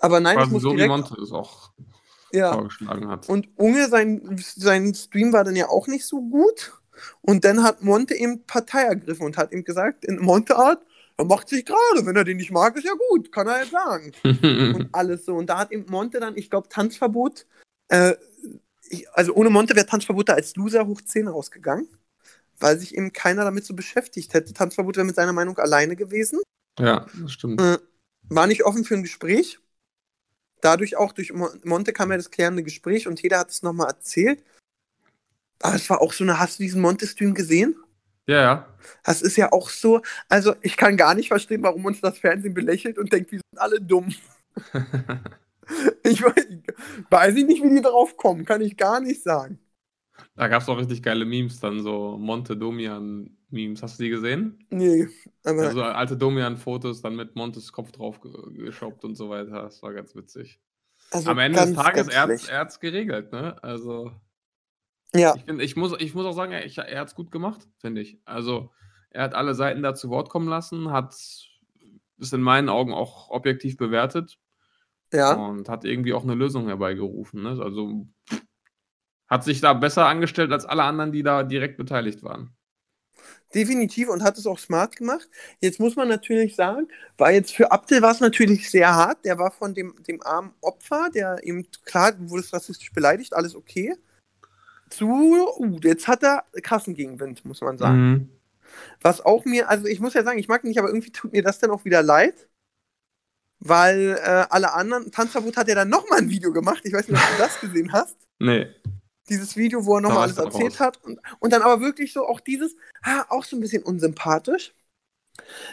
Aber 0.00 0.20
nein, 0.20 0.40
ich 0.40 0.48
quasi 0.48 0.52
muss 0.52 0.62
so 0.62 0.76
wie 0.76 0.76
direkt, 0.76 0.90
Monte 0.90 1.14
es 1.20 1.32
auch 1.32 1.72
ja. 2.32 2.52
vorgeschlagen 2.52 3.08
hat. 3.08 3.28
Und 3.28 3.48
Unge, 3.56 3.88
sein, 3.88 4.36
sein 4.56 4.94
Stream 4.94 5.32
war 5.32 5.44
dann 5.44 5.56
ja 5.56 5.68
auch 5.68 5.86
nicht 5.88 6.06
so 6.06 6.20
gut. 6.22 6.72
Und 7.22 7.44
dann 7.44 7.62
hat 7.64 7.82
Monte 7.82 8.14
eben 8.14 8.44
Partei 8.46 8.82
ergriffen 8.82 9.26
und 9.26 9.36
hat 9.36 9.52
ihm 9.52 9.64
gesagt, 9.64 10.04
in 10.04 10.18
Monte-Art, 10.20 10.84
er 11.16 11.24
macht 11.24 11.48
sich 11.48 11.64
gerade, 11.64 12.04
wenn 12.06 12.16
er 12.16 12.24
den 12.24 12.38
nicht 12.38 12.50
mag, 12.50 12.76
ist 12.76 12.84
ja 12.84 12.94
gut, 13.10 13.30
kann 13.30 13.46
er 13.46 13.64
ja 13.64 13.66
sagen. 13.66 14.12
und 14.74 14.88
alles 14.92 15.24
so. 15.24 15.34
Und 15.36 15.46
da 15.46 15.58
hat 15.58 15.72
eben 15.72 15.86
Monte 15.90 16.20
dann, 16.20 16.36
ich 16.36 16.50
glaube, 16.50 16.68
Tanzverbot, 16.68 17.46
äh, 17.88 18.14
ich, 18.88 19.08
also 19.12 19.34
ohne 19.34 19.50
Monte 19.50 19.74
wäre 19.76 19.86
Tanzverbot 19.86 20.28
da 20.28 20.34
als 20.34 20.56
Loser 20.56 20.86
hoch 20.86 21.00
10 21.00 21.28
rausgegangen, 21.28 21.88
weil 22.58 22.78
sich 22.78 22.94
eben 22.96 23.12
keiner 23.12 23.44
damit 23.44 23.64
so 23.64 23.74
beschäftigt 23.74 24.34
hätte. 24.34 24.52
Tanzverbot 24.52 24.96
wäre 24.96 25.06
mit 25.06 25.16
seiner 25.16 25.32
Meinung 25.32 25.56
alleine 25.58 25.96
gewesen, 25.96 26.40
ja, 26.78 27.06
das 27.14 27.32
stimmt. 27.32 27.60
äh, 27.60 27.78
war 28.28 28.46
nicht 28.46 28.64
offen 28.64 28.84
für 28.84 28.94
ein 28.94 29.02
Gespräch. 29.02 29.58
Dadurch 30.60 30.96
auch 30.96 31.12
durch 31.12 31.32
Mo- 31.32 31.52
Monte 31.62 31.92
kam 31.92 32.10
ja 32.10 32.16
das 32.16 32.30
klärende 32.30 32.62
Gespräch 32.62 33.06
und 33.06 33.20
jeder 33.22 33.38
hat 33.38 33.50
es 33.50 33.62
nochmal 33.62 33.88
erzählt. 33.88 34.42
Aber 35.60 35.76
es 35.76 35.88
war 35.88 36.00
auch 36.00 36.12
so 36.12 36.24
eine, 36.24 36.38
hast 36.38 36.58
du 36.58 36.62
diesen 36.62 36.80
Monte-Stream 36.80 37.34
gesehen? 37.34 37.76
Ja, 38.26 38.40
ja. 38.40 38.68
Das 39.04 39.20
ist 39.22 39.36
ja 39.36 39.52
auch 39.52 39.68
so, 39.68 40.00
also 40.28 40.54
ich 40.62 40.76
kann 40.76 40.96
gar 40.96 41.14
nicht 41.14 41.28
verstehen, 41.28 41.62
warum 41.62 41.84
uns 41.84 42.00
das 42.00 42.18
Fernsehen 42.18 42.54
belächelt 42.54 42.98
und 42.98 43.12
denkt, 43.12 43.32
wir 43.32 43.40
sind 43.40 43.60
alle 43.60 43.80
dumm. 43.80 44.14
Ich 46.02 46.22
weiß, 46.22 46.46
weiß 47.08 47.36
ich 47.36 47.46
nicht, 47.46 47.62
wie 47.62 47.74
die 47.74 47.80
drauf 47.80 48.18
kommen, 48.18 48.44
kann 48.44 48.60
ich 48.60 48.76
gar 48.76 49.00
nicht 49.00 49.22
sagen. 49.22 49.58
Da 50.36 50.48
gab 50.48 50.60
es 50.62 50.68
auch 50.68 50.76
richtig 50.78 51.02
geile 51.02 51.24
Memes 51.24 51.58
dann, 51.58 51.82
so 51.82 52.18
Monte 52.18 52.54
Domian-Memes. 52.56 53.82
Hast 53.82 53.98
du 53.98 54.02
die 54.04 54.10
gesehen? 54.10 54.58
Nee, 54.70 55.08
aber 55.42 55.62
Also 55.62 55.82
alte 55.82 56.18
Domian-Fotos 56.18 57.00
dann 57.00 57.16
mit 57.16 57.34
Montes 57.34 57.72
Kopf 57.72 57.92
drauf 57.92 58.20
ge- 58.20 58.32
geschoppt 58.64 59.04
und 59.04 59.14
so 59.14 59.30
weiter. 59.30 59.62
Das 59.62 59.82
war 59.82 59.94
ganz 59.94 60.14
witzig. 60.14 60.60
also 61.10 61.30
Am 61.30 61.38
Ende 61.38 61.58
des 61.58 61.74
ganz, 61.74 61.76
Tages, 61.82 62.08
er 62.08 62.20
hat's- 62.20 62.40
schlecht. 62.42 62.48
er 62.50 62.58
hat 62.60 62.68
es 62.68 62.80
geregelt, 62.80 63.32
ne? 63.32 63.56
Also, 63.62 64.12
Ja, 65.14 65.34
ich, 65.36 65.44
find, 65.44 65.62
ich, 65.62 65.76
muss, 65.76 65.94
ich 66.00 66.14
muss 66.14 66.26
auch 66.26 66.32
sagen, 66.32 66.52
er, 66.52 66.64
er 66.64 67.00
hat 67.00 67.08
es 67.08 67.14
gut 67.14 67.30
gemacht, 67.30 67.68
finde 67.78 68.00
ich. 68.00 68.18
Also, 68.24 68.70
er 69.10 69.22
hat 69.22 69.34
alle 69.34 69.54
Seiten 69.54 69.82
da 69.82 69.94
zu 69.94 70.10
Wort 70.10 70.28
kommen 70.28 70.48
lassen, 70.48 70.90
hat 70.90 71.14
es 71.14 72.32
in 72.32 72.42
meinen 72.42 72.68
Augen 72.68 72.92
auch 72.92 73.30
objektiv 73.30 73.76
bewertet 73.76 74.38
ja. 75.12 75.32
und 75.32 75.68
hat 75.68 75.84
irgendwie 75.84 76.14
auch 76.14 76.24
eine 76.24 76.34
Lösung 76.34 76.66
herbeigerufen. 76.66 77.42
Ne? 77.42 77.60
Also, 77.60 78.08
hat 79.28 79.44
sich 79.44 79.60
da 79.60 79.72
besser 79.72 80.06
angestellt 80.06 80.52
als 80.52 80.64
alle 80.64 80.82
anderen, 80.82 81.12
die 81.12 81.22
da 81.22 81.44
direkt 81.44 81.76
beteiligt 81.76 82.22
waren. 82.22 82.54
Definitiv 83.54 84.08
und 84.08 84.22
hat 84.24 84.36
es 84.36 84.46
auch 84.46 84.58
smart 84.58 84.96
gemacht. 84.96 85.28
Jetzt 85.60 85.78
muss 85.78 85.94
man 85.94 86.08
natürlich 86.08 86.56
sagen, 86.56 86.88
war 87.16 87.30
jetzt 87.30 87.54
für 87.54 87.70
Abdel 87.70 88.02
war 88.02 88.10
es 88.10 88.18
natürlich 88.18 88.68
sehr 88.68 88.92
hart. 88.92 89.24
Der 89.24 89.38
war 89.38 89.52
von 89.52 89.74
dem, 89.74 89.94
dem 90.08 90.20
armen 90.22 90.52
Opfer, 90.60 91.08
der 91.14 91.38
eben, 91.44 91.64
klar, 91.84 92.12
du 92.12 92.30
wurdest 92.30 92.52
rassistisch 92.52 92.92
beleidigt, 92.92 93.32
alles 93.32 93.54
okay. 93.54 93.94
Zu, 94.90 95.08
uh, 95.58 95.78
jetzt 95.82 96.08
hat 96.08 96.22
er 96.22 96.44
krassen 96.62 96.94
Gegenwind, 96.94 97.44
muss 97.44 97.60
man 97.60 97.78
sagen. 97.78 98.10
Mhm. 98.10 98.28
Was 99.00 99.20
auch 99.20 99.44
mir, 99.44 99.68
also 99.68 99.86
ich 99.86 100.00
muss 100.00 100.14
ja 100.14 100.22
sagen, 100.24 100.38
ich 100.38 100.48
mag 100.48 100.64
ihn 100.64 100.68
nicht, 100.68 100.78
aber 100.78 100.88
irgendwie 100.88 101.12
tut 101.12 101.32
mir 101.32 101.42
das 101.42 101.58
dann 101.58 101.70
auch 101.70 101.84
wieder 101.84 102.02
leid. 102.02 102.48
Weil 103.60 104.18
äh, 104.22 104.46
alle 104.50 104.74
anderen, 104.74 105.10
Tanzverbot 105.10 105.56
hat 105.56 105.68
ja 105.68 105.74
dann 105.74 105.88
nochmal 105.88 106.18
ein 106.18 106.28
Video 106.28 106.52
gemacht. 106.52 106.82
Ich 106.84 106.92
weiß 106.92 107.08
nicht, 107.08 107.18
ob 107.18 107.30
du 107.36 107.38
das 107.38 107.60
gesehen 107.60 107.92
hast. 107.92 108.16
Nee. 108.40 108.66
Dieses 109.28 109.56
Video, 109.56 109.86
wo 109.86 109.94
er 109.94 110.00
nochmal 110.00 110.24
alles 110.24 110.36
erzählt 110.36 110.72
raus. 110.72 110.80
hat. 110.80 111.04
Und, 111.04 111.20
und 111.38 111.52
dann 111.52 111.62
aber 111.62 111.80
wirklich 111.80 112.12
so 112.12 112.26
auch 112.26 112.40
dieses, 112.40 112.76
ah, 113.02 113.24
auch 113.28 113.44
so 113.44 113.56
ein 113.56 113.60
bisschen 113.60 113.84
unsympathisch. 113.84 114.74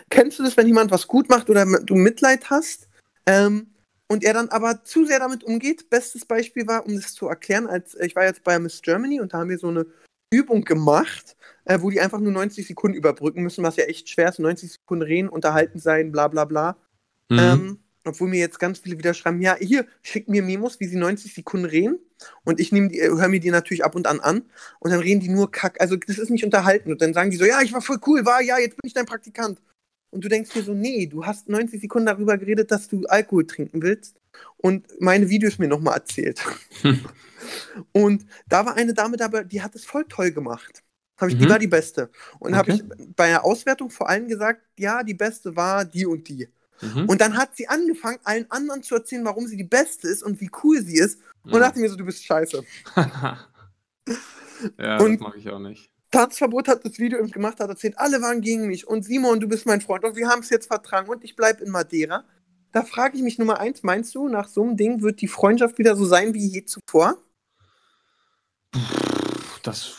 Kennst 0.09 0.37
du 0.37 0.43
das, 0.43 0.55
wenn 0.55 0.67
jemand 0.67 0.91
was 0.91 1.07
gut 1.07 1.27
macht 1.27 1.49
oder 1.49 1.65
du 1.65 1.95
Mitleid 1.95 2.49
hast? 2.51 2.87
Ähm, 3.25 3.73
und 4.11 4.25
er 4.25 4.33
dann 4.33 4.49
aber 4.49 4.83
zu 4.83 5.05
sehr 5.05 5.19
damit 5.19 5.45
umgeht. 5.45 5.89
Bestes 5.89 6.25
Beispiel 6.25 6.67
war, 6.67 6.85
um 6.85 6.93
das 6.93 7.13
zu 7.13 7.27
erklären, 7.27 7.65
als 7.65 7.97
ich 7.97 8.13
war 8.13 8.25
jetzt 8.25 8.43
bei 8.43 8.59
Miss 8.59 8.81
Germany 8.81 9.21
und 9.21 9.33
da 9.33 9.37
haben 9.37 9.49
wir 9.49 9.57
so 9.57 9.69
eine 9.69 9.85
Übung 10.33 10.65
gemacht, 10.65 11.37
äh, 11.63 11.79
wo 11.79 11.89
die 11.89 12.01
einfach 12.01 12.19
nur 12.19 12.33
90 12.33 12.67
Sekunden 12.67 12.97
überbrücken 12.97 13.41
müssen, 13.41 13.63
was 13.63 13.77
ja 13.77 13.85
echt 13.85 14.09
schwer 14.09 14.27
ist. 14.27 14.39
90 14.39 14.73
Sekunden 14.73 15.03
reden, 15.03 15.29
unterhalten 15.29 15.79
sein, 15.79 16.11
bla 16.11 16.27
bla 16.27 16.43
bla. 16.43 16.75
Mhm. 17.29 17.39
Ähm, 17.39 17.79
obwohl 18.03 18.27
mir 18.27 18.39
jetzt 18.39 18.59
ganz 18.59 18.79
viele 18.79 18.97
wieder 18.97 19.13
schreiben, 19.13 19.41
ja, 19.41 19.55
hier, 19.55 19.85
schick 20.01 20.27
mir 20.27 20.43
Memos, 20.43 20.81
wie 20.81 20.87
sie 20.87 20.97
90 20.97 21.33
Sekunden 21.33 21.65
reden. 21.65 21.97
Und 22.43 22.59
ich 22.59 22.73
nehme 22.73 22.89
die, 22.89 22.99
äh, 22.99 23.07
höre 23.07 23.29
mir 23.29 23.39
die 23.39 23.49
natürlich 23.49 23.85
ab 23.85 23.95
und 23.95 24.07
an 24.07 24.19
an. 24.19 24.43
Und 24.79 24.91
dann 24.91 24.99
reden 24.99 25.21
die 25.21 25.29
nur 25.29 25.51
Kack. 25.51 25.79
Also 25.79 25.95
das 25.95 26.17
ist 26.17 26.31
nicht 26.31 26.43
unterhalten. 26.43 26.91
Und 26.91 27.01
dann 27.01 27.13
sagen 27.13 27.31
die 27.31 27.37
so, 27.37 27.45
ja, 27.45 27.61
ich 27.61 27.71
war 27.71 27.81
voll 27.81 27.99
cool, 28.07 28.25
war, 28.25 28.41
ja, 28.41 28.57
jetzt 28.57 28.75
bin 28.75 28.87
ich 28.87 28.93
dein 28.93 29.05
Praktikant. 29.05 29.61
Und 30.11 30.23
du 30.23 30.29
denkst 30.29 30.51
dir 30.51 30.63
so, 30.63 30.73
nee, 30.73 31.07
du 31.07 31.25
hast 31.25 31.47
90 31.49 31.81
Sekunden 31.81 32.05
darüber 32.05 32.37
geredet, 32.37 32.69
dass 32.71 32.87
du 32.89 33.05
Alkohol 33.07 33.47
trinken 33.47 33.81
willst. 33.81 34.19
Und 34.57 34.87
meine 34.99 35.29
Videos 35.29 35.57
mir 35.57 35.67
nochmal 35.67 35.95
erzählt. 35.95 36.41
und 37.91 38.25
da 38.47 38.65
war 38.65 38.75
eine 38.75 38.93
Dame 38.93 39.17
dabei, 39.17 39.43
die 39.43 39.61
hat 39.61 39.75
es 39.75 39.85
voll 39.85 40.05
toll 40.07 40.31
gemacht. 40.31 40.83
Hab 41.17 41.29
ich, 41.29 41.37
Die 41.37 41.45
Mhm. 41.45 41.49
war 41.49 41.59
die 41.59 41.67
Beste. 41.67 42.09
Und 42.39 42.55
habe 42.55 42.73
Okay. 42.73 42.83
ich 42.99 43.15
bei 43.15 43.27
der 43.27 43.45
Auswertung 43.45 43.89
vor 43.89 44.09
allem 44.09 44.27
gesagt, 44.27 44.61
ja, 44.77 45.03
die 45.03 45.13
Beste 45.13 45.55
war 45.55 45.85
die 45.85 46.05
und 46.05 46.27
die. 46.27 46.47
Mhm. 46.81 47.05
Und 47.07 47.21
dann 47.21 47.37
hat 47.37 47.55
sie 47.55 47.67
angefangen, 47.67 48.17
allen 48.23 48.49
anderen 48.49 48.81
zu 48.81 48.95
erzählen, 48.95 49.23
warum 49.23 49.45
sie 49.47 49.55
die 49.57 49.63
Beste 49.63 50.07
ist 50.07 50.23
und 50.23 50.41
wie 50.41 50.49
cool 50.63 50.81
sie 50.81 50.97
ist. 50.97 51.19
Und 51.43 51.53
dachte 51.59 51.79
mir 51.79 51.89
so, 51.89 51.95
du 51.95 52.05
bist 52.05 52.23
scheiße. 52.25 52.63
ja, 54.79 54.97
Und- 54.97 55.13
das 55.13 55.19
mache 55.21 55.37
ich 55.37 55.49
auch 55.49 55.59
nicht. 55.59 55.90
Tanzverbot 56.11 56.67
hat 56.67 56.85
das 56.85 56.99
Video 56.99 57.17
eben 57.19 57.31
gemacht, 57.31 57.59
hat 57.59 57.69
erzählt, 57.69 57.97
alle 57.97 58.21
waren 58.21 58.41
gegen 58.41 58.67
mich. 58.67 58.87
Und 58.87 59.03
Simon, 59.03 59.39
du 59.39 59.47
bist 59.47 59.65
mein 59.65 59.81
Freund. 59.81 60.03
Und 60.03 60.15
wir 60.15 60.27
haben 60.27 60.41
es 60.41 60.49
jetzt 60.49 60.67
vertragen. 60.67 61.09
Und 61.09 61.23
ich 61.23 61.35
bleibe 61.35 61.63
in 61.63 61.71
Madeira. 61.71 62.25
Da 62.73 62.83
frage 62.83 63.17
ich 63.17 63.23
mich 63.23 63.37
Nummer 63.37 63.59
eins, 63.59 63.83
meinst 63.83 64.15
du, 64.15 64.27
nach 64.29 64.47
so 64.47 64.63
einem 64.63 64.77
Ding 64.77 65.01
wird 65.01 65.21
die 65.21 65.27
Freundschaft 65.27 65.77
wieder 65.77 65.95
so 65.95 66.05
sein 66.05 66.33
wie 66.33 66.45
je 66.45 66.63
zuvor? 66.63 67.17
Das, 69.63 69.93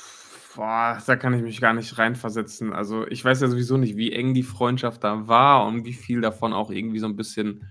boah, 0.54 1.02
da 1.06 1.16
kann 1.16 1.34
ich 1.34 1.42
mich 1.42 1.60
gar 1.60 1.74
nicht 1.74 1.98
reinversetzen. 1.98 2.72
Also 2.72 3.06
ich 3.06 3.22
weiß 3.24 3.40
ja 3.42 3.48
sowieso 3.48 3.76
nicht, 3.76 3.96
wie 3.96 4.12
eng 4.12 4.32
die 4.32 4.42
Freundschaft 4.42 5.04
da 5.04 5.28
war 5.28 5.66
und 5.66 5.84
wie 5.84 5.92
viel 5.92 6.20
davon 6.20 6.52
auch 6.52 6.70
irgendwie 6.70 6.98
so 6.98 7.06
ein 7.06 7.16
bisschen 7.16 7.68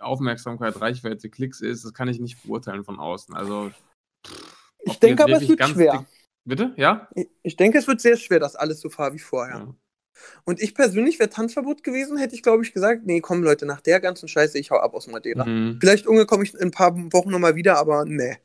Aufmerksamkeit, 0.00 0.80
Reichweite, 0.80 1.30
Klicks 1.30 1.60
ist. 1.60 1.84
Das 1.84 1.94
kann 1.94 2.08
ich 2.08 2.18
nicht 2.18 2.42
beurteilen 2.42 2.84
von 2.84 2.98
außen. 2.98 3.34
Also 3.34 3.70
Ich 4.84 4.98
denke 4.98 5.22
aber, 5.22 5.34
es 5.34 5.48
wird 5.48 5.64
schwer. 5.64 5.98
dick- 5.98 6.06
Bitte? 6.44 6.72
Ja? 6.76 7.08
Ich- 7.42 7.56
denke, 7.56 7.78
es 7.78 7.86
wird 7.86 8.00
sehr 8.00 8.16
schwer, 8.16 8.40
dass 8.40 8.56
alles 8.56 8.80
so 8.80 8.90
war 8.96 9.12
wie 9.14 9.18
vorher. 9.18 9.56
ja. 9.56 9.74
Und 10.44 10.60
ich 10.62 10.74
persönlich 10.74 11.18
wäre 11.18 11.30
Tanzverbot 11.30 11.82
gewesen, 11.82 12.16
hätte 12.16 12.34
ich, 12.34 12.42
glaube 12.42 12.62
ich, 12.62 12.72
gesagt, 12.72 13.02
nee, 13.04 13.20
komm 13.20 13.42
Leute, 13.42 13.66
nach 13.66 13.80
der 13.80 13.98
ganzen 13.98 14.28
Scheiße, 14.28 14.58
ich 14.58 14.70
hau 14.70 14.76
ab 14.76 14.94
aus 14.94 15.08
Madeira. 15.08 15.44
Mhm. 15.44 15.78
Vielleicht 15.80 16.06
Unge 16.06 16.26
komme 16.26 16.44
ich 16.44 16.54
in 16.54 16.60
ein 16.60 16.70
paar 16.70 16.94
Wochen 17.12 17.30
nochmal 17.30 17.56
wieder, 17.56 17.78
aber 17.78 18.04
nee. 18.04 18.36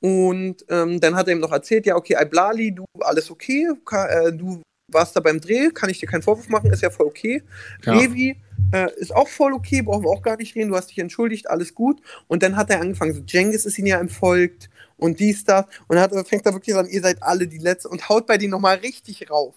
Und 0.00 0.64
ähm, 0.68 1.00
dann 1.00 1.16
hat 1.16 1.26
er 1.26 1.34
ihm 1.34 1.40
noch 1.40 1.52
erzählt, 1.52 1.86
ja, 1.86 1.96
okay, 1.96 2.16
Iblali, 2.20 2.74
du, 2.74 2.84
alles 3.00 3.30
okay, 3.30 3.68
ka, 3.84 4.06
äh, 4.06 4.32
du 4.32 4.62
warst 4.92 5.16
da 5.16 5.20
beim 5.20 5.40
Dreh, 5.40 5.70
kann 5.70 5.90
ich 5.90 5.98
dir 5.98 6.06
keinen 6.06 6.22
Vorwurf 6.22 6.48
machen, 6.48 6.70
ist 6.70 6.82
ja 6.82 6.90
voll 6.90 7.06
okay. 7.06 7.42
Ja. 7.84 7.94
Revi 7.94 8.36
äh, 8.72 8.88
ist 8.96 9.14
auch 9.14 9.28
voll 9.28 9.52
okay, 9.52 9.82
brauchen 9.82 10.04
wir 10.04 10.10
auch 10.10 10.22
gar 10.22 10.36
nicht 10.36 10.54
reden, 10.54 10.70
du 10.70 10.76
hast 10.76 10.90
dich 10.90 10.98
entschuldigt, 10.98 11.50
alles 11.50 11.74
gut. 11.74 12.00
Und 12.28 12.42
dann 12.42 12.56
hat 12.56 12.70
er 12.70 12.80
angefangen, 12.80 13.14
so 13.14 13.22
Jengis 13.26 13.66
ist 13.66 13.78
ihm 13.78 13.86
ja 13.86 13.98
entfolgt 13.98 14.70
und 14.96 15.20
dies, 15.20 15.44
das. 15.44 15.66
Und 15.88 15.96
dann 15.96 16.10
hat, 16.10 16.28
fängt 16.28 16.46
er 16.46 16.52
wirklich 16.54 16.74
an, 16.76 16.86
ihr 16.88 17.02
seid 17.02 17.22
alle 17.22 17.46
die 17.46 17.58
Letzte 17.58 17.88
und 17.88 18.08
haut 18.08 18.26
bei 18.26 18.38
denen 18.38 18.50
nochmal 18.50 18.76
richtig 18.76 19.30
rauf. 19.30 19.54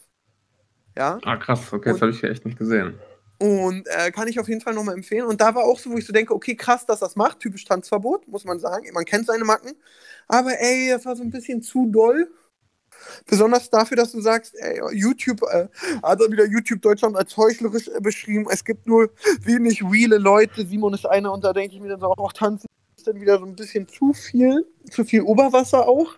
Ja. 0.98 1.20
Ah, 1.24 1.38
krass. 1.38 1.72
Okay, 1.72 1.90
das 1.90 1.96
Und- 1.96 2.02
habe 2.02 2.12
ich 2.12 2.24
echt 2.24 2.46
nicht 2.46 2.58
gesehen. 2.58 3.00
Und 3.42 3.88
äh, 3.88 4.12
kann 4.12 4.28
ich 4.28 4.38
auf 4.38 4.50
jeden 4.50 4.60
Fall 4.60 4.74
nochmal 4.74 4.96
empfehlen. 4.96 5.26
Und 5.26 5.40
da 5.40 5.56
war 5.56 5.64
auch 5.64 5.80
so, 5.80 5.90
wo 5.92 5.98
ich 5.98 6.06
so 6.06 6.12
denke, 6.12 6.36
okay, 6.36 6.56
krass, 6.56 6.86
dass 6.86 7.00
das 7.00 7.16
macht. 7.16 7.40
Typisch 7.40 7.64
Tanzverbot, 7.64 8.28
muss 8.28 8.44
man 8.44 8.60
sagen. 8.60 8.86
Man 8.92 9.06
kennt 9.06 9.28
seine 9.28 9.46
Macken. 9.46 9.72
Aber 10.28 10.52
ey, 10.60 10.90
das 10.92 11.06
war 11.06 11.16
so 11.16 11.24
ein 11.24 11.30
bisschen 11.32 11.62
zu 11.62 11.90
doll. 11.90 12.30
Besonders 13.28 13.70
dafür, 13.70 13.96
dass 13.96 14.12
du 14.12 14.20
sagst, 14.20 14.56
ey, 14.58 14.82
YouTube, 14.92 15.42
äh, 15.44 15.70
hat 16.04 16.20
er 16.20 16.30
wieder 16.30 16.46
YouTube 16.48 16.82
Deutschland 16.82 17.16
als 17.16 17.38
heuchlerisch 17.38 17.88
äh, 17.88 18.02
beschrieben. 18.02 18.46
Es 18.52 18.66
gibt 18.66 18.86
nur 18.88 19.10
wenig 19.42 19.82
reale 19.84 20.18
Leute. 20.18 20.66
Simon 20.66 20.94
ist 20.94 21.06
einer 21.06 21.32
und 21.32 21.42
da 21.46 21.54
denke 21.54 21.76
ich 21.76 21.82
mir 21.82 21.88
dann 21.88 22.02
so, 22.02 22.08
auch 22.08 22.34
tanzen 22.34 22.66
ist 22.66 22.79
dann 23.12 23.22
wieder 23.22 23.40
so 23.40 23.46
ein 23.46 23.56
bisschen 23.56 23.88
zu 23.88 24.14
viel, 24.14 24.66
zu 24.92 25.06
viel 25.06 25.22
Oberwasser 25.22 25.88
auch. 25.88 26.18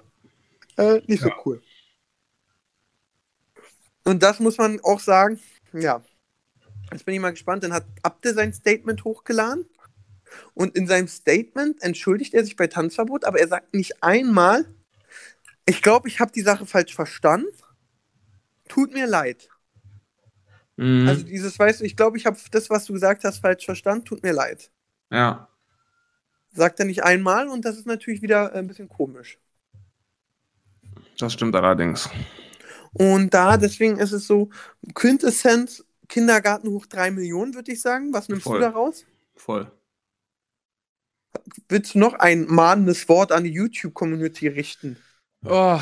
Äh, 0.77 1.01
nicht 1.08 1.21
so 1.23 1.30
Ja. 1.30 1.36
cool. 1.45 1.62
Und 4.04 4.23
das 4.23 4.39
muss 4.39 4.58
man 4.58 4.80
auch 4.82 4.99
sagen, 4.99 5.39
ja. 5.73 6.04
Jetzt 6.91 7.06
bin 7.06 7.15
ich 7.15 7.21
mal 7.21 7.32
gespannt. 7.32 7.63
Dann 7.63 7.73
hat 7.73 7.86
Abde 8.04 8.34
sein 8.34 8.54
Statement 8.54 9.04
hochgeladen. 9.06 9.65
Und 10.54 10.75
in 10.75 10.88
seinem 10.88 11.08
Statement 11.08 11.82
entschuldigt 11.84 12.34
er 12.34 12.43
sich 12.43 12.56
bei 12.56 12.67
Tanzverbot, 12.67 13.25
aber 13.25 13.39
er 13.39 13.47
sagt 13.47 13.73
nicht 13.73 14.01
einmal, 14.04 14.65
ich 15.65 15.82
glaube, 15.82 16.08
ich 16.08 16.19
habe 16.19 16.32
die 16.32 16.41
Sache 16.41 16.65
falsch 16.65 16.95
verstanden. 16.95 17.47
Tut 18.67 18.93
mir 18.93 19.08
leid. 19.08 19.49
Mhm. 20.77 21.08
Also 21.08 21.23
dieses, 21.23 21.58
weißt 21.60 21.82
du, 21.82 21.86
ich 21.86 21.95
glaube, 21.97 22.17
ich 22.17 22.25
habe 22.25 22.38
das, 22.51 22.69
was 22.69 22.86
du 22.86 22.93
gesagt 22.93 23.23
hast, 23.23 23.39
falsch 23.39 23.65
verstanden. 23.65 24.06
Tut 24.06 24.23
mir 24.23 24.34
leid. 24.34 24.71
ja. 25.12 25.47
Sagt 26.52 26.80
er 26.80 26.86
nicht 26.86 27.04
einmal 27.04 27.48
und 27.48 27.66
das 27.66 27.78
ist 27.78 27.88
natürlich 27.88 28.22
wieder 28.22 28.54
äh, 28.54 28.60
ein 28.60 28.68
bisschen 28.68 28.90
komisch. 28.90 29.40
Das 31.18 31.34
stimmt 31.34 31.56
allerdings. 31.56 32.10
Und 32.94 33.34
da, 33.34 33.58
deswegen 33.58 33.98
ist 33.98 34.12
es 34.12 34.28
so, 34.28 34.50
Quintessenz, 34.94 35.86
Kindergarten 36.10 36.70
hoch 36.70 36.86
3 36.86 37.12
Millionen, 37.12 37.54
würde 37.54 37.72
ich 37.72 37.82
sagen. 37.82 38.12
Was 38.14 38.28
nimmst 38.28 38.44
Voll. 38.44 38.60
du 38.60 38.66
daraus? 38.66 39.06
Voll. 39.36 39.72
Willst 41.70 41.96
du 41.96 42.00
noch 42.00 42.14
ein 42.16 42.46
mahnendes 42.48 43.08
Wort 43.08 43.32
an 43.32 43.44
die 43.44 43.52
YouTube-Community 43.52 44.48
richten? 44.48 44.98
Oh, 45.46 45.80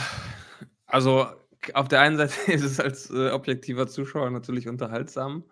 also 0.86 1.28
auf 1.74 1.88
der 1.88 2.02
einen 2.02 2.18
Seite 2.18 2.34
ist 2.52 2.64
es 2.64 2.80
als 2.80 3.10
äh, 3.10 3.32
objektiver 3.32 3.88
Zuschauer 3.88 4.30
natürlich 4.30 4.68
unterhaltsam, 4.68 5.44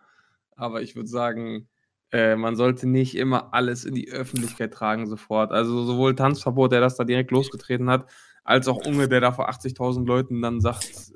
aber 0.55 0.81
ich 0.81 0.95
würde 0.95 1.09
sagen, 1.09 1.67
äh, 2.11 2.35
man 2.35 2.55
sollte 2.55 2.87
nicht 2.87 3.15
immer 3.15 3.53
alles 3.53 3.85
in 3.85 3.95
die 3.95 4.09
Öffentlichkeit 4.09 4.73
tragen 4.73 5.07
sofort. 5.07 5.51
Also 5.51 5.83
sowohl 5.83 6.15
Tanzverbot, 6.15 6.71
der 6.71 6.81
das 6.81 6.95
da 6.95 7.03
direkt 7.03 7.31
losgetreten 7.31 7.89
hat, 7.89 8.09
als 8.43 8.67
auch 8.67 8.85
Unge, 8.85 9.07
der 9.09 9.19
da 9.19 9.31
vor 9.31 9.49
80.000 9.49 10.05
Leuten 10.05 10.41
dann 10.41 10.61
sagt, 10.61 11.11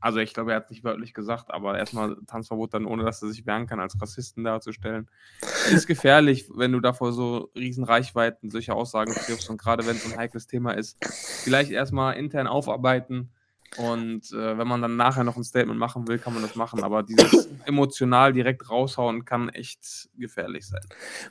also 0.00 0.18
ich 0.18 0.34
glaube, 0.34 0.50
er 0.50 0.56
hat 0.56 0.64
es 0.64 0.70
nicht 0.70 0.82
wörtlich 0.82 1.14
gesagt, 1.14 1.52
aber 1.52 1.78
erstmal 1.78 2.16
Tanzverbot 2.26 2.74
dann, 2.74 2.86
ohne 2.86 3.04
dass 3.04 3.22
er 3.22 3.28
sich 3.28 3.46
wehren 3.46 3.68
kann, 3.68 3.78
als 3.78 4.00
Rassisten 4.02 4.42
darzustellen, 4.42 5.08
ist 5.72 5.86
gefährlich, 5.86 6.50
wenn 6.52 6.72
du 6.72 6.80
davor 6.80 7.12
so 7.12 7.52
riesen 7.54 7.84
Reichweiten 7.84 8.50
solche 8.50 8.74
Aussagen 8.74 9.12
triffst 9.12 9.48
und 9.48 9.58
gerade 9.58 9.86
wenn 9.86 9.94
es 9.94 10.04
ein 10.04 10.18
heikles 10.18 10.48
Thema 10.48 10.72
ist, 10.72 10.98
vielleicht 11.44 11.70
erstmal 11.70 12.16
intern 12.16 12.48
aufarbeiten 12.48 13.30
und 13.76 14.30
äh, 14.32 14.58
wenn 14.58 14.68
man 14.68 14.82
dann 14.82 14.96
nachher 14.96 15.24
noch 15.24 15.36
ein 15.36 15.44
Statement 15.44 15.78
machen 15.78 16.06
will, 16.08 16.18
kann 16.18 16.34
man 16.34 16.42
das 16.42 16.56
machen, 16.56 16.82
aber 16.82 17.02
dieses 17.02 17.48
emotional 17.64 18.32
direkt 18.32 18.68
raushauen 18.70 19.24
kann 19.24 19.48
echt 19.48 20.08
gefährlich 20.16 20.66
sein. 20.66 20.82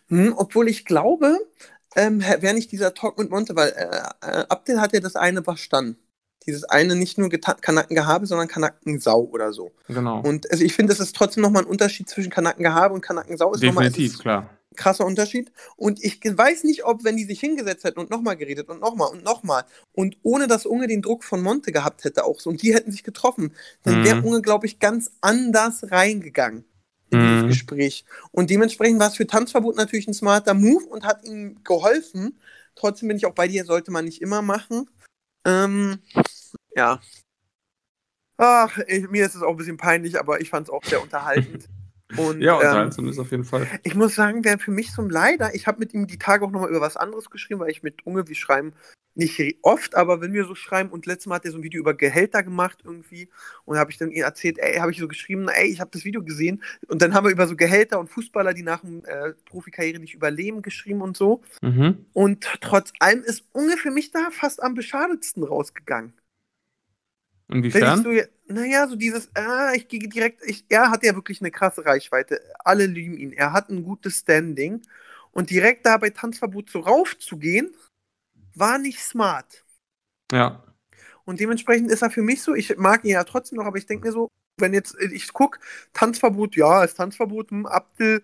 Hm, 0.07 0.33
obwohl 0.37 0.67
ich 0.67 0.85
glaube, 0.85 1.37
ähm, 1.95 2.21
wäre 2.21 2.53
nicht 2.53 2.71
dieser 2.71 2.93
Talk 2.93 3.17
mit 3.17 3.29
Monte, 3.29 3.55
weil 3.55 3.69
äh, 3.69 3.85
äh, 4.25 4.45
Abdel 4.49 4.79
hat 4.81 4.93
ja 4.93 4.99
das 4.99 5.15
eine 5.15 5.43
verstanden. 5.43 5.97
Dieses 6.47 6.63
eine 6.63 6.95
nicht 6.95 7.19
nur 7.19 7.29
Kanackengehabe, 7.29 8.25
sondern 8.25 8.47
Kanackensau 8.47 9.25
oder 9.25 9.53
so. 9.53 9.71
Genau. 9.87 10.21
Und 10.21 10.49
also 10.49 10.63
ich 10.63 10.73
finde, 10.73 10.91
es 10.91 10.99
ist 10.99 11.15
trotzdem 11.15 11.43
nochmal 11.43 11.63
ein 11.63 11.69
Unterschied 11.69 12.09
zwischen 12.09 12.31
Kanackengehabe 12.31 12.95
und 12.95 13.01
Kanackensau. 13.01 13.53
Ist 13.53 13.61
nochmal- 13.61 13.85
es 13.85 13.93
Definitiv, 13.93 14.13
ist 14.15 14.21
klar. 14.21 14.49
Krasser 14.75 15.05
Unterschied. 15.05 15.51
Und 15.75 16.03
ich 16.03 16.19
weiß 16.23 16.63
nicht, 16.63 16.85
ob, 16.85 17.03
wenn 17.03 17.17
die 17.17 17.25
sich 17.25 17.39
hingesetzt 17.39 17.83
hätten 17.83 17.99
und 17.99 18.09
nochmal 18.09 18.37
geredet 18.37 18.69
und 18.69 18.79
nochmal 18.79 19.09
und 19.11 19.23
nochmal 19.23 19.65
und 19.93 20.17
ohne 20.23 20.47
dass 20.47 20.65
Unge 20.65 20.87
den 20.87 21.01
Druck 21.01 21.23
von 21.23 21.41
Monte 21.41 21.71
gehabt 21.71 22.03
hätte, 22.03 22.23
auch 22.25 22.39
so, 22.39 22.49
und 22.49 22.61
die 22.61 22.73
hätten 22.73 22.91
sich 22.91 23.03
getroffen, 23.03 23.53
dann 23.83 24.03
wäre 24.03 24.17
Mhm. 24.17 24.25
Unge, 24.25 24.41
glaube 24.41 24.65
ich, 24.65 24.79
ganz 24.79 25.11
anders 25.21 25.91
reingegangen 25.91 26.65
in 27.11 27.19
dieses 27.19 27.43
Mhm. 27.43 27.47
Gespräch. 27.49 28.05
Und 28.31 28.49
dementsprechend 28.49 28.99
war 28.99 29.09
es 29.09 29.17
für 29.17 29.27
Tanzverbot 29.27 29.75
natürlich 29.75 30.07
ein 30.07 30.13
smarter 30.13 30.53
Move 30.53 30.85
und 30.85 31.03
hat 31.05 31.25
ihm 31.25 31.63
geholfen. 31.63 32.39
Trotzdem 32.75 33.09
bin 33.09 33.17
ich 33.17 33.25
auch 33.25 33.35
bei 33.35 33.47
dir, 33.47 33.65
sollte 33.65 33.91
man 33.91 34.05
nicht 34.05 34.21
immer 34.21 34.41
machen. 34.41 34.89
Ähm, 35.45 35.99
ja. 36.75 37.01
Ach, 38.37 38.77
ich, 38.87 39.09
mir 39.09 39.25
ist 39.25 39.35
es 39.35 39.41
auch 39.43 39.51
ein 39.51 39.57
bisschen 39.57 39.77
peinlich, 39.77 40.19
aber 40.19 40.41
ich 40.41 40.49
fand 40.49 40.67
es 40.67 40.73
auch 40.73 40.83
sehr 40.83 41.01
unterhaltend. 41.01 41.67
Und, 42.17 42.41
Ja, 42.41 42.53
ähm, 42.53 42.59
unterhaltsam 42.59 43.07
ist 43.07 43.19
auf 43.19 43.31
jeden 43.31 43.43
Fall. 43.43 43.67
ich 43.83 43.95
muss 43.95 44.15
sagen, 44.15 44.43
wäre 44.43 44.59
für 44.59 44.71
mich 44.71 44.91
so 44.91 45.01
ein 45.01 45.09
Leider. 45.09 45.53
Ich 45.55 45.67
habe 45.67 45.79
mit 45.79 45.93
ihm 45.93 46.07
die 46.07 46.17
Tage 46.17 46.45
auch 46.45 46.51
nochmal 46.51 46.69
über 46.69 46.81
was 46.81 46.97
anderes 46.97 47.29
geschrieben, 47.29 47.59
weil 47.59 47.71
ich 47.71 47.83
mit 47.83 48.05
Unge, 48.05 48.27
wir 48.27 48.35
schreiben 48.35 48.73
nicht 49.13 49.57
oft, 49.61 49.95
aber 49.95 50.21
wenn 50.21 50.31
wir 50.31 50.45
so 50.45 50.55
schreiben 50.55 50.89
und 50.89 51.05
letztes 51.05 51.25
Mal 51.27 51.35
hat 51.35 51.45
er 51.45 51.51
so 51.51 51.57
ein 51.57 51.63
Video 51.63 51.81
über 51.81 51.93
Gehälter 51.93 52.43
gemacht 52.43 52.79
irgendwie 52.85 53.27
und 53.65 53.77
habe 53.77 53.91
ich 53.91 53.97
dann 53.97 54.09
ihm 54.09 54.23
erzählt, 54.23 54.57
ey, 54.57 54.77
habe 54.77 54.91
ich 54.91 54.99
so 54.99 55.07
geschrieben, 55.09 55.49
ey, 55.49 55.67
ich 55.67 55.81
habe 55.81 55.91
das 55.91 56.05
Video 56.05 56.23
gesehen 56.23 56.63
und 56.87 57.01
dann 57.01 57.13
haben 57.13 57.25
wir 57.25 57.31
über 57.31 57.45
so 57.45 57.57
Gehälter 57.57 57.99
und 57.99 58.09
Fußballer, 58.09 58.53
die 58.53 58.63
nach 58.63 58.79
dem 58.79 59.03
äh, 59.03 59.33
Profikarriere 59.45 59.99
nicht 59.99 60.13
überleben, 60.13 60.61
geschrieben 60.61 61.01
und 61.01 61.17
so 61.17 61.41
Mhm. 61.61 62.05
und 62.13 62.47
trotz 62.61 62.93
allem 62.99 63.21
ist 63.23 63.43
Unge 63.51 63.75
für 63.75 63.91
mich 63.91 64.11
da 64.11 64.29
fast 64.31 64.63
am 64.63 64.75
beschadetsten 64.75 65.43
rausgegangen. 65.43 66.13
Inwiefern? 67.51 68.03
so, 68.03 68.09
naja, 68.47 68.87
so 68.87 68.95
dieses, 68.95 69.29
ah, 69.35 69.73
ich 69.73 69.87
gehe 69.87 69.99
direkt, 69.99 70.41
ich, 70.45 70.65
er 70.69 70.89
hat 70.89 71.03
ja 71.03 71.15
wirklich 71.15 71.41
eine 71.41 71.51
krasse 71.51 71.85
Reichweite. 71.85 72.41
Alle 72.59 72.85
lieben 72.85 73.17
ihn. 73.17 73.33
Er 73.33 73.53
hat 73.53 73.69
ein 73.69 73.83
gutes 73.83 74.19
Standing. 74.19 74.81
Und 75.31 75.49
direkt 75.49 75.85
da 75.85 75.97
bei 75.97 76.09
Tanzverbot 76.09 76.69
so 76.69 76.79
raufzugehen, 76.79 77.73
war 78.55 78.77
nicht 78.77 78.99
smart. 78.99 79.63
Ja. 80.31 80.63
Und 81.25 81.39
dementsprechend 81.39 81.91
ist 81.91 82.01
er 82.01 82.09
für 82.09 82.21
mich 82.21 82.41
so, 82.41 82.53
ich 82.53 82.77
mag 82.77 83.05
ihn 83.05 83.11
ja 83.11 83.23
trotzdem 83.23 83.57
noch, 83.57 83.65
aber 83.65 83.77
ich 83.77 83.85
denke 83.85 84.07
mir 84.07 84.11
so, 84.11 84.27
wenn 84.57 84.73
jetzt, 84.73 84.95
ich 84.99 85.31
gucke, 85.31 85.59
Tanzverbot, 85.93 86.55
ja, 86.55 86.83
ist 86.83 86.95
Tanzverbot, 86.95 87.51
hm, 87.51 87.65
Abdel 87.65 88.23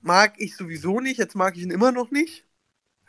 mag 0.00 0.34
ich 0.38 0.56
sowieso 0.56 1.00
nicht, 1.00 1.18
jetzt 1.18 1.34
mag 1.34 1.56
ich 1.56 1.62
ihn 1.62 1.70
immer 1.70 1.92
noch 1.92 2.10
nicht. 2.10 2.45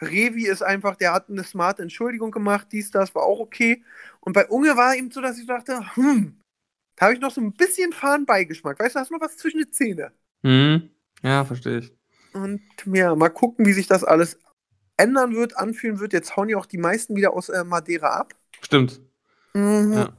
Revi 0.02 0.48
ist 0.48 0.62
einfach, 0.62 0.96
der 0.96 1.14
hat 1.14 1.30
eine 1.30 1.44
smarte 1.44 1.82
Entschuldigung 1.82 2.32
gemacht, 2.32 2.68
dies, 2.72 2.92
das 2.92 3.14
war 3.16 3.24
auch 3.24 3.40
okay. 3.40 3.84
Und 4.20 4.34
bei 4.34 4.48
Unge 4.48 4.76
war 4.78 4.96
eben 4.96 5.12
so, 5.12 5.22
dass 5.22 5.38
ich 5.38 5.48
dachte, 5.48 5.96
hm, 5.96 6.38
da 6.96 7.06
habe 7.06 7.14
ich 7.14 7.22
noch 7.22 7.32
so 7.32 7.42
ein 7.42 7.54
bisschen 7.54 7.94
Fahnenbeigeschmack. 7.94 8.80
Weißt 8.80 8.96
du, 8.96 9.00
hast 9.00 9.12
noch 9.12 9.22
was 9.22 9.38
zwischen 9.38 9.60
die 9.60 9.70
Zähne. 9.70 10.12
Mhm. 10.42 10.90
Ja, 11.22 11.46
verstehe 11.46 11.80
ich. 11.80 11.94
Und 12.34 12.62
ja, 12.86 13.16
mal 13.16 13.30
gucken, 13.30 13.66
wie 13.66 13.74
sich 13.74 13.88
das 13.88 14.04
alles 14.04 14.40
ändern 14.98 15.36
wird, 15.36 15.58
anfühlen 15.58 16.00
wird. 16.00 16.14
Jetzt 16.14 16.36
hauen 16.36 16.50
ja 16.50 16.58
auch 16.58 16.66
die 16.66 16.80
meisten 16.80 17.16
wieder 17.16 17.34
aus 17.34 17.50
äh, 17.50 17.64
Madeira 17.64 18.10
ab. 18.10 18.34
Stimmt. 18.62 19.00
Mhm. 19.54 19.94
Ja. 19.94 20.18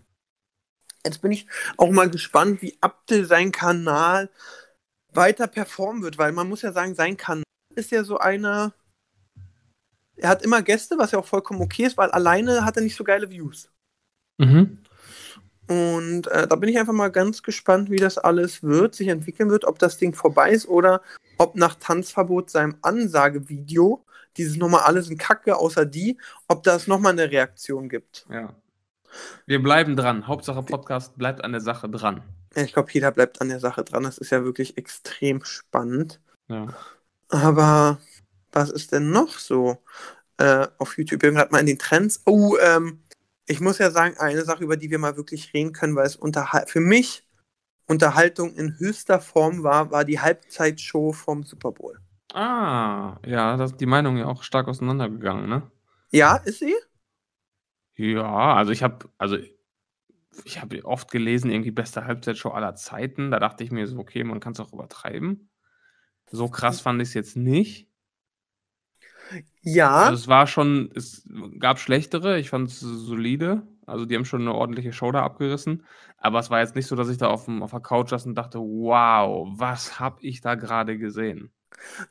Jetzt 1.05 1.21
bin 1.23 1.33
ich 1.33 1.47
auch 1.77 1.91
mal 1.91 2.11
gespannt, 2.11 2.63
wie 2.63 2.77
Abdel 2.81 3.25
sein 3.25 3.53
Kanal 3.53 4.31
weiter 5.13 5.47
performen 5.47 6.03
wird, 6.03 6.19
weil 6.19 6.33
man 6.33 6.49
muss 6.49 6.63
ja 6.63 6.73
sagen, 6.73 6.95
sein 6.95 7.17
Kanal 7.17 7.45
ist 7.75 7.91
ja 7.91 8.05
so 8.05 8.19
einer. 8.19 8.73
Er 10.19 10.29
hat 10.29 10.43
immer 10.43 10.63
Gäste, 10.63 10.99
was 10.99 11.13
ja 11.13 11.19
auch 11.19 11.27
vollkommen 11.27 11.61
okay 11.61 11.85
ist, 11.85 11.97
weil 11.97 12.11
alleine 12.11 12.65
hat 12.65 12.77
er 12.77 12.83
nicht 12.83 12.97
so 12.97 13.05
geile 13.05 13.31
Views. 13.31 13.71
Mhm. 14.39 14.79
Und 15.69 16.27
äh, 16.29 16.49
da 16.49 16.57
bin 16.57 16.71
ich 16.71 16.79
einfach 16.79 16.95
mal 16.95 17.11
ganz 17.11 17.43
gespannt, 17.43 17.91
wie 17.91 17.99
das 17.99 18.17
alles 18.17 18.63
wird, 18.63 18.95
sich 18.95 19.09
entwickeln 19.09 19.51
wird, 19.51 19.65
ob 19.65 19.79
das 19.79 19.99
Ding 19.99 20.15
vorbei 20.15 20.51
ist 20.51 20.67
oder 20.67 21.03
ob 21.37 21.57
nach 21.57 21.75
Tanzverbot 21.75 22.51
seinem 22.51 22.77
Ansagevideo, 22.81 24.05
dieses 24.39 24.57
nochmal 24.57 24.83
alle 24.83 25.03
sind 25.03 25.19
Kacke 25.19 25.57
außer 25.57 25.85
die, 25.85 26.17
ob 26.47 26.63
das 26.63 26.87
nochmal 26.87 27.13
eine 27.13 27.31
Reaktion 27.31 27.89
gibt. 27.89 28.27
Ja. 28.31 28.55
Wir 29.47 29.63
bleiben 29.63 29.97
dran. 29.97 30.27
Hauptsache 30.27 30.63
Podcast 30.63 31.19
bleibt 31.19 31.45
an 31.45 31.53
der 31.53 31.61
Sache 31.61 31.89
dran. 31.89 32.23
Ja, 32.55 32.63
Ich 32.63 32.73
glaube, 32.73 32.91
jeder 32.93 33.11
bleibt 33.11 33.41
an 33.41 33.49
der 33.49 33.61
Sache 33.61 33.85
dran. 33.85 34.05
Das 34.05 34.19
ist 34.19 34.31
ja 34.31 34.45
wirklich 34.45 34.79
extrem 34.79 35.45
spannend. 35.45 36.21
Ja. 36.49 36.69
Aber 37.29 37.99
was 38.53 38.71
ist 38.71 38.93
denn 38.93 39.11
noch 39.11 39.39
so 39.39 39.79
äh, 40.39 40.69
auf 40.79 40.99
YouTube? 40.99 41.23
Wir 41.23 41.31
haben 41.31 41.37
gerade 41.37 41.53
mal 41.53 41.61
in 41.61 41.67
den 41.67 41.79
Trends. 41.79 42.23
Oh, 42.27 42.57
ähm, 42.59 43.03
ich 43.47 43.61
muss 43.61 43.79
ja 43.79 43.91
sagen, 43.91 44.17
eine 44.19 44.45
Sache, 44.45 44.65
über 44.65 44.77
die 44.77 44.91
wir 44.91 44.99
mal 44.99 45.17
wirklich 45.17 45.55
reden 45.55 45.73
können, 45.73 45.97
weil 45.97 46.07
es 46.07 46.17
unterhal- 46.17 46.67
für 46.69 46.81
mich 46.81 47.25
Unterhaltung 47.87 48.55
in 48.55 48.79
höchster 48.79 49.21
Form 49.21 49.63
war, 49.65 49.91
war 49.91 50.05
die 50.05 50.21
Halbzeitshow 50.21 51.13
vom 51.13 51.45
Super 51.45 51.73
Bowl. 51.73 51.99
Ah, 52.33 53.19
ja, 53.27 53.57
da 53.57 53.65
ist 53.65 53.77
die 53.81 53.87
Meinung 53.87 54.17
ja 54.17 54.27
auch 54.27 54.43
stark 54.43 54.69
auseinandergegangen, 54.69 55.49
ne? 55.49 55.71
Ja, 56.13 56.37
ist 56.37 56.59
sie? 56.61 56.75
Ja, 57.97 58.55
also 58.55 58.73
ich 58.73 58.83
habe, 58.83 59.11
also 59.19 59.37
ich 60.45 60.61
habe 60.61 60.85
oft 60.85 61.11
gelesen, 61.11 61.51
irgendwie 61.51 61.71
beste 61.71 62.05
Halbzeitshow 62.05 62.51
aller 62.51 62.75
Zeiten. 62.77 63.31
Da 63.31 63.39
dachte 63.39 63.65
ich 63.65 63.71
mir 63.71 63.87
so, 63.87 63.99
okay, 63.99 64.25
man 64.25 64.41
kann 64.41 64.53
es 64.53 64.61
auch 64.61 64.73
übertreiben. 64.73 65.51
So 66.31 66.49
krass 66.49 66.81
fand 66.81 67.03
ich 67.03 67.09
es 67.09 67.15
jetzt 67.15 67.37
nicht. 67.37 67.88
Ja. 69.63 69.91
Also 70.07 70.15
es 70.15 70.29
war 70.29 70.47
schon, 70.47 70.91
es 70.95 71.29
gab 71.59 71.79
schlechtere, 71.79 72.39
ich 72.39 72.51
fand 72.51 72.69
es 72.69 72.81
solide. 72.81 73.63
Also 73.87 74.05
die 74.07 74.15
haben 74.17 74.25
schon 74.25 74.43
eine 74.43 74.55
ordentliche 74.55 74.93
Show 74.93 75.13
da 75.13 75.23
abgerissen. 75.25 75.87
Aber 76.19 76.39
es 76.41 76.51
war 76.51 76.61
jetzt 76.61 76.75
nicht 76.77 76.87
so, 76.87 76.97
dass 76.97 77.09
ich 77.09 77.19
da 77.19 77.29
auf, 77.29 77.47
dem, 77.47 77.63
auf 77.63 77.71
der 77.71 77.81
Couch 77.81 78.11
saß 78.11 78.27
und 78.27 78.35
dachte, 78.35 78.59
wow, 78.59 79.49
was 79.59 79.99
habe 80.01 80.19
ich 80.23 80.41
da 80.41 80.55
gerade 80.57 80.99
gesehen? 80.99 81.53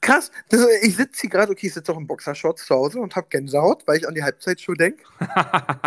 Krass. 0.01 0.32
Das, 0.49 0.65
ich 0.82 0.95
sitze 0.95 1.21
hier 1.21 1.30
gerade, 1.30 1.51
okay, 1.51 1.67
ich 1.67 1.73
sitze 1.73 1.91
auch 1.91 1.97
im 1.97 2.08
Boxershorts 2.08 2.65
zu 2.65 2.75
Hause 2.75 2.99
und 2.99 3.15
habe 3.15 3.27
Gänsehaut, 3.30 3.86
weil 3.88 3.97
ich 3.97 4.08
an 4.08 4.13
die 4.15 4.23
Halbzeitshow 4.23 4.73
denke. 4.73 5.03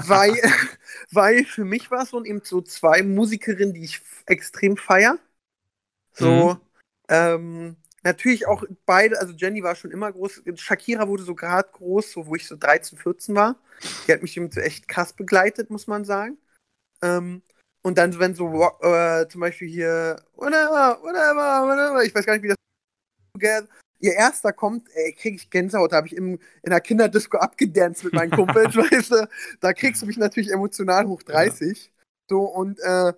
weil, 0.06 0.36
weil 1.12 1.44
für 1.44 1.64
mich 1.64 1.90
war 1.90 2.02
es 2.02 2.10
so 2.10 2.22
eben 2.24 2.40
so 2.44 2.60
zwei 2.60 3.02
Musikerinnen, 3.02 3.74
die 3.74 3.84
ich 3.84 4.00
extrem 4.26 4.76
feier. 4.76 5.18
So, 6.12 6.54
Mhm. 6.54 6.60
ähm, 7.08 7.76
natürlich 8.02 8.46
auch 8.46 8.64
beide, 8.86 9.18
also 9.18 9.32
Jenny 9.34 9.62
war 9.62 9.74
schon 9.74 9.90
immer 9.90 10.12
groß, 10.12 10.42
Shakira 10.56 11.08
wurde 11.08 11.22
so 11.22 11.34
gerade 11.34 11.68
groß, 11.72 12.12
so 12.12 12.26
wo 12.26 12.34
ich 12.34 12.46
so 12.46 12.56
13, 12.56 12.98
14 12.98 13.34
war. 13.34 13.56
Die 14.06 14.12
hat 14.12 14.22
mich 14.22 14.36
eben 14.36 14.50
so 14.50 14.60
echt 14.60 14.88
krass 14.88 15.12
begleitet, 15.12 15.70
muss 15.70 15.86
man 15.86 16.04
sagen. 16.04 16.38
Ähm, 17.02 17.42
und 17.82 17.98
dann, 17.98 18.18
wenn 18.18 18.34
so, 18.34 18.70
äh, 18.82 19.26
zum 19.28 19.40
Beispiel 19.40 19.68
hier, 19.68 20.22
whatever, 20.34 20.98
whatever, 21.02 21.66
whatever, 21.66 22.04
ich 22.04 22.14
weiß 22.14 22.26
gar 22.26 22.34
nicht, 22.34 22.42
wie 22.42 22.48
das. 22.48 23.68
Ihr 24.02 24.14
erster 24.14 24.52
kommt, 24.52 24.88
ey, 24.94 25.12
krieg 25.12 25.34
ich 25.34 25.50
Gänsehaut, 25.50 25.92
da 25.92 25.96
habe 25.96 26.06
ich 26.06 26.16
im, 26.16 26.38
in 26.62 26.70
der 26.70 26.80
Kinderdisco 26.80 27.36
abgedanced 27.36 28.04
mit 28.04 28.14
meinen 28.14 28.30
Kumpels, 28.30 28.74
weißt 28.76 29.12
du, 29.12 29.28
da 29.60 29.72
kriegst 29.74 30.00
du 30.00 30.06
mich 30.06 30.16
natürlich 30.16 30.50
emotional 30.50 31.06
hoch 31.06 31.22
30. 31.22 31.92
So, 32.28 32.40
und, 32.40 32.78
äh, 32.80 33.12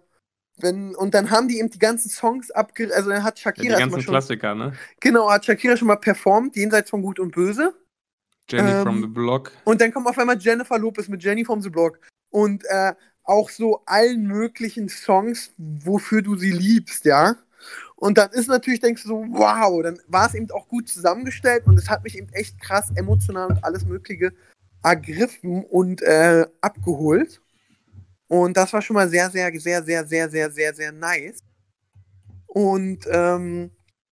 wenn, 0.59 0.94
und 0.94 1.14
dann 1.14 1.30
haben 1.30 1.48
die 1.48 1.59
eben 1.59 1.70
die 1.70 1.78
ganzen 1.78 2.11
Songs 2.11 2.50
abge... 2.50 2.94
Also 2.94 3.11
dann 3.11 3.24
hat 3.24 3.38
Ja, 3.38 3.44
Shakira 3.44 3.62
die 3.62 3.68
erstmal 3.70 3.90
ganzen 3.90 4.03
schon... 4.03 4.12
Klassiker, 4.12 4.55
ne? 4.55 4.72
Genau, 5.00 5.30
hat 5.30 5.44
Shakira 5.44 5.76
schon 5.76 5.88
mal 5.88 5.96
performt, 5.96 6.57
jenseits 6.57 6.90
von 6.90 7.03
Gut 7.03 7.18
und 7.18 7.34
Böse. 7.34 7.74
Jenny 8.48 8.70
Ähm, 8.70 8.82
from 8.82 9.00
the 9.00 9.07
Block. 9.07 9.53
Und 9.64 9.80
dann 9.80 9.92
kommt 9.92 10.07
auf 10.07 10.18
einmal 10.18 10.38
Jennifer 10.38 10.78
Lopez 10.78 11.09
mit 11.09 11.22
Jenny 11.22 11.44
from 11.44 11.62
the 11.62 11.70
Block. 11.70 12.00
Und 12.30 12.64
äh, 12.66 12.92
auch 13.24 13.50
so 13.50 13.82
allen 13.86 14.26
möglichen 14.26 14.88
Songs, 14.88 15.53
wofür 15.57 16.22
du 16.22 16.36
sie 16.36 16.50
liebst, 16.50 17.05
ja. 17.05 17.36
Und 17.96 18.18
dann 18.18 18.30
ist 18.32 18.48
natürlich, 18.48 18.80
denkst 18.80 19.05
du 19.05 19.09
so, 19.09 19.24
wow, 19.30 19.80
dann 19.82 20.00
war 20.09 20.26
es 20.26 20.34
eben 20.34 20.50
auch 20.50 20.66
gut 20.66 20.88
zusammengestellt 20.88 21.66
und 21.66 21.78
es 21.78 21.88
hat 21.88 22.03
mich 22.03 22.18
eben 22.18 22.28
echt 22.32 22.61
krass 22.61 22.90
emotional 22.96 23.48
und 23.48 23.62
alles 23.64 23.84
Mögliche 23.84 24.32
ergriffen 24.82 25.64
und 25.64 26.03
äh, 26.03 26.46
abgeholt. 26.61 27.40
Und 28.33 28.57
das 28.57 28.72
war 28.72 28.80
schon 28.80 28.95
mal 28.95 29.11
sehr, 29.11 29.28
sehr, 29.28 29.53
sehr, 29.61 29.83
sehr, 29.83 30.07
sehr, 30.07 30.30
sehr, 30.30 30.51
sehr, 30.51 30.74
sehr 30.74 30.91
nice. 30.91 31.45
Und 32.47 33.07
ähm, 33.11 33.70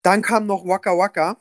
dann 0.04 0.22
kam 0.22 0.48
noch 0.48 0.66
Waka 0.66 0.98
Waka. 0.98 1.36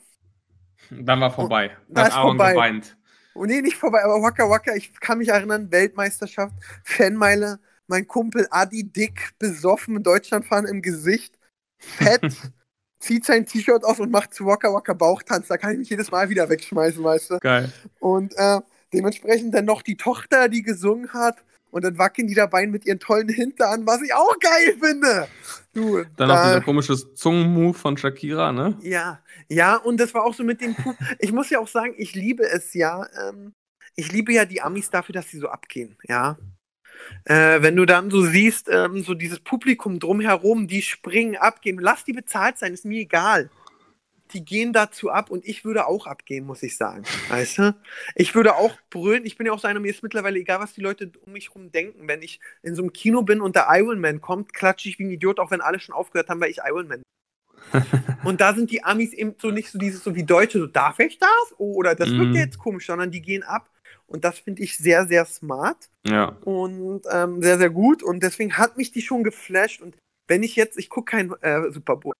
Dann 0.91 1.21
war 1.21 1.31
vorbei. 1.31 1.67
Und 1.87 1.95
Dann 1.95 1.95
da 1.95 2.05
hat 2.07 2.13
Aaron 2.15 2.31
vorbei. 2.31 2.53
geweint. 2.53 2.97
Oh, 3.37 3.45
nee, 3.45 3.63
nicht 3.63 3.77
vorbei, 3.77 4.03
aber 4.03 4.21
Waka 4.21 4.51
Waka, 4.51 4.75
ich 4.75 4.93
kann 4.99 5.19
mich 5.19 5.29
erinnern, 5.29 5.71
Weltmeisterschaft, 5.71 6.53
Fanmeile, 6.83 7.61
mein 7.87 8.09
Kumpel 8.09 8.49
Adi 8.51 8.83
dick, 8.83 9.39
besoffen, 9.39 10.03
Deutschland 10.03 10.45
fahren 10.45 10.67
im 10.67 10.83
Gesicht, 10.83 11.39
fett, 11.79 12.23
zieht 12.99 13.25
sein 13.25 13.47
T-Shirt 13.47 13.85
aus 13.85 14.01
und 14.01 14.11
macht 14.11 14.35
zu 14.35 14.47
Waka 14.47 14.73
Waka 14.73 14.95
Bauchtanz. 14.95 15.47
Da 15.47 15.59
kann 15.59 15.75
ich 15.75 15.79
mich 15.79 15.91
jedes 15.91 16.11
Mal 16.11 16.29
wieder 16.29 16.49
wegschmeißen, 16.49 17.05
weißt 17.05 17.31
du. 17.31 17.39
Geil. 17.39 17.73
Und 18.01 18.35
äh, 18.37 18.61
dementsprechend 18.93 19.55
dann 19.55 19.65
noch 19.65 19.83
die 19.83 19.97
Tochter, 19.97 20.49
die 20.49 20.63
gesungen 20.63 21.13
hat. 21.13 21.37
Und 21.75 21.83
dann 21.83 21.99
wackeln 21.99 22.29
die 22.29 22.35
dabei 22.37 22.69
mit 22.69 22.87
ihren 22.87 23.01
tollen 23.01 23.29
Hintern, 23.29 23.85
was 23.85 24.01
ich 24.01 24.15
auch 24.15 24.39
geil 24.39 24.77
finde. 24.81 25.27
Du, 25.73 26.05
Dann 26.17 26.29
noch 26.29 26.37
da- 26.37 26.47
dieser 26.47 26.61
komische 26.61 26.95
Zungenmove 27.17 27.77
von 27.77 27.97
Shakira, 27.97 28.53
ne? 28.53 28.79
ja, 28.81 29.21
ja, 29.49 29.75
und 29.75 29.99
das 29.99 30.15
war 30.15 30.23
auch 30.23 30.35
so 30.35 30.45
mit 30.45 30.61
dem. 30.61 30.75
Pu- 30.75 30.95
Ich 31.19 31.33
muss 31.33 31.51
ja 31.51 31.59
auch 31.59 31.67
sagen, 31.67 31.93
ich 31.97 32.15
liebe 32.15 32.45
es 32.45 32.75
ja. 32.75 33.05
Ähm, 33.21 33.55
ich 33.97 34.13
liebe 34.13 34.33
ja 34.33 34.45
die 34.45 34.63
Amis 34.63 34.89
dafür, 34.89 35.15
dass 35.15 35.29
sie 35.31 35.39
so 35.39 35.49
abgehen, 35.49 35.97
ja. 36.05 36.39
Äh, 37.25 37.61
wenn 37.61 37.75
du 37.75 37.87
dann 37.87 38.09
so 38.09 38.23
siehst, 38.25 38.69
ähm, 38.71 39.03
so 39.03 39.15
dieses 39.15 39.41
Publikum 39.41 39.99
drumherum, 39.99 40.69
die 40.69 40.81
springen, 40.81 41.35
abgehen, 41.37 41.79
lass 41.81 42.05
die 42.05 42.13
bezahlt 42.13 42.57
sein, 42.57 42.73
ist 42.73 42.85
mir 42.85 43.01
egal. 43.01 43.51
Die 44.33 44.45
gehen 44.45 44.73
dazu 44.73 45.11
ab 45.11 45.31
und 45.31 45.45
ich 45.47 45.65
würde 45.65 45.87
auch 45.87 46.07
abgehen, 46.07 46.47
muss 46.47 46.63
ich 46.63 46.77
sagen. 46.77 47.05
Weißt 47.29 47.59
du? 47.59 47.77
Ich 48.15 48.35
würde 48.35 48.57
auch 48.57 48.73
brüllen. 48.91 49.27
Ich 49.27 49.37
bin 49.37 49.47
ja 49.47 49.53
auch 49.53 49.59
so 49.59 49.69
einer, 49.69 49.81
mir 49.81 49.91
ist 49.91 50.03
mittlerweile 50.03 50.39
egal, 50.39 50.61
was 50.61 50.73
die 50.73 50.81
Leute 50.81 51.13
um 51.27 51.33
mich 51.33 51.49
herum 51.51 51.71
denken. 51.71 52.09
Wenn 52.09 52.23
ich 52.23 52.41
in 52.63 52.75
so 52.75 52.83
einem 52.83 52.93
Kino 52.93 53.23
bin 53.23 53.41
und 53.41 53.55
der 53.55 53.67
Iron 53.71 54.01
Man 54.01 54.21
kommt, 54.21 54.53
klatsche 54.55 54.89
ich 54.89 54.99
wie 54.99 55.05
ein 55.05 55.11
Idiot, 55.11 55.39
auch 55.39 55.51
wenn 55.51 55.61
alle 55.61 55.79
schon 55.79 55.95
aufgehört 55.95 56.31
haben, 56.31 56.41
weil 56.41 56.51
ich 56.51 56.59
Iron 56.67 56.89
Man 56.89 57.03
und 58.25 58.41
da 58.41 58.55
sind 58.55 58.71
die 58.71 58.85
Amis 58.85 59.13
eben 59.13 59.35
so 59.41 59.51
nicht 59.51 59.71
so 59.71 59.79
dieses 59.79 60.03
so 60.05 60.15
wie 60.15 60.25
Deutsche, 60.25 60.59
so 60.59 60.67
darf 60.67 60.99
ich 60.99 61.19
das? 61.19 61.55
Oder 61.59 61.95
das 61.95 62.11
wirkt 62.11 62.31
Mhm. 62.31 62.35
ja 62.35 62.43
jetzt 62.43 62.59
komisch, 62.59 62.87
sondern 62.87 63.11
die 63.11 63.23
gehen 63.23 63.43
ab. 63.43 63.71
Und 64.07 64.25
das 64.25 64.39
finde 64.39 64.63
ich 64.63 64.77
sehr, 64.77 65.07
sehr 65.07 65.25
smart 65.25 65.89
Ja. 66.07 66.37
und 66.45 67.03
ähm, 67.11 67.43
sehr, 67.43 67.59
sehr 67.59 67.71
gut. 67.71 68.03
Und 68.03 68.23
deswegen 68.23 68.57
hat 68.59 68.77
mich 68.77 68.93
die 68.93 69.01
schon 69.03 69.25
geflasht. 69.25 69.81
Und 69.81 69.97
wenn 70.29 70.43
ich 70.43 70.57
jetzt, 70.57 70.79
ich 70.79 70.91
gucke 70.91 71.11
kein 71.11 71.33
äh, 71.41 71.71
Super 71.71 71.97
Bowl. 71.97 72.13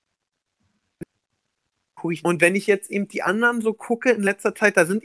Ich- 2.11 2.25
Und 2.25 2.41
wenn 2.41 2.55
ich 2.55 2.67
jetzt 2.67 2.91
eben 2.91 3.09
die 3.09 3.23
anderen 3.23 3.61
so 3.61 3.73
gucke 3.73 4.11
in 4.11 4.23
letzter 4.23 4.55
Zeit, 4.55 4.77
da 4.77 4.87
sind 4.87 5.05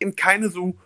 eben 0.00 0.16
keine 0.16 0.48
so 0.50 0.76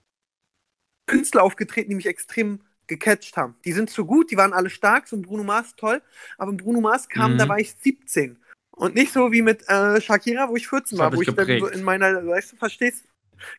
Künstler 1.06 1.42
aufgetreten, 1.42 1.90
die 1.90 1.96
mich 1.96 2.06
extrem 2.06 2.60
gecatcht 2.86 3.36
haben. 3.36 3.56
Die 3.64 3.72
sind 3.72 3.90
so 3.90 4.04
gut, 4.04 4.30
die 4.30 4.36
waren 4.36 4.52
alle 4.52 4.70
stark, 4.70 5.06
so 5.08 5.16
ein 5.16 5.22
Bruno 5.22 5.42
Mars 5.44 5.74
toll, 5.76 6.02
aber 6.38 6.52
ein 6.52 6.56
Bruno 6.56 6.80
Mars 6.80 7.08
kam, 7.08 7.34
Mhm. 7.34 7.38
da 7.38 7.48
war 7.48 7.58
ich 7.58 7.74
17. 7.74 8.38
Und 8.76 8.94
nicht 8.94 9.12
so 9.12 9.30
wie 9.32 9.42
mit 9.42 9.68
äh, 9.68 10.00
Shakira, 10.00 10.48
wo 10.48 10.56
ich 10.56 10.66
14 10.68 10.98
Das 10.98 11.04
war, 11.04 11.16
wo 11.16 11.20
ich 11.22 11.26
dann 11.28 11.36
so 11.36 11.40
geprägt. 11.46 11.74
in 11.76 11.82
meiner, 11.84 12.26
weißt 12.26 12.52
du, 12.52 12.56
verstehst? 12.56 13.04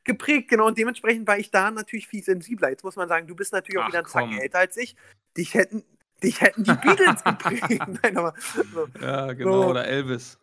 Geprägt, 0.04 0.50
genau. 0.50 0.68
Und 0.68 0.78
dementsprechend 0.78 1.28
war 1.28 1.38
ich 1.38 1.52
da 1.52 1.72
natürlich 1.72 2.08
viel 2.08 2.24
sensibler. 2.24 2.70
Jetzt 2.70 2.84
muss 2.84 2.96
man 2.96 3.08
sagen, 3.08 3.28
du 3.28 3.36
bist 3.36 3.54
natürlich 3.54 3.78
auch 3.80 3.84
Ach, 3.84 3.88
wieder 3.90 4.00
ein 4.00 4.06
Zack 4.08 4.24
komm. 4.24 4.38
älter 4.40 4.60
als 4.60 4.76
ich. 4.78 4.96
Dich 5.38 5.54
hätten, 5.54 5.84
dich 6.24 6.42
hätten 6.42 6.64
die 6.64 6.74
Beatles 6.82 7.24
geprägt. 7.24 7.70
Nein, 8.04 8.18
aber 8.18 8.34
so. 8.74 8.88
Ja, 9.00 9.32
genau. 9.34 9.64
So. 9.64 9.70
Oder 9.70 9.86
Elvis. 9.86 10.38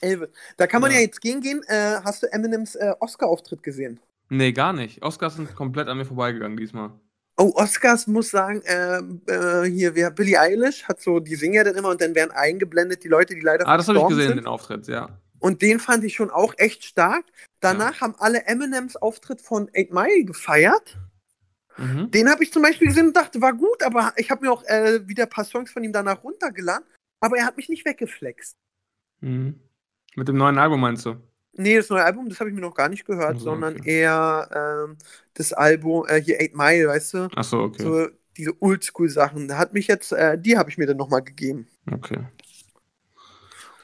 Elbe. 0.00 0.30
Da 0.56 0.66
kann 0.66 0.80
man 0.82 0.90
ja, 0.90 0.98
Ja. 0.98 1.02
jetzt 1.04 1.20
gehen 1.20 1.40
gehen. 1.40 1.62
Äh, 1.66 2.00
hast 2.04 2.22
du 2.22 2.32
Eminems 2.32 2.74
äh, 2.74 2.92
Oscar-Auftritt 3.00 3.62
gesehen? 3.62 4.00
Nee, 4.28 4.52
gar 4.52 4.72
nicht. 4.72 5.02
Oscars 5.02 5.36
sind 5.36 5.54
komplett 5.54 5.88
an 5.88 5.98
mir 5.98 6.04
vorbeigegangen 6.04 6.56
diesmal. 6.56 6.90
Oh, 7.38 7.52
Oscars 7.54 8.06
muss 8.06 8.30
sagen, 8.30 8.62
ähm, 8.66 9.20
äh, 9.26 9.64
hier, 9.68 9.94
wer 9.94 10.10
Billie 10.10 10.40
Eilish 10.40 10.84
hat 10.84 11.00
so, 11.02 11.20
die 11.20 11.34
singen 11.36 11.54
ja 11.54 11.64
dann 11.64 11.74
immer 11.76 11.90
und 11.90 12.00
dann 12.00 12.14
werden 12.14 12.30
eingeblendet 12.30 13.04
die 13.04 13.08
Leute, 13.08 13.34
die 13.34 13.40
leider 13.40 13.68
Ah, 13.68 13.76
das 13.76 13.88
habe 13.88 13.98
ich 13.98 14.06
gesehen, 14.08 14.28
sind. 14.28 14.36
den 14.38 14.46
Auftritt, 14.46 14.88
ja. 14.88 15.20
Und 15.38 15.60
den 15.60 15.78
fand 15.80 16.02
ich 16.04 16.14
schon 16.14 16.30
auch 16.30 16.54
echt 16.56 16.82
stark. 16.84 17.24
Danach 17.60 18.00
haben 18.00 18.14
alle 18.18 18.46
Eminems 18.46 18.96
Auftritt 18.96 19.42
von 19.42 19.68
8 19.76 19.92
Mile 19.92 20.24
gefeiert. 20.24 20.96
Mhm. 21.76 22.10
Den 22.10 22.30
habe 22.30 22.42
ich 22.42 22.52
zum 22.52 22.62
Beispiel 22.62 22.88
gesehen 22.88 23.08
und 23.08 23.16
dachte, 23.16 23.40
war 23.42 23.52
gut, 23.52 23.82
aber 23.82 24.14
ich 24.16 24.30
habe 24.30 24.46
mir 24.46 24.50
auch 24.50 24.64
äh, 24.64 25.06
wieder 25.06 25.24
ein 25.24 25.28
paar 25.30 25.44
Songs 25.44 25.70
von 25.70 25.84
ihm 25.84 25.92
danach 25.92 26.24
runtergeladen. 26.24 26.86
Aber 27.20 27.36
er 27.36 27.44
hat 27.44 27.58
mich 27.58 27.68
nicht 27.68 27.84
weggeflext. 27.84 28.56
Mhm. 29.20 29.60
Mit 30.16 30.28
dem 30.28 30.36
neuen 30.36 30.58
Album 30.58 30.80
meinst 30.80 31.06
du? 31.06 31.16
Nee, 31.52 31.76
das 31.76 31.88
neue 31.88 32.04
Album, 32.04 32.28
das 32.28 32.40
habe 32.40 32.50
ich 32.50 32.56
mir 32.56 32.62
noch 32.62 32.74
gar 32.74 32.88
nicht 32.88 33.04
gehört, 33.06 33.36
Ach 33.36 33.38
so, 33.38 33.44
sondern 33.44 33.76
okay. 33.76 34.00
eher 34.00 34.86
ähm, 34.88 34.96
das 35.34 35.52
Album, 35.52 36.04
äh, 36.08 36.20
hier 36.20 36.38
8 36.40 36.54
Mile, 36.54 36.88
weißt 36.88 37.14
du? 37.14 37.28
Ach 37.34 37.44
so, 37.44 37.60
okay. 37.60 37.82
So 37.82 38.08
diese 38.36 38.60
Oldschool-Sachen. 38.60 39.48
Da 39.48 39.58
hat 39.58 39.72
mich 39.72 39.86
jetzt, 39.86 40.12
äh, 40.12 40.38
die 40.38 40.58
habe 40.58 40.68
ich 40.70 40.78
mir 40.78 40.86
dann 40.86 40.96
nochmal 40.96 41.22
gegeben. 41.22 41.68
Okay. 41.90 42.18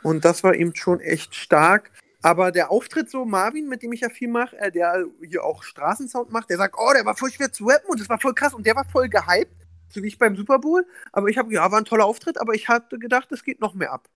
Und 0.03 0.25
das 0.25 0.43
war 0.43 0.55
eben 0.55 0.75
schon 0.75 1.01
echt 1.01 1.35
stark. 1.35 1.91
Aber 2.23 2.53
der 2.53 2.71
Auftritt 2.71 3.11
so, 3.11 3.25
Marvin, 3.25 3.69
mit 3.69 3.83
dem 3.83 3.93
ich 3.93 4.01
ja 4.01 4.09
viel 4.09 4.29
mache, 4.29 4.57
äh, 4.59 4.71
der 4.71 5.05
hier 5.27 5.45
auch 5.45 5.63
Straßensound 5.63 6.31
macht, 6.31 6.51
der 6.51 6.57
sagt, 6.57 6.77
oh, 6.79 6.93
der 6.95 7.05
war 7.05 7.17
voll 7.17 7.31
schwer 7.31 7.53
zu 7.53 7.65
rappen 7.65 7.89
und 7.89 8.01
das 8.01 8.09
war 8.09 8.19
voll 8.19 8.35
krass 8.35 8.55
und 8.55 8.65
der 8.65 8.77
war 8.77 8.85
voll 8.85 9.09
gehypt, 9.09 9.67
so 9.89 10.03
wie 10.03 10.09
ich 10.09 10.19
beim 10.19 10.37
Super 10.37 10.59
Bowl. 10.59 10.87
Aber 11.13 11.29
ich 11.29 11.39
habe, 11.39 11.53
ja, 11.53 11.71
war 11.71 11.79
ein 11.79 11.85
toller 11.85 12.05
Auftritt, 12.05 12.41
aber 12.41 12.55
ich 12.55 12.69
hatte 12.69 12.99
gedacht, 12.99 13.33
es 13.33 13.43
geht 13.43 13.61
noch 13.61 13.75
mehr 13.75 13.93
ab. 13.93 14.09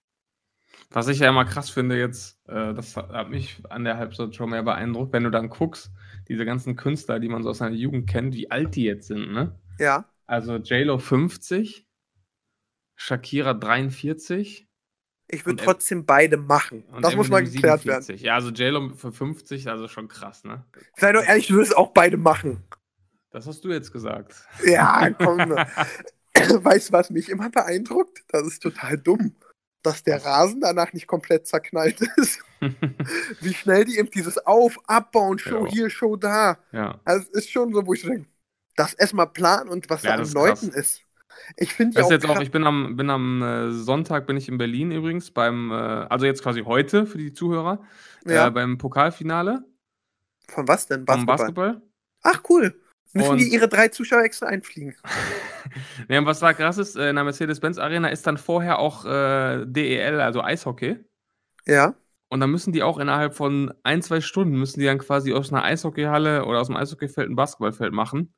Was 0.90 1.08
ich 1.08 1.18
ja 1.18 1.28
immer 1.28 1.44
krass 1.44 1.70
finde 1.70 1.98
jetzt, 1.98 2.38
äh, 2.48 2.72
das 2.72 2.96
hat 2.96 3.28
mich 3.28 3.60
an 3.68 3.84
der 3.84 3.96
Halbzeit 3.98 4.34
schon 4.34 4.50
mehr 4.50 4.62
beeindruckt, 4.62 5.12
wenn 5.12 5.24
du 5.24 5.30
dann 5.30 5.48
guckst, 5.48 5.90
diese 6.28 6.44
ganzen 6.44 6.76
Künstler, 6.76 7.18
die 7.20 7.28
man 7.28 7.42
so 7.42 7.50
aus 7.50 7.58
seiner 7.58 7.74
Jugend 7.74 8.08
kennt, 8.08 8.34
wie 8.34 8.50
alt 8.50 8.74
die 8.74 8.84
jetzt 8.84 9.08
sind, 9.08 9.32
ne? 9.32 9.58
Ja. 9.78 10.08
Also 10.26 10.56
JLo 10.56 10.98
50, 10.98 11.86
Shakira 12.94 13.54
43 13.54 14.68
Ich 15.28 15.46
würde 15.46 15.62
trotzdem 15.62 16.06
beide 16.06 16.36
machen. 16.36 16.84
und 16.84 17.04
Das 17.04 17.14
muss 17.14 17.28
mal 17.28 17.38
Eminem 17.38 17.54
geklärt 17.54 17.84
werden. 17.84 18.02
47. 18.02 18.22
Ja, 18.22 18.34
also 18.34 18.50
JLo 18.50 18.90
für 18.94 19.12
50, 19.12 19.68
also 19.68 19.88
schon 19.88 20.08
krass, 20.08 20.44
ne? 20.44 20.64
Sei 20.96 21.12
doch 21.12 21.22
ehrlich, 21.22 21.48
du 21.48 21.54
würdest 21.54 21.76
auch 21.76 21.92
beide 21.92 22.16
machen. 22.16 22.64
Das 23.30 23.46
hast 23.46 23.64
du 23.64 23.70
jetzt 23.70 23.92
gesagt. 23.92 24.46
Ja, 24.64 25.10
komm. 25.10 25.38
weißt 26.34 26.88
du, 26.88 26.92
was 26.92 27.10
mich 27.10 27.28
immer 27.28 27.50
beeindruckt? 27.50 28.24
Das 28.28 28.46
ist 28.46 28.62
total 28.62 28.98
dumm. 28.98 29.34
Dass 29.82 30.02
der 30.02 30.24
Rasen 30.24 30.60
danach 30.60 30.92
nicht 30.92 31.06
komplett 31.06 31.46
zerknallt 31.46 32.00
ist. 32.16 32.40
Wie 33.40 33.54
schnell 33.54 33.84
die 33.84 33.98
eben 33.98 34.10
dieses 34.10 34.38
Auf, 34.46 34.78
Abbauen, 34.86 35.38
Show 35.38 35.66
Ja. 35.66 35.66
hier, 35.66 35.90
Show 35.90 36.16
da. 36.16 36.58
ja. 36.72 37.00
Also 37.04 37.26
es 37.32 37.44
ist 37.44 37.50
schon 37.50 37.72
so, 37.72 37.86
wo 37.86 37.94
ich 37.94 38.02
denke, 38.02 38.28
das 38.76 38.94
erstmal 38.94 39.28
planen 39.28 39.70
und 39.70 39.88
was 39.90 40.04
Ja, 40.04 40.12
da 40.14 40.14
an 40.14 40.30
Leuten 40.32 40.68
krass. 40.68 40.72
ist. 40.72 41.02
Ich 41.56 41.74
finde 41.74 41.96
ja 41.96 42.04
auch, 42.04 42.16
jetzt 42.16 42.26
auch, 42.26 42.40
ich 42.40 42.50
bin 42.50 42.64
am, 42.64 42.96
bin 42.96 43.10
am 43.10 43.42
äh, 43.42 43.72
Sonntag 43.72 44.26
bin 44.26 44.36
ich 44.36 44.48
in 44.48 44.58
Berlin 44.58 44.90
übrigens 44.92 45.30
beim, 45.30 45.70
äh, 45.70 45.74
also 45.74 46.26
jetzt 46.26 46.42
quasi 46.42 46.62
heute 46.62 47.06
für 47.06 47.18
die 47.18 47.32
Zuhörer, 47.32 47.84
ja, 48.24 48.48
äh, 48.48 48.50
beim 48.50 48.78
Pokalfinale 48.78 49.64
von 50.48 50.66
was 50.68 50.86
denn? 50.88 51.04
vom 51.08 51.26
Basketball. 51.26 51.26
Basketball. 51.26 51.80
Ach 52.22 52.42
cool. 52.50 52.80
Müssen 53.12 53.38
die 53.38 53.44
Und- 53.46 53.52
ihre 53.52 53.68
drei 53.68 53.88
Zuschauer 53.88 54.22
extra 54.22 54.46
einfliegen? 54.46 54.94
Ja, 56.08 56.20
und 56.20 56.26
was 56.26 56.38
da 56.40 56.52
krass 56.54 56.78
ist, 56.78 56.96
äh, 56.96 57.10
in 57.10 57.16
der 57.16 57.24
Mercedes-Benz 57.24 57.78
Arena 57.78 58.08
ist 58.08 58.26
dann 58.26 58.38
vorher 58.38 58.78
auch 58.78 59.04
äh, 59.04 59.64
DEL, 59.66 60.20
also 60.20 60.40
Eishockey. 60.40 60.96
Ja. 61.66 61.94
Und 62.28 62.40
dann 62.40 62.50
müssen 62.50 62.72
die 62.72 62.82
auch 62.82 62.98
innerhalb 62.98 63.34
von 63.34 63.74
ein, 63.82 64.00
zwei 64.00 64.20
Stunden 64.20 64.56
müssen 64.58 64.80
die 64.80 64.86
dann 64.86 64.98
quasi 64.98 65.32
aus 65.34 65.52
einer 65.52 65.64
Eishockeyhalle 65.64 66.44
oder 66.46 66.60
aus 66.60 66.68
dem 66.68 66.76
Eishockeyfeld 66.76 67.28
ein 67.28 67.36
Basketballfeld 67.36 67.92
machen. 67.92 68.32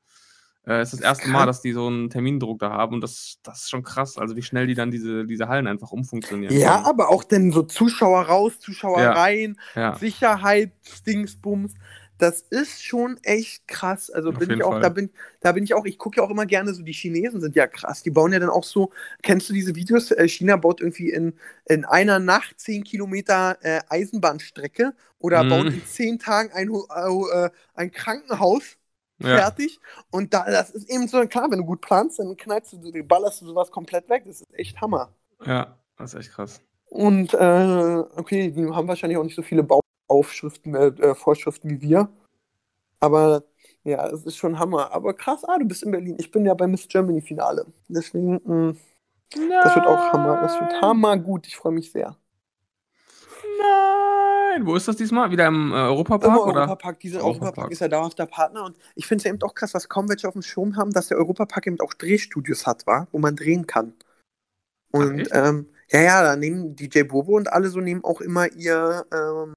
Äh, 0.67 0.81
es 0.81 0.93
ist 0.93 1.01
das 1.01 1.07
erste 1.09 1.25
krass. 1.25 1.33
Mal, 1.33 1.47
dass 1.47 1.61
die 1.63 1.73
so 1.73 1.87
einen 1.87 2.11
Termindruck 2.11 2.59
da 2.59 2.71
haben 2.71 2.95
und 2.95 3.03
das, 3.03 3.39
das 3.45 3.61
ist 3.61 3.71
schon 3.71 3.83
krass, 3.83 4.19
also 4.19 4.35
wie 4.35 4.43
schnell 4.43 4.67
die 4.67 4.75
dann 4.75 4.91
diese, 4.91 5.25
diese 5.25 5.49
Hallen 5.49 5.67
einfach 5.67 5.93
umfunktionieren. 5.93 6.57
Ja, 6.57 6.77
können. 6.77 6.87
aber 6.87 7.09
auch 7.11 7.25
denn 7.25 7.53
so 7.53 7.63
Zuschauer 7.63 8.23
raus, 8.23 8.59
Zuschauer 8.59 9.01
Ja. 9.03 9.13
rein, 9.13 9.57
ja. 9.77 9.95
Sicherheit, 9.97 10.73
Dingsbums. 11.07 11.75
Das 12.19 12.41
ist 12.43 12.83
schon 12.85 13.19
echt 13.23 13.69
krass. 13.69 14.11
Also 14.11 14.33
Auf 14.33 14.35
bin 14.35 14.51
ich 14.51 14.65
auch, 14.65 14.75
Fall. 14.75 14.81
da 14.81 14.89
bin, 14.89 15.11
da 15.41 15.53
bin 15.53 15.63
ich 15.65 15.75
auch, 15.75 15.85
ich 15.87 15.99
gucke 15.99 16.17
ja 16.21 16.25
auch 16.27 16.31
immer 16.31 16.47
gerne 16.47 16.75
so, 16.75 16.83
die 16.83 16.93
Chinesen 16.93 17.41
sind 17.41 17.55
ja 17.57 17.67
krass. 17.69 18.03
Die 18.03 18.11
bauen 18.11 18.33
ja 18.33 18.41
dann 18.41 18.51
auch 18.51 18.65
so, 18.65 18.91
kennst 19.23 19.49
du 19.49 19.53
diese 19.53 19.75
Videos? 19.77 20.11
Äh, 20.11 20.27
China 20.29 20.57
baut 20.57 20.81
irgendwie 20.81 21.11
in, 21.11 21.35
in 21.67 21.85
einer 21.85 22.19
Nacht 22.19 22.59
10 22.61 22.83
Kilometer 22.85 23.59
äh, 23.63 23.81
Eisenbahnstrecke 23.89 24.95
oder 25.19 25.45
Mhm. 25.45 25.45
bauen 25.45 25.69
in 25.69 25.85
10 25.85 26.19
Tagen 26.19 26.51
ein, 26.53 26.71
Ho- 26.71 26.87
äh, 27.31 27.51
ein 27.75 27.93
Krankenhaus 27.93 28.77
Ja. 29.19 29.53
fertig. 29.53 29.81
Und 30.11 30.35
da, 30.35 30.45
das 30.51 30.71
ist 30.71 30.91
eben 30.91 31.07
so, 31.09 31.25
klar, 31.29 31.51
wenn 31.51 31.59
du 31.59 31.65
gut 31.65 31.81
planst, 31.83 32.19
dann 32.19 32.37
knallst 32.37 32.73
du, 32.73 32.79
du 32.91 33.03
ballerst 33.05 33.41
du 33.43 33.47
sowas 33.47 33.71
komplett 33.71 34.09
weg. 34.09 34.25
Das 34.27 34.41
ist 34.41 34.55
echt 34.55 34.81
Hammer. 34.81 35.13
ja, 35.45 35.79
das 35.97 36.15
ist 36.15 36.21
echt 36.21 36.33
krass. 36.35 36.61
Und 36.87 37.35
äh, 37.35 37.39
okay, 38.17 38.51
die 38.51 38.67
haben 38.67 38.89
wahrscheinlich 38.89 39.19
auch 39.19 39.25
nicht 39.25 39.37
so 39.37 39.43
viele 39.43 39.63
Bauaufschriften, 39.63 39.88
äh, 40.11 40.87
äh, 40.89 41.15
Vorschriften 41.15 41.71
wie 41.71 41.81
wir. 41.81 42.09
Aber 43.01 43.45
Ja, 43.85 44.09
das 44.09 44.25
ist 44.25 44.37
schon 44.37 44.59
Hammer. 44.59 44.93
Aber 44.93 45.15
krass, 45.15 45.45
ah, 45.45 45.59
du 45.59 45.65
bist 45.65 45.83
in 45.83 45.91
Berlin. 45.93 46.17
Ich 46.19 46.31
bin 46.31 46.45
ja 46.45 46.55
beim 46.55 46.73
Miss 46.73 46.89
Germany 46.89 47.23
Finale. 47.23 47.67
Deswegen, 47.89 48.41
mh, 48.45 48.75
das 49.63 49.75
wird 49.75 49.87
auch 49.87 50.13
Hammer. 50.13 50.41
Das 50.43 50.61
wird 50.61 50.83
Hammer 50.83 51.17
gut. 51.17 51.47
Ich 51.47 51.57
freue 51.57 51.73
mich 51.73 51.91
sehr. 51.91 52.17
Nein. 53.59 54.67
Wo 54.67 54.75
ist 54.75 54.89
das 54.89 54.97
diesmal? 54.97 55.31
Wieder 55.31 55.47
im 55.47 55.73
äh, 55.73 55.77
Europapark? 55.77 56.33
Immer 56.33 56.47
oder? 56.47 56.61
Europapark, 56.63 57.01
dieser 57.01 57.21
Europapark. 57.21 57.43
Europapark 57.43 57.73
ist 57.73 57.81
ja 57.81 57.89
dauerhafter 57.89 58.27
Partner 58.27 58.65
und 58.65 58.77
ich 58.95 59.07
finde 59.07 59.21
es 59.21 59.25
ja 59.25 59.31
eben 59.33 59.43
auch 59.43 59.55
krass, 59.55 59.73
was 59.75 59.89
kaum 59.89 60.09
welche 60.09 60.27
auf 60.27 60.35
dem 60.35 60.43
Schirm 60.43 60.77
haben, 60.77 60.93
dass 60.93 61.09
der 61.09 61.19
Europapark 61.19 61.67
eben 61.67 61.81
auch 61.81 61.95
Drehstudios 61.95 62.67
hat, 62.67 62.87
war, 62.87 63.09
wo 63.13 63.19
man 63.19 63.37
drehen 63.37 63.67
kann. 63.67 63.95
Und 64.91 65.21
echt? 65.21 65.31
ähm, 65.33 65.69
ja, 65.91 66.01
ja, 66.01 66.23
da 66.23 66.37
nehmen 66.37 66.77
DJ 66.77 67.03
Bobo 67.03 67.37
und 67.37 67.53
alle 67.53 67.69
so 67.69 67.81
nehmen 67.81 68.05
auch 68.05 68.21
immer 68.21 68.51
ihr 68.53 69.07
ähm, 69.13 69.55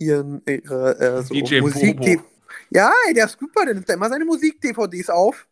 ihren 0.00 0.42
ihre 0.46 0.98
äh, 0.98 1.22
so 1.22 1.34
DJ 1.34 1.60
Musik 1.60 1.96
Bobo. 1.96 2.22
Ja, 2.70 2.92
ey, 3.06 3.14
der 3.14 3.26
ist 3.26 3.38
super, 3.38 3.64
der 3.64 3.74
nimmt 3.74 3.88
da 3.88 3.94
immer 3.94 4.08
seine 4.08 4.24
Musik-DVDs 4.24 5.10
auf. 5.10 5.46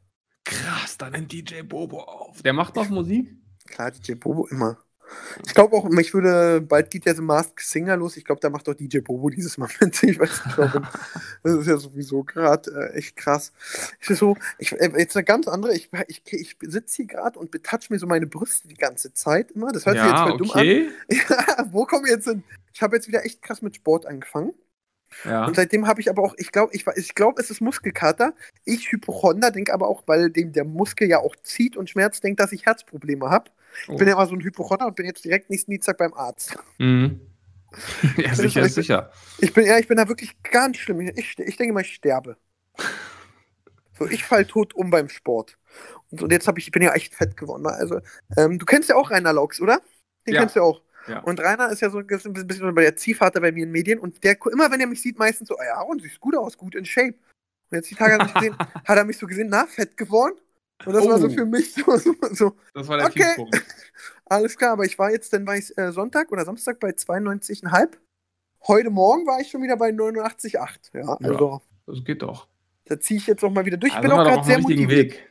Krass, 0.44 0.98
dann 0.98 1.12
nimmt 1.12 1.32
DJ 1.32 1.62
Bobo 1.62 2.00
auf. 2.00 2.42
Der 2.42 2.52
macht 2.52 2.76
noch 2.76 2.88
Musik? 2.88 3.34
Klar, 3.66 3.90
DJ 3.90 4.14
Bobo 4.14 4.46
immer. 4.48 4.78
Ich 5.46 5.54
glaube 5.54 5.76
auch, 5.76 5.88
ich 5.98 6.14
würde, 6.14 6.60
bald 6.60 6.90
geht 6.90 7.06
ja 7.06 7.14
so 7.14 7.22
Mask 7.22 7.60
Singer 7.60 7.96
los. 7.96 8.16
Ich 8.16 8.24
glaube, 8.24 8.40
da 8.40 8.50
macht 8.50 8.66
doch 8.68 8.74
DJ 8.74 8.98
Bobo 8.98 9.30
dieses 9.30 9.58
Mal 9.58 9.68
mit. 9.80 10.02
Ich 10.02 10.18
weiß 10.18 10.46
nicht 10.46 10.58
warum. 10.58 10.86
Das 11.42 11.54
ist 11.54 11.66
ja 11.66 11.76
sowieso 11.76 12.22
gerade 12.24 12.70
äh, 12.70 12.98
echt 12.98 13.16
krass. 13.16 13.52
Ist 14.00 14.18
so, 14.18 14.36
ich, 14.58 14.72
äh, 14.72 14.92
jetzt 14.96 15.16
eine 15.16 15.24
ganz 15.24 15.48
andere. 15.48 15.74
Ich, 15.74 15.90
ich, 16.08 16.22
ich 16.26 16.56
sitze 16.60 16.96
hier 16.96 17.06
gerade 17.06 17.38
und 17.38 17.50
betatsch 17.50 17.90
mir 17.90 17.98
so 17.98 18.06
meine 18.06 18.26
Brüste 18.26 18.68
die 18.68 18.76
ganze 18.76 19.12
Zeit 19.12 19.52
immer. 19.52 19.72
Das 19.72 19.86
hört 19.86 19.96
sich 19.96 20.04
jetzt 20.04 20.14
Ja, 20.14 20.28
voll 20.28 20.38
dumm 20.38 20.50
okay. 20.50 20.88
an. 21.08 21.16
Ja, 21.28 21.66
wo 21.70 21.84
kommen 21.84 22.04
wir 22.04 22.12
jetzt 22.12 22.28
hin? 22.28 22.42
Ich 22.72 22.82
habe 22.82 22.96
jetzt 22.96 23.08
wieder 23.08 23.24
echt 23.24 23.42
krass 23.42 23.62
mit 23.62 23.76
Sport 23.76 24.06
angefangen. 24.06 24.52
Ja. 25.24 25.46
Und 25.46 25.56
seitdem 25.56 25.86
habe 25.86 26.00
ich 26.00 26.10
aber 26.10 26.22
auch, 26.22 26.34
ich 26.38 26.50
glaube, 26.52 26.74
ich, 26.74 26.86
ich 26.96 27.14
glaub, 27.14 27.38
es 27.38 27.50
ist 27.50 27.60
Muskelkater. 27.60 28.34
Ich 28.64 28.90
Hypochonder, 28.92 29.50
denke 29.50 29.72
aber 29.72 29.88
auch, 29.88 30.02
weil 30.06 30.30
dem 30.30 30.52
der 30.52 30.64
Muskel 30.64 31.08
ja 31.08 31.18
auch 31.18 31.36
zieht 31.36 31.76
und 31.76 31.88
schmerzt, 31.90 32.24
denke, 32.24 32.42
dass 32.42 32.52
ich 32.52 32.66
Herzprobleme 32.66 33.30
habe. 33.30 33.50
Oh. 33.88 33.92
Ich 33.92 33.98
bin 33.98 34.08
ja 34.08 34.14
immer 34.14 34.26
so 34.26 34.34
ein 34.34 34.40
Hypochonder 34.42 34.86
und 34.86 34.96
bin 34.96 35.06
jetzt 35.06 35.24
direkt 35.24 35.50
nächsten 35.50 35.70
Dienstag 35.70 35.98
beim 35.98 36.14
Arzt. 36.14 36.56
Mhm. 36.78 37.20
ja, 38.16 38.34
sicher, 38.34 38.62
ist- 38.62 38.74
sicher. 38.74 39.10
Ich 39.38 39.52
bin, 39.52 39.66
ja, 39.66 39.78
ich 39.78 39.88
bin 39.88 39.96
da 39.96 40.08
wirklich 40.08 40.40
ganz 40.42 40.76
schlimm. 40.76 41.00
Ich, 41.00 41.38
ich 41.38 41.56
denke 41.56 41.72
mal, 41.74 41.80
ich 41.82 41.94
sterbe. 41.94 42.36
So, 43.96 44.06
ich 44.06 44.24
fall 44.24 44.44
tot 44.44 44.74
um 44.74 44.90
beim 44.90 45.08
Sport. 45.08 45.56
Und, 46.10 46.20
und 46.22 46.32
jetzt 46.32 46.48
habe 46.48 46.58
ich, 46.58 46.66
ich 46.66 46.72
bin 46.72 46.82
ja 46.82 46.92
echt 46.94 47.14
fett 47.14 47.36
geworden. 47.36 47.64
Also, 47.66 48.00
ähm, 48.36 48.58
du 48.58 48.66
kennst 48.66 48.88
ja 48.88 48.96
auch 48.96 49.12
Rainer 49.12 49.32
Laux, 49.32 49.60
oder? 49.60 49.80
Den 50.26 50.34
Ja. 50.34 50.40
kennst 50.40 50.56
du 50.56 50.60
ja 50.60 50.64
auch. 50.64 50.82
Ja. 51.06 51.20
Und 51.20 51.40
Rainer 51.40 51.70
ist 51.70 51.80
ja 51.80 51.90
so 51.90 51.98
ein 51.98 52.06
bisschen 52.06 52.74
der 52.74 52.96
Ziehvater 52.96 53.40
bei 53.40 53.52
mir 53.52 53.64
in 53.64 53.70
Medien 53.72 53.98
und 53.98 54.22
der 54.24 54.36
immer 54.52 54.70
wenn 54.70 54.80
er 54.80 54.86
mich 54.86 55.02
sieht, 55.02 55.18
meistens 55.18 55.48
so, 55.48 55.56
"Ah 55.58 55.64
ja, 55.64 55.80
und 55.82 56.00
siehst 56.02 56.20
gut 56.20 56.36
aus, 56.36 56.56
gut 56.56 56.74
in 56.74 56.84
Shape. 56.84 57.14
Und 57.70 57.76
jetzt 57.76 57.90
die 57.90 57.94
Tage 57.94 58.14
hat 58.14 58.20
er 58.20 58.24
mich 58.26 58.34
gesehen, 58.34 58.56
hat 58.58 58.96
er 58.98 59.04
mich 59.04 59.18
so 59.18 59.26
gesehen, 59.26 59.48
na, 59.50 59.66
fett 59.66 59.96
geworden. 59.96 60.34
Und 60.86 60.92
das 60.94 61.06
war 61.06 61.18
so 61.18 61.26
Oh. 61.28 61.30
für 61.30 61.46
mich 61.46 61.72
so, 61.74 61.96
so, 61.96 62.14
so 62.32 62.56
Das 62.74 62.88
war 62.88 62.96
der 62.98 63.06
Okay. 63.06 63.34
Alles 64.26 64.56
klar, 64.56 64.72
aber 64.72 64.84
ich 64.84 64.98
war 64.98 65.10
jetzt, 65.10 65.32
dann 65.32 65.46
war 65.46 65.56
ich 65.56 65.76
äh, 65.76 65.92
Sonntag 65.92 66.32
oder 66.32 66.44
Samstag 66.44 66.80
bei 66.80 66.90
92,5. 66.90 67.88
Heute 68.66 68.90
Morgen 68.90 69.26
war 69.26 69.40
ich 69.40 69.50
schon 69.50 69.62
wieder 69.62 69.76
bei 69.76 69.90
89,8. 69.90 70.90
Ja, 70.94 71.00
Ja. 71.00 71.16
also 71.20 71.60
Das 71.86 72.02
geht 72.04 72.22
doch. 72.22 72.48
da 72.86 72.98
ziehe 72.98 73.18
ich 73.18 73.26
jetzt 73.26 73.42
noch 73.42 73.50
mal 73.50 73.66
wieder 73.66 73.76
durch. 73.76 73.92
Ich 73.92 73.96
Also 73.98 74.08
bin 74.08 74.18
auch 74.18 74.24
gerade 74.24 74.44
sehr 74.46 74.58
motiviert. 74.60 74.90
Weg. 75.12 75.30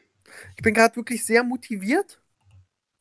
Ich 0.56 0.62
bin 0.64 0.74
gerade 0.74 0.96
wirklich 0.96 1.26
sehr 1.26 1.44
motiviert. 1.44 2.22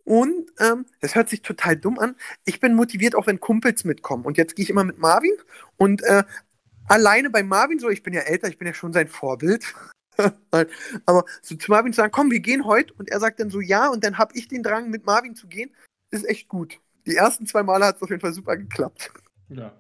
Und 0.05 0.51
ähm, 0.59 0.87
das 1.01 1.15
hört 1.15 1.29
sich 1.29 1.43
total 1.43 1.77
dumm 1.77 1.99
an. 1.99 2.17
Ich 2.45 2.61
bin 2.61 2.75
motiviert, 2.75 3.15
auch 3.15 3.27
wenn 3.27 3.41
Kumpels 3.41 3.85
mitkommen. 3.85 4.25
Und 4.25 4.37
jetzt 4.37 4.57
gehe 4.57 4.65
ich 4.65 4.71
immer 4.71 4.85
mit 4.85 4.99
Marvin. 4.99 5.33
Und 5.77 6.03
äh, 6.03 6.25
alleine 6.89 7.31
bei 7.31 7.43
Marvin, 7.43 7.79
so, 7.79 7.89
ich 7.89 8.03
bin 8.03 8.13
ja 8.13 8.23
älter, 8.23 8.49
ich 8.49 8.59
bin 8.59 8.67
ja 8.67 8.75
schon 8.75 8.93
sein 8.93 9.09
Vorbild. 9.09 9.65
Aber 11.07 11.25
so 11.41 11.55
zu 11.55 11.71
Marvin 11.71 11.93
zu 11.93 11.99
sagen, 11.99 12.13
komm, 12.13 12.31
wir 12.31 12.41
gehen 12.41 12.65
heute. 12.65 12.93
Und 12.95 13.11
er 13.11 13.21
sagt 13.21 13.41
dann 13.41 13.51
so, 13.51 13.61
ja. 13.61 13.89
Und 13.89 14.05
dann 14.05 14.19
habe 14.19 14.35
ich 14.37 14.49
den 14.49 14.63
Drang, 14.63 14.91
mit 14.91 15.07
Marvin 15.07 15.35
zu 15.37 15.47
gehen. 15.47 15.71
ist 16.11 16.29
echt 16.29 16.49
gut. 16.49 16.79
Die 17.07 17.17
ersten 17.17 17.47
zwei 17.47 17.63
Male 17.63 17.87
hat 17.87 17.97
es 17.97 18.03
auf 18.03 18.11
jeden 18.11 18.21
Fall 18.21 18.33
super 18.33 18.57
geklappt. 18.57 19.13
Ja. 19.49 19.73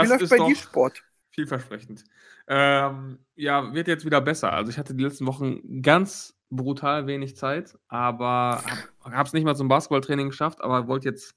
Wie 0.00 0.06
Das 0.06 0.08
läuft 0.08 0.22
ist 0.22 0.30
bei 0.30 0.38
dir 0.38 0.56
Sport? 0.56 1.02
vielversprechend. 1.30 2.04
Ähm, 2.46 3.18
ja, 3.36 3.72
wird 3.74 3.88
jetzt 3.88 4.04
wieder 4.04 4.20
besser. 4.20 4.52
Also 4.52 4.70
ich 4.70 4.78
hatte 4.78 4.94
die 4.94 5.04
letzten 5.04 5.26
Wochen 5.26 5.82
ganz 5.82 6.37
brutal 6.50 7.06
wenig 7.06 7.36
Zeit, 7.36 7.78
aber 7.88 8.62
habe 9.04 9.26
es 9.26 9.32
nicht 9.32 9.44
mal 9.44 9.56
zum 9.56 9.68
Basketballtraining 9.68 10.28
geschafft, 10.28 10.60
aber 10.62 10.88
wollte 10.88 11.08
jetzt 11.08 11.34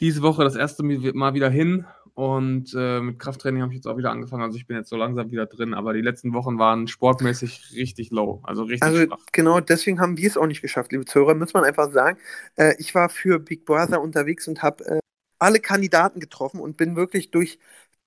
diese 0.00 0.22
Woche 0.22 0.44
das 0.44 0.56
erste 0.56 0.82
Mal 0.82 1.34
wieder 1.34 1.48
hin 1.48 1.86
und 2.14 2.74
äh, 2.76 3.00
mit 3.00 3.18
Krafttraining 3.18 3.62
habe 3.62 3.72
ich 3.72 3.76
jetzt 3.76 3.86
auch 3.86 3.96
wieder 3.96 4.10
angefangen. 4.10 4.42
Also 4.42 4.56
ich 4.56 4.66
bin 4.66 4.76
jetzt 4.76 4.88
so 4.90 4.96
langsam 4.96 5.30
wieder 5.30 5.46
drin, 5.46 5.74
aber 5.74 5.92
die 5.92 6.02
letzten 6.02 6.32
Wochen 6.34 6.58
waren 6.58 6.88
sportmäßig 6.88 7.72
richtig 7.74 8.10
low, 8.10 8.40
also 8.44 8.62
richtig 8.64 8.82
Also 8.82 9.04
schwach. 9.06 9.18
genau 9.32 9.60
deswegen 9.60 10.00
haben 10.00 10.16
wir 10.18 10.26
es 10.28 10.36
auch 10.36 10.46
nicht 10.46 10.62
geschafft, 10.62 10.92
liebe 10.92 11.04
Zuhörer, 11.04 11.34
muss 11.34 11.54
man 11.54 11.64
einfach 11.64 11.90
sagen. 11.92 12.18
Äh, 12.56 12.74
ich 12.78 12.94
war 12.94 13.08
für 13.08 13.38
Big 13.38 13.64
Brother 13.64 14.00
unterwegs 14.00 14.48
und 14.48 14.62
habe 14.62 14.84
äh, 14.86 15.00
alle 15.38 15.60
Kandidaten 15.60 16.20
getroffen 16.20 16.60
und 16.60 16.76
bin 16.76 16.96
wirklich 16.96 17.30
durch 17.30 17.58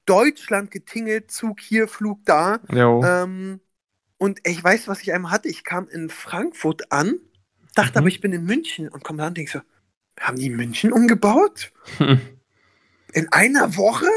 Deutschland 0.05 0.71
getingelt, 0.71 1.31
Zug 1.31 1.59
hier, 1.59 1.87
Flug 1.87 2.19
da. 2.25 2.59
Jo. 2.71 3.03
Ähm, 3.03 3.59
und 4.19 4.39
ich 4.43 4.63
weiß, 4.63 4.87
was 4.87 5.01
ich 5.01 5.11
einmal 5.13 5.31
hatte. 5.31 5.47
Ich 5.49 5.63
kam 5.63 5.87
in 5.87 6.09
Frankfurt 6.09 6.91
an, 6.91 7.19
dachte 7.73 7.93
Mhm. 7.93 7.97
aber, 7.97 8.07
ich 8.09 8.21
bin 8.21 8.31
in 8.33 8.43
München 8.45 8.87
und 8.89 9.03
komme 9.03 9.17
da 9.19 9.27
und 9.27 9.37
denke 9.37 9.51
so, 9.51 9.61
haben 10.19 10.37
die 10.37 10.49
München 10.51 10.91
umgebaut? 10.93 11.71
In 13.13 13.27
einer 13.31 13.75
Woche? 13.77 14.07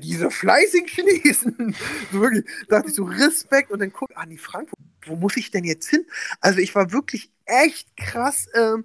Diese 0.00 0.30
fleißigen 0.30 0.86
Chinesen. 0.86 1.74
So 2.12 2.20
wirklich, 2.20 2.44
dachte 2.68 2.88
ich 2.88 2.94
so, 2.94 3.04
Respekt. 3.04 3.70
Und 3.70 3.80
dann 3.80 3.92
guck, 3.92 4.10
ah, 4.14 4.24
nee, 4.24 4.38
Frankfurt, 4.38 4.78
wo 5.04 5.16
muss 5.16 5.36
ich 5.36 5.50
denn 5.50 5.64
jetzt 5.64 5.88
hin? 5.88 6.06
Also 6.40 6.60
ich 6.60 6.74
war 6.74 6.92
wirklich 6.92 7.30
echt 7.44 7.94
krass. 7.96 8.48
Ähm, 8.54 8.84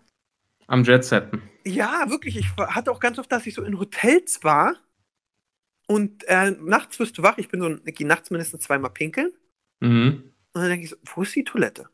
Am 0.68 0.84
Jetsetten. 0.84 1.42
ja, 1.66 2.06
wirklich. 2.10 2.38
Ich 2.38 2.48
hatte 2.58 2.92
auch 2.92 3.00
ganz 3.00 3.18
oft, 3.20 3.32
dass 3.32 3.46
ich 3.46 3.54
so 3.54 3.64
in 3.64 3.80
Hotels 3.80 4.44
war. 4.44 4.76
Und 5.88 6.24
äh, 6.28 6.52
nachts 6.52 7.00
wirst 7.00 7.18
du 7.18 7.24
wach. 7.24 7.38
Ich 7.38 7.50
bin 7.50 7.60
so, 7.62 7.78
ich 7.86 7.96
gehe 7.96 8.08
nachts 8.08 8.30
mindestens 8.32 8.64
zweimal 8.64 8.92
pinkeln. 8.92 9.32
Mhm. 9.84 10.24
Und 10.54 10.62
dann 10.62 10.70
denke 10.70 10.86
ich 10.86 10.90
so, 10.92 10.98
wo 11.16 11.24
ist 11.24 11.36
die 11.36 11.44
Toilette? 11.44 11.90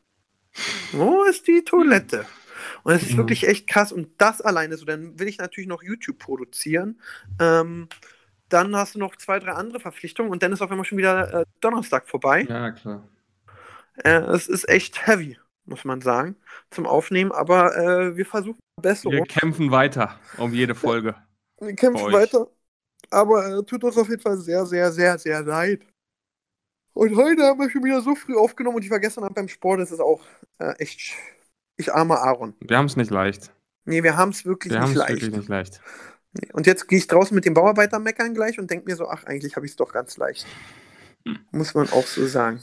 Wo 0.92 1.24
ist 1.24 1.46
die 1.46 1.62
Toilette? 1.64 2.26
Und 2.82 2.94
es 2.94 3.02
ist 3.02 3.12
Mhm. 3.12 3.18
wirklich 3.18 3.46
echt 3.46 3.66
krass. 3.66 3.92
Und 3.92 4.08
das 4.18 4.40
alleine 4.40 4.76
so, 4.76 4.84
dann 4.84 5.18
will 5.18 5.28
ich 5.28 5.38
natürlich 5.38 5.68
noch 5.68 5.82
YouTube 5.82 6.18
produzieren. 6.18 7.00
Ähm, 7.38 7.88
dann 8.48 8.74
hast 8.74 8.94
du 8.94 8.98
noch 8.98 9.16
zwei, 9.16 9.38
drei 9.38 9.52
andere 9.52 9.80
Verpflichtungen 9.80 10.30
und 10.30 10.42
dann 10.42 10.52
ist 10.52 10.60
auf 10.60 10.70
einmal 10.70 10.84
schon 10.84 10.98
wieder 10.98 11.42
äh, 11.42 11.44
Donnerstag 11.60 12.08
vorbei. 12.08 12.46
Ja, 12.48 12.72
klar. 12.72 13.08
Äh, 14.04 14.20
es 14.34 14.48
ist 14.48 14.68
echt 14.68 15.06
heavy, 15.06 15.38
muss 15.64 15.84
man 15.84 16.00
sagen, 16.00 16.36
zum 16.70 16.86
Aufnehmen. 16.86 17.32
Aber 17.32 17.76
äh, 17.76 18.16
wir 18.16 18.26
versuchen 18.26 18.58
Besserung. 18.80 19.18
Wir 19.18 19.24
kämpfen 19.24 19.70
weiter 19.70 20.18
um 20.36 20.52
jede 20.52 20.74
Folge. 20.74 21.14
Wir 21.60 21.74
kämpfen 21.74 22.12
weiter. 22.12 22.48
Aber 23.10 23.58
äh, 23.58 23.62
tut 23.64 23.84
uns 23.84 23.96
auf 23.96 24.08
jeden 24.08 24.22
Fall 24.22 24.38
sehr, 24.38 24.66
sehr, 24.66 24.90
sehr, 24.92 25.18
sehr 25.18 25.42
leid. 25.42 25.82
Und 27.00 27.16
heute 27.16 27.44
haben 27.44 27.58
wir 27.58 27.70
schon 27.70 27.82
wieder 27.82 28.02
so 28.02 28.14
früh 28.14 28.36
aufgenommen 28.36 28.76
und 28.76 28.84
ich 28.84 28.90
war 28.90 29.00
gestern 29.00 29.24
Abend 29.24 29.34
beim 29.34 29.48
Sport. 29.48 29.80
Das 29.80 29.90
ist 29.90 30.00
auch 30.00 30.20
äh, 30.58 30.72
echt. 30.72 31.14
Ich 31.78 31.94
arme 31.94 32.18
Aaron. 32.18 32.52
Wir 32.60 32.76
haben 32.76 32.84
es 32.84 32.96
nicht 32.96 33.10
leicht. 33.10 33.54
Nee, 33.86 34.02
wir 34.02 34.18
haben 34.18 34.32
es 34.32 34.44
wirklich 34.44 34.74
Wir 34.74 34.80
haben 34.80 34.90
nicht 34.90 35.00
es 35.00 35.08
leicht. 35.08 35.22
wirklich 35.22 35.34
nicht 35.34 35.48
leicht. 35.48 35.80
Nee. 36.34 36.52
Und 36.52 36.66
jetzt 36.66 36.88
gehe 36.88 36.98
ich 36.98 37.06
draußen 37.06 37.34
mit 37.34 37.46
dem 37.46 37.54
Bauarbeiter 37.54 37.98
meckern 38.00 38.34
gleich 38.34 38.58
und 38.58 38.70
denke 38.70 38.84
mir 38.84 38.96
so, 38.96 39.08
ach, 39.08 39.24
eigentlich 39.24 39.56
habe 39.56 39.64
ich 39.64 39.72
es 39.72 39.76
doch 39.76 39.94
ganz 39.94 40.18
leicht. 40.18 40.44
Hm. 41.24 41.38
Muss 41.52 41.72
man 41.72 41.88
auch 41.88 42.04
so 42.04 42.26
sagen. 42.26 42.62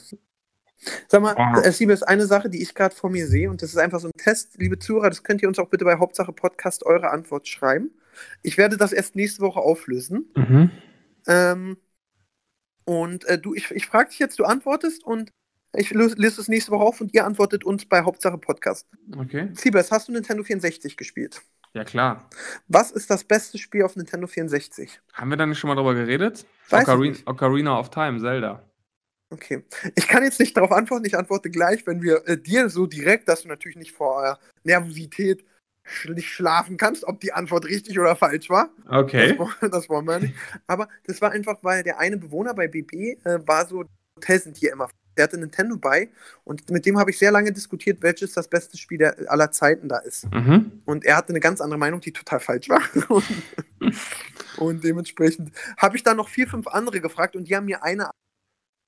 Sag 1.07 1.23
mal, 1.23 1.63
es 1.63 1.79
liebe 1.79 1.93
ist 1.93 2.03
eine 2.03 2.27
Sache, 2.27 2.51
die 2.51 2.61
ich 2.61 2.75
gerade 2.75 2.93
vor 2.93 3.09
mir 3.09 3.25
sehe 3.25 3.49
und 3.49 3.63
das 3.63 3.71
ist 3.71 3.77
einfach 3.77 3.99
so 3.99 4.09
ein 4.09 4.17
Test. 4.19 4.59
Liebe 4.59 4.77
Zuhörer, 4.77 5.09
das 5.09 5.23
könnt 5.23 5.41
ihr 5.41 5.47
uns 5.47 5.57
auch 5.57 5.69
bitte 5.69 5.83
bei 5.83 5.97
Hauptsache 5.97 6.31
Podcast 6.31 6.85
eure 6.85 7.09
Antwort 7.09 7.47
schreiben. 7.47 7.89
Ich 8.43 8.59
werde 8.59 8.77
das 8.77 8.93
erst 8.93 9.15
nächste 9.15 9.41
Woche 9.41 9.61
auflösen. 9.61 10.31
Mhm. 10.35 10.71
Ähm, 11.25 11.77
und 12.87 13.25
äh, 13.25 13.37
du, 13.37 13.53
ich, 13.53 13.69
ich 13.71 13.85
frage 13.85 14.09
dich 14.09 14.19
jetzt, 14.19 14.39
du 14.39 14.45
antwortest 14.45 15.03
und 15.03 15.33
ich 15.75 15.91
löse 15.91 16.15
löse 16.15 16.39
es 16.39 16.47
nächste 16.47 16.71
Woche 16.71 16.83
auf 16.83 17.01
und 17.01 17.13
ihr 17.13 17.25
antwortet 17.25 17.65
uns 17.65 17.85
bei 17.85 18.01
Hauptsache 18.01 18.37
Podcast. 18.37 18.87
Okay. 19.17 19.49
Siebes, 19.53 19.91
hast 19.91 20.07
du 20.07 20.13
Nintendo 20.13 20.41
64 20.41 20.95
gespielt? 20.95 21.41
Ja, 21.73 21.83
klar. 21.83 22.29
Was 22.69 22.91
ist 22.91 23.09
das 23.09 23.25
beste 23.25 23.57
Spiel 23.57 23.83
auf 23.83 23.97
Nintendo 23.97 24.25
64? 24.25 25.01
Haben 25.13 25.29
wir 25.29 25.37
da 25.37 25.45
nicht 25.45 25.59
schon 25.59 25.67
mal 25.67 25.75
drüber 25.75 25.95
geredet? 25.95 26.45
Weiß 26.69 26.83
ich 26.83 26.87
Ocarina, 26.87 27.11
nicht. 27.11 27.27
Ocarina 27.27 27.77
of 27.77 27.89
Time, 27.89 28.19
Zelda. 28.21 28.63
Okay. 29.29 29.65
Ich 29.95 30.07
kann 30.07 30.23
jetzt 30.23 30.39
nicht 30.39 30.55
darauf 30.55 30.71
antworten, 30.71 31.03
ich 31.03 31.17
antworte 31.17 31.49
gleich, 31.49 31.85
wenn 31.85 32.01
wir 32.01 32.25
äh, 32.25 32.37
dir 32.37 32.69
so 32.69 32.87
direkt, 32.87 33.27
dass 33.27 33.41
du 33.41 33.49
natürlich 33.49 33.77
nicht 33.77 33.91
vor 33.91 34.25
äh, 34.25 34.35
Nervosität 34.63 35.43
nicht 36.09 36.29
schlafen 36.29 36.77
kannst, 36.77 37.03
ob 37.05 37.19
die 37.19 37.33
Antwort 37.33 37.65
richtig 37.65 37.99
oder 37.99 38.15
falsch 38.15 38.49
war. 38.49 38.69
Okay. 38.89 39.37
Das, 39.61 39.71
das 39.71 39.89
wollen 39.89 40.05
wir 40.05 40.19
nicht. 40.19 40.35
Aber 40.67 40.87
das 41.05 41.21
war 41.21 41.31
einfach, 41.31 41.57
weil 41.63 41.83
der 41.83 41.99
eine 41.99 42.17
Bewohner 42.17 42.53
bei 42.53 42.67
BB 42.67 42.93
äh, 43.23 43.39
war 43.45 43.65
so, 43.65 43.85
Hotels 44.15 44.43
sind 44.43 44.57
hier 44.57 44.71
immer. 44.71 44.89
Der 45.17 45.23
hatte 45.23 45.37
Nintendo 45.37 45.77
bei 45.77 46.09
und 46.43 46.69
mit 46.69 46.85
dem 46.85 46.99
habe 46.99 47.09
ich 47.09 47.17
sehr 47.17 47.31
lange 47.31 47.51
diskutiert, 47.51 48.03
welches 48.03 48.33
das 48.33 48.47
beste 48.47 48.77
Spiel 48.77 48.99
der, 48.99 49.31
aller 49.31 49.51
Zeiten 49.51 49.89
da 49.89 49.97
ist. 49.97 50.31
Mhm. 50.31 50.83
Und 50.85 51.05
er 51.05 51.17
hatte 51.17 51.29
eine 51.29 51.39
ganz 51.39 51.59
andere 51.59 51.79
Meinung, 51.79 52.01
die 52.01 52.11
total 52.11 52.39
falsch 52.39 52.69
war. 52.69 52.81
Und, 53.09 53.25
und 54.57 54.83
dementsprechend 54.83 55.51
habe 55.77 55.95
ich 55.95 56.03
dann 56.03 56.17
noch 56.17 56.29
vier, 56.29 56.47
fünf 56.47 56.67
andere 56.67 56.99
gefragt 56.99 57.35
und 57.35 57.47
die 57.47 57.55
haben 57.55 57.65
mir 57.65 57.83
eine. 57.83 58.09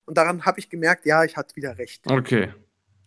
Und 0.05 0.17
daran 0.17 0.43
habe 0.43 0.59
ich 0.59 0.69
gemerkt, 0.69 1.05
ja, 1.05 1.23
ich 1.23 1.37
hatte 1.37 1.55
wieder 1.55 1.77
recht. 1.77 2.09
Okay, 2.09 2.51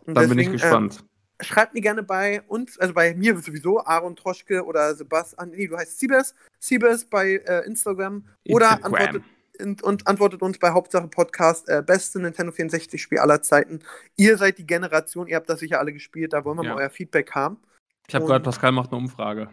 Und 0.04 0.14
dann 0.14 0.28
bin 0.28 0.38
ich 0.38 0.46
deswegen, 0.46 0.52
gespannt. 0.52 1.04
Schreibt 1.42 1.74
mir 1.74 1.80
gerne 1.80 2.02
bei 2.02 2.42
uns, 2.42 2.78
also 2.78 2.94
bei 2.94 3.14
mir 3.14 3.38
sowieso, 3.38 3.84
Aaron 3.84 4.16
Troschke 4.16 4.64
oder 4.64 4.94
Sebastian, 4.94 5.50
nee, 5.50 5.66
du 5.66 5.76
heißt 5.76 5.98
Siebes, 5.98 6.34
Siebes 6.58 7.04
bei 7.04 7.42
äh, 7.46 7.66
Instagram 7.66 8.24
oder 8.48 8.70
Instagram. 8.72 8.94
antwortet, 8.94 9.22
und, 9.60 9.82
und 9.82 10.06
antwortet 10.06 10.42
uns 10.42 10.58
bei 10.58 10.70
Hauptsache 10.70 11.08
Podcast, 11.08 11.68
äh, 11.68 11.82
beste 11.84 12.20
Nintendo 12.20 12.52
64-Spiel 12.52 13.18
aller 13.18 13.42
Zeiten. 13.42 13.80
Ihr 14.16 14.36
seid 14.38 14.58
die 14.58 14.66
Generation, 14.66 15.26
ihr 15.26 15.36
habt 15.36 15.48
das 15.48 15.60
sicher 15.60 15.78
alle 15.78 15.92
gespielt, 15.92 16.32
da 16.32 16.44
wollen 16.44 16.58
wir 16.58 16.64
Ja. 16.64 16.74
mal 16.74 16.82
euer 16.82 16.90
Feedback 16.90 17.32
haben. 17.32 17.58
Ich 18.08 18.14
habe 18.14 18.24
gehört, 18.24 18.42
Pascal 18.44 18.72
macht 18.72 18.90
eine 18.90 18.98
Umfrage. 18.98 19.48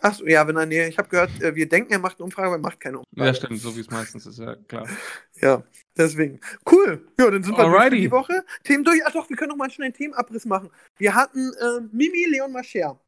Achso, 0.00 0.26
ja, 0.26 0.46
wenn 0.46 0.56
er, 0.56 0.66
nee, 0.66 0.86
ich 0.86 0.98
habe 0.98 1.08
gehört, 1.08 1.30
äh, 1.42 1.54
wir 1.54 1.68
denken, 1.68 1.92
er 1.92 1.98
macht 1.98 2.18
eine 2.18 2.24
Umfrage, 2.24 2.48
aber 2.48 2.56
er 2.56 2.60
macht 2.60 2.80
keine 2.80 2.98
Umfrage. 2.98 3.26
Ja, 3.26 3.34
stimmt, 3.34 3.60
so 3.60 3.76
wie 3.76 3.80
es 3.80 3.90
meistens 3.90 4.26
ist, 4.26 4.38
ja 4.38 4.54
klar. 4.54 4.86
Ja, 5.40 5.62
deswegen. 5.96 6.40
Cool. 6.68 7.06
Ja, 7.18 7.30
dann 7.30 7.44
sind 7.44 7.56
wir 7.56 7.64
durch 7.64 7.76
Alrighty. 7.76 8.00
die 8.00 8.10
Woche. 8.10 8.44
Themen 8.64 8.82
durch. 8.82 9.00
Ach 9.06 9.12
doch, 9.12 9.28
wir 9.28 9.36
können 9.36 9.50
noch 9.50 9.56
mal 9.56 9.70
schnell 9.70 9.86
einen 9.86 9.94
Themenabriss 9.94 10.46
machen. 10.46 10.68
Wir 10.96 11.14
hatten 11.14 11.52
äh, 11.52 11.80
Mimi 11.92 12.26
Leon 12.28 12.50
Mascher. 12.50 12.98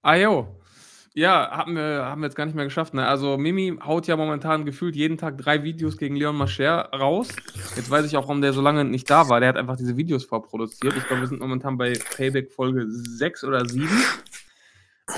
Ah 0.00 0.14
jo. 0.14 0.60
Ja, 1.12 1.50
haben 1.50 1.74
wir, 1.74 2.04
haben 2.06 2.20
wir 2.20 2.28
jetzt 2.28 2.36
gar 2.36 2.46
nicht 2.46 2.54
mehr 2.54 2.64
geschafft. 2.64 2.94
Ne? 2.94 3.04
Also 3.04 3.36
Mimi 3.36 3.76
haut 3.84 4.06
ja 4.06 4.16
momentan 4.16 4.64
gefühlt 4.64 4.94
jeden 4.94 5.18
Tag 5.18 5.36
drei 5.38 5.64
Videos 5.64 5.98
gegen 5.98 6.14
Leon 6.14 6.36
Mascher 6.36 6.88
raus. 6.92 7.28
Jetzt 7.74 7.90
weiß 7.90 8.06
ich 8.06 8.16
auch, 8.16 8.22
warum 8.22 8.40
der 8.40 8.52
so 8.52 8.62
lange 8.62 8.84
nicht 8.84 9.10
da 9.10 9.28
war. 9.28 9.40
Der 9.40 9.48
hat 9.48 9.56
einfach 9.56 9.76
diese 9.76 9.96
Videos 9.96 10.24
vorproduziert. 10.24 10.96
Ich 10.96 11.06
glaube, 11.06 11.22
wir 11.22 11.28
sind 11.28 11.40
momentan 11.40 11.76
bei 11.76 11.94
Payback 12.16 12.52
Folge 12.52 12.86
6 12.88 13.42
oder 13.42 13.68
7. 13.68 13.88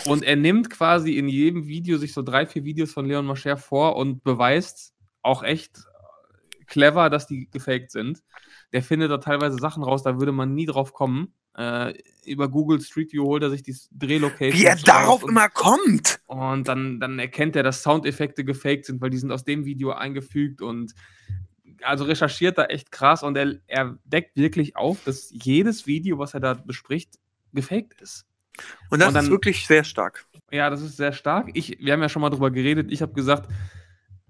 Und 0.06 0.22
er 0.22 0.36
nimmt 0.36 0.70
quasi 0.70 1.16
in 1.16 1.28
jedem 1.28 1.66
Video 1.66 1.98
sich 1.98 2.12
so 2.12 2.22
drei, 2.22 2.46
vier 2.46 2.64
Videos 2.64 2.92
von 2.92 3.06
Leon 3.06 3.26
Mascher 3.26 3.56
vor 3.56 3.96
und 3.96 4.22
beweist 4.24 4.94
auch 5.22 5.42
echt 5.42 5.84
clever, 6.66 7.10
dass 7.10 7.26
die 7.26 7.48
gefaked 7.50 7.90
sind. 7.90 8.22
Der 8.72 8.82
findet 8.82 9.10
da 9.10 9.18
teilweise 9.18 9.58
Sachen 9.58 9.82
raus, 9.82 10.02
da 10.02 10.18
würde 10.18 10.32
man 10.32 10.54
nie 10.54 10.66
drauf 10.66 10.92
kommen. 10.92 11.34
Äh, 11.54 11.92
über 12.24 12.48
Google 12.48 12.80
Street 12.80 13.12
View 13.12 13.24
holt 13.24 13.42
er 13.42 13.50
sich 13.50 13.62
die 13.62 13.76
Drehlocation. 13.90 14.58
Wie 14.58 14.64
er 14.64 14.76
darauf 14.76 15.22
immer 15.22 15.50
kommt. 15.50 16.20
Und 16.26 16.66
dann, 16.66 16.98
dann 16.98 17.18
erkennt 17.18 17.56
er, 17.56 17.62
dass 17.62 17.82
Soundeffekte 17.82 18.44
gefaked 18.44 18.86
sind, 18.86 19.02
weil 19.02 19.10
die 19.10 19.18
sind 19.18 19.30
aus 19.30 19.44
dem 19.44 19.66
Video 19.66 19.90
eingefügt 19.90 20.62
und 20.62 20.94
also 21.82 22.04
recherchiert 22.04 22.58
da 22.58 22.64
echt 22.64 22.90
krass 22.90 23.22
und 23.22 23.36
er, 23.36 23.56
er 23.66 23.98
deckt 24.04 24.36
wirklich 24.36 24.76
auf, 24.76 25.04
dass 25.04 25.30
jedes 25.30 25.86
Video, 25.86 26.18
was 26.18 26.32
er 26.32 26.40
da 26.40 26.54
bespricht, 26.54 27.18
gefaked 27.52 28.00
ist. 28.00 28.24
Und 28.90 29.00
das 29.00 29.08
Und 29.08 29.14
dann- 29.14 29.24
ist 29.24 29.30
wirklich 29.30 29.66
sehr 29.66 29.84
stark. 29.84 30.26
Ja, 30.50 30.68
das 30.68 30.82
ist 30.82 30.96
sehr 30.98 31.12
stark. 31.12 31.50
Ich, 31.54 31.78
wir 31.80 31.92
haben 31.94 32.02
ja 32.02 32.08
schon 32.10 32.20
mal 32.22 32.28
drüber 32.30 32.50
geredet. 32.50 32.92
Ich 32.92 33.00
habe 33.02 33.14
gesagt, 33.14 33.50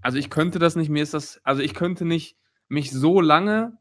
also 0.01 0.19
ich 0.19 0.31
könnte 0.31 0.59
das 0.59 0.77
nicht, 0.77 0.89
mir 0.89 1.03
ist 1.03 1.15
das, 1.15 1.41
also 1.45 1.63
ich 1.63 1.75
könnte 1.75 2.05
nicht 2.05 2.37
mich 2.69 2.91
so 2.93 3.21
lange 3.21 3.77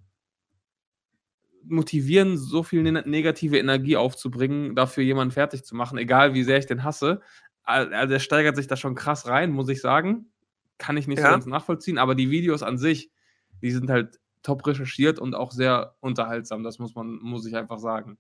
motivieren, 1.63 2.37
so 2.37 2.63
viel 2.63 2.81
ne 2.81 3.03
negative 3.05 3.57
Energie 3.59 3.95
aufzubringen, 3.95 4.75
dafür 4.75 5.03
jemanden 5.03 5.31
fertig 5.31 5.63
zu 5.63 5.75
machen, 5.75 5.97
egal 5.97 6.33
wie 6.33 6.43
sehr 6.43 6.57
ich 6.57 6.65
den 6.65 6.83
hasse. 6.83 7.21
Al- 7.63 7.93
Also 7.93 8.13
er 8.15 8.19
steigert 8.19 8.55
sich 8.55 8.67
da 8.67 8.75
schon 8.75 8.95
krass 8.95 9.27
rein, 9.27 9.51
muss 9.51 9.69
ich 9.69 9.81
sagen. 9.81 10.31
Kann 10.79 10.97
ich 10.97 11.07
nicht 11.07 11.19
so 11.19 11.25
Ja. 11.25 11.31
ganz 11.31 11.45
nachvollziehen, 11.45 11.99
aber 11.99 12.15
die 12.15 12.31
Videos 12.31 12.63
an 12.63 12.79
sich, 12.79 13.11
die 13.61 13.69
sind 13.71 13.89
halt 13.91 14.19
top 14.41 14.65
recherchiert 14.65 15.19
und 15.19 15.35
auch 15.35 15.51
sehr 15.51 15.95
unterhaltsam, 15.99 16.63
das 16.63 16.79
muss 16.79 16.95
man, 16.95 17.19
muss 17.21 17.45
ich 17.45 17.55
einfach 17.55 17.77
sagen. 17.77 18.17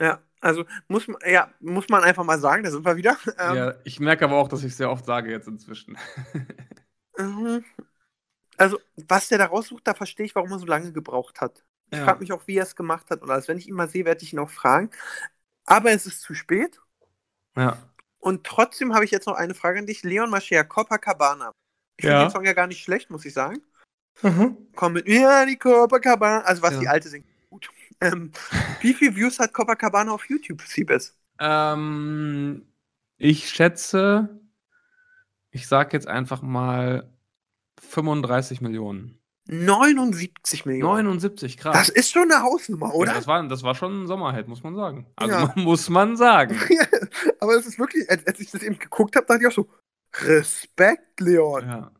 Ja, 0.00 0.20
also 0.40 0.64
muss 0.86 1.08
man, 1.08 1.16
ja, 1.26 1.52
muss 1.60 1.88
man 1.88 2.04
einfach 2.04 2.24
mal 2.24 2.38
sagen, 2.38 2.62
da 2.62 2.70
sind 2.70 2.84
wir 2.84 2.96
wieder. 2.96 3.16
Ähm, 3.38 3.56
ja, 3.56 3.74
ich 3.84 4.00
merke 4.00 4.24
aber 4.24 4.36
auch, 4.36 4.48
dass 4.48 4.62
ich 4.64 4.74
sehr 4.76 4.90
oft 4.90 5.04
sage 5.04 5.30
jetzt 5.30 5.48
inzwischen. 5.48 5.96
mhm. 7.18 7.64
Also, 8.56 8.78
was 8.96 9.28
der 9.28 9.38
da 9.38 9.46
raussucht, 9.46 9.86
da 9.86 9.94
verstehe 9.94 10.26
ich, 10.26 10.34
warum 10.34 10.50
er 10.50 10.58
so 10.58 10.66
lange 10.66 10.92
gebraucht 10.92 11.40
hat. 11.40 11.64
Ich 11.90 11.98
frage 11.98 12.20
mich 12.20 12.32
auch, 12.32 12.46
wie 12.46 12.56
er 12.56 12.64
es 12.64 12.76
gemacht 12.76 13.08
hat. 13.10 13.22
Und 13.22 13.30
alles. 13.30 13.48
Wenn 13.48 13.56
ich 13.56 13.66
ihn 13.66 13.74
mal 13.74 13.88
sehe, 13.88 14.04
werde 14.04 14.22
ich 14.22 14.32
ihn 14.32 14.38
auch 14.40 14.50
fragen. 14.50 14.90
Aber 15.64 15.90
es 15.90 16.04
ist 16.06 16.20
zu 16.22 16.34
spät. 16.34 16.80
ja. 17.56 17.78
Und 18.20 18.44
trotzdem 18.44 18.94
habe 18.94 19.04
ich 19.04 19.12
jetzt 19.12 19.26
noch 19.28 19.36
eine 19.36 19.54
Frage 19.54 19.78
an 19.78 19.86
dich. 19.86 20.02
Leon 20.02 20.28
Mascher, 20.28 20.64
Copacabana. 20.64 21.52
Ich 21.96 22.04
Ja. 22.04 22.10
finde 22.10 22.24
den 22.26 22.30
Song 22.32 22.44
ja 22.44 22.52
gar 22.52 22.66
nicht 22.66 22.82
schlecht, 22.82 23.10
muss 23.10 23.24
ich 23.24 23.32
sagen. 23.32 23.62
Komm 24.74 24.92
mit 24.92 25.06
mir, 25.06 25.46
die 25.46 25.56
Copacabana. 25.56 26.40
Also, 26.40 26.60
was 26.60 26.74
Ja. 26.74 26.80
die 26.80 26.88
alte 26.88 27.08
singt. 27.08 27.26
Ähm, 28.00 28.32
wie 28.80 28.94
viele 28.94 29.16
Views 29.16 29.38
hat 29.38 29.52
Copacabana 29.52 30.12
auf 30.12 30.28
YouTube, 30.28 30.62
Siebes? 30.62 31.16
Ähm, 31.40 32.66
ich 33.16 33.48
schätze, 33.50 34.28
ich 35.50 35.66
sag 35.66 35.92
jetzt 35.92 36.06
einfach 36.06 36.42
mal 36.42 37.12
35 37.80 38.60
Millionen. 38.60 39.14
79 39.50 40.66
Millionen. 40.66 41.06
79, 41.06 41.56
krass. 41.56 41.74
Das 41.74 41.88
ist 41.88 42.10
schon 42.12 42.30
eine 42.30 42.42
Hausnummer, 42.42 42.88
Ja, 42.88 42.94
oder? 42.94 43.14
das, 43.14 43.26
war, 43.26 43.42
das 43.48 43.62
war 43.62 43.74
schon 43.74 44.02
ein 44.02 44.06
Sommerhit, 44.06 44.46
muss 44.46 44.62
man 44.62 44.74
sagen. 44.74 45.06
Also 45.16 45.34
Ja. 45.34 45.52
muss 45.56 45.88
man 45.88 46.16
sagen. 46.16 46.58
Aber 47.40 47.54
es 47.54 47.66
ist 47.66 47.78
wirklich, 47.78 48.08
als, 48.10 48.26
als 48.26 48.38
ich 48.40 48.50
das 48.50 48.62
eben 48.62 48.78
geguckt 48.78 49.16
habe, 49.16 49.26
dachte 49.26 49.40
ich 49.42 49.46
auch 49.48 49.52
so, 49.52 49.68
Respekt, 50.20 51.20
Leon. 51.20 51.66
Ja. 51.66 51.90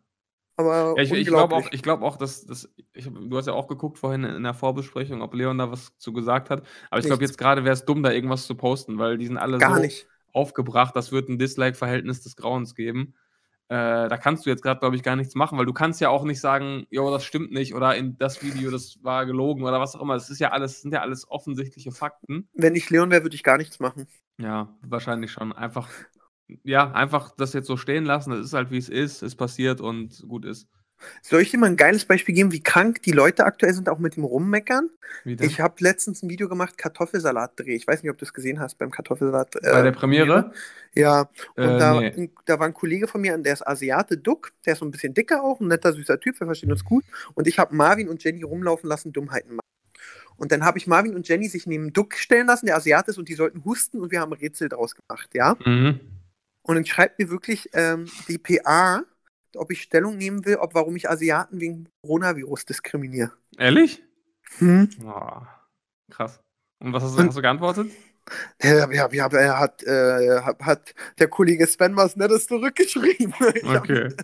Aber 0.58 0.96
Ja, 0.96 1.02
ich 1.04 1.12
ich 1.12 1.26
glaube 1.32 1.54
auch, 1.54 1.68
ich 1.72 1.82
glaub 1.82 2.02
auch, 2.02 2.16
dass, 2.16 2.44
dass 2.46 2.68
ich, 2.92 3.04
du 3.08 3.36
hast 3.36 3.46
ja 3.46 3.52
auch 3.52 3.68
geguckt 3.68 3.98
vorhin 3.98 4.24
in 4.24 4.42
der 4.42 4.54
Vorbesprechung, 4.54 5.22
ob 5.22 5.34
Leon 5.34 5.58
da 5.58 5.70
was 5.70 5.96
zu 5.98 6.12
gesagt 6.12 6.50
hat. 6.50 6.66
Aber 6.90 7.00
ich 7.00 7.06
glaube, 7.06 7.24
jetzt 7.24 7.38
gerade 7.38 7.64
wäre 7.64 7.74
es 7.74 7.84
dumm, 7.84 8.02
da 8.02 8.10
irgendwas 8.10 8.46
zu 8.46 8.56
posten, 8.56 8.98
weil 8.98 9.18
die 9.18 9.26
sind 9.26 9.36
alle 9.38 9.60
Gar 9.60 9.78
so 9.78 9.80
nicht. 9.80 10.08
aufgebracht, 10.32 10.96
das 10.96 11.12
wird 11.12 11.28
ein 11.28 11.38
Dislike-Verhältnis 11.38 12.22
des 12.22 12.36
Grauens 12.36 12.74
geben. 12.74 13.14
Äh, 13.68 14.08
da 14.08 14.16
kannst 14.18 14.46
du 14.46 14.50
jetzt 14.50 14.62
gerade, 14.62 14.80
glaube 14.80 14.96
ich, 14.96 15.02
gar 15.02 15.16
nichts 15.16 15.34
machen, 15.34 15.58
weil 15.58 15.66
du 15.66 15.74
kannst 15.74 16.00
ja 16.00 16.08
auch 16.10 16.24
nicht 16.24 16.40
sagen, 16.40 16.86
jo, 16.90 17.10
das 17.10 17.24
stimmt 17.24 17.52
nicht 17.52 17.74
oder 17.74 17.96
in 17.96 18.18
das 18.18 18.42
Video, 18.42 18.70
das 18.70 18.98
war 19.02 19.26
gelogen 19.26 19.64
oder 19.64 19.80
was 19.80 19.94
auch 19.96 20.02
immer. 20.02 20.14
Das 20.14 20.30
ist 20.30 20.40
ja 20.40 20.50
alles, 20.52 20.82
sind 20.82 20.92
ja 20.94 21.02
alles 21.02 21.28
offensichtliche 21.30 21.92
Fakten. 21.92 22.48
Wenn 22.52 22.74
ich 22.76 22.90
Leon 22.90 23.10
wäre, 23.10 23.22
würde 23.22 23.36
ich 23.36 23.42
gar 23.42 23.56
nichts 23.56 23.80
machen. 23.80 24.06
Ja, 24.38 24.76
wahrscheinlich 24.82 25.32
schon. 25.32 25.52
Einfach, 25.52 25.88
ja, 26.64 26.90
einfach 26.92 27.32
das 27.36 27.52
jetzt 27.52 27.66
so 27.66 27.76
stehen 27.76 28.04
lassen. 28.04 28.30
Das 28.30 28.40
ist 28.46 28.52
halt, 28.52 28.70
wie 28.70 28.78
es 28.78 28.88
ist, 28.88 29.22
ist 29.22 29.36
passiert 29.36 29.80
und 29.80 30.24
gut 30.28 30.44
ist. 30.44 30.66
Soll 31.22 31.42
ich 31.42 31.52
dir 31.52 31.58
mal 31.58 31.66
ein 31.66 31.76
geiles 31.76 32.04
Beispiel 32.04 32.34
geben, 32.34 32.50
wie 32.50 32.62
krank 32.62 33.02
die 33.02 33.12
Leute 33.12 33.44
aktuell 33.44 33.72
sind, 33.72 33.88
auch 33.88 34.00
mit 34.00 34.16
dem 34.16 34.24
Rummeckern? 34.24 34.90
Ich 35.24 35.60
habe 35.60 35.76
letztens 35.78 36.24
ein 36.24 36.28
Video 36.28 36.48
gemacht, 36.48 36.76
Kartoffelsalat-Dreh. 36.76 37.76
Ich 37.76 37.86
weiß 37.86 38.02
nicht, 38.02 38.10
ob 38.10 38.18
du 38.18 38.24
es 38.24 38.32
gesehen 38.32 38.58
hast 38.58 38.78
beim 38.78 38.90
Kartoffelsalat. 38.90 39.54
äh, 39.56 39.60
Bei 39.70 39.82
der 39.82 39.92
Premiere? 39.92 40.52
Ja, 40.94 41.30
und 41.54 41.62
Äh, 41.62 41.78
da, 41.78 42.00
nee. 42.00 42.30
da 42.46 42.58
war 42.58 42.66
ein 42.66 42.74
Kollege 42.74 43.06
von 43.06 43.20
mir, 43.20 43.38
der 43.38 43.52
ist 43.52 43.64
Asiate, 43.64 44.16
Duck, 44.18 44.50
der 44.66 44.72
ist 44.72 44.80
so 44.80 44.86
ein 44.86 44.90
bisschen 44.90 45.14
dicker 45.14 45.44
auch, 45.44 45.60
ein 45.60 45.68
netter, 45.68 45.92
süßer 45.92 46.18
Typ, 46.18 46.40
wir 46.40 46.46
verstehen 46.46 46.72
uns 46.72 46.84
gut. 46.84 47.04
Und 47.34 47.46
ich 47.46 47.60
habe 47.60 47.76
Marvin 47.76 48.08
und 48.08 48.24
Jenny 48.24 48.42
rumlaufen 48.42 48.88
lassen, 48.88 49.12
Dummheiten 49.12 49.50
machen. 49.54 49.60
Und 50.36 50.50
dann 50.50 50.64
habe 50.64 50.78
ich 50.78 50.88
Marvin 50.88 51.14
und 51.14 51.28
Jenny 51.28 51.48
sich 51.48 51.66
neben 51.66 51.92
Duck 51.92 52.14
stellen 52.14 52.48
lassen, 52.48 52.66
der 52.66 52.76
Asiat 52.76 53.06
ist, 53.06 53.18
und 53.18 53.28
die 53.28 53.34
sollten 53.34 53.64
husten 53.64 54.00
und 54.00 54.10
wir 54.10 54.20
haben 54.20 54.32
ein 54.32 54.38
Rätsel 54.40 54.68
draus 54.68 54.96
gemacht, 54.96 55.30
ja. 55.34 55.56
Mhm. 55.64 56.00
Und 56.68 56.74
dann 56.74 56.84
schreibt 56.84 57.18
mir 57.18 57.30
wirklich 57.30 57.70
ähm, 57.72 58.10
die 58.28 58.36
PA, 58.38 59.02
ob 59.56 59.70
ich 59.72 59.80
Stellung 59.82 60.18
nehmen 60.18 60.44
will, 60.44 60.56
ob 60.56 60.74
warum 60.74 60.94
ich 60.96 61.08
Asiaten 61.08 61.60
wegen 61.60 61.88
Coronavirus 62.02 62.66
diskriminiere. 62.66 63.32
Ehrlich? 63.56 64.04
Hm? 64.58 64.90
Oh, 65.04 65.40
krass. 66.10 66.40
Und 66.78 66.92
was 66.92 67.02
hast 67.02 67.16
du, 67.16 67.20
Und- 67.22 67.28
hast 67.28 67.36
du 67.38 67.42
geantwortet? 67.42 67.90
Ja, 68.62 68.90
ja, 68.92 69.08
ja, 69.10 69.26
er 69.32 69.58
hat, 69.58 69.82
äh, 69.84 70.40
hat, 70.42 70.60
hat 70.60 70.94
der 71.18 71.28
Kollege 71.28 71.66
Sven 71.66 71.96
was 71.96 72.14
Nettes 72.16 72.46
zurückgeschrieben. 72.46 73.32
Ich 73.54 73.64
hab- 73.64 73.84
Okay. 73.84 74.14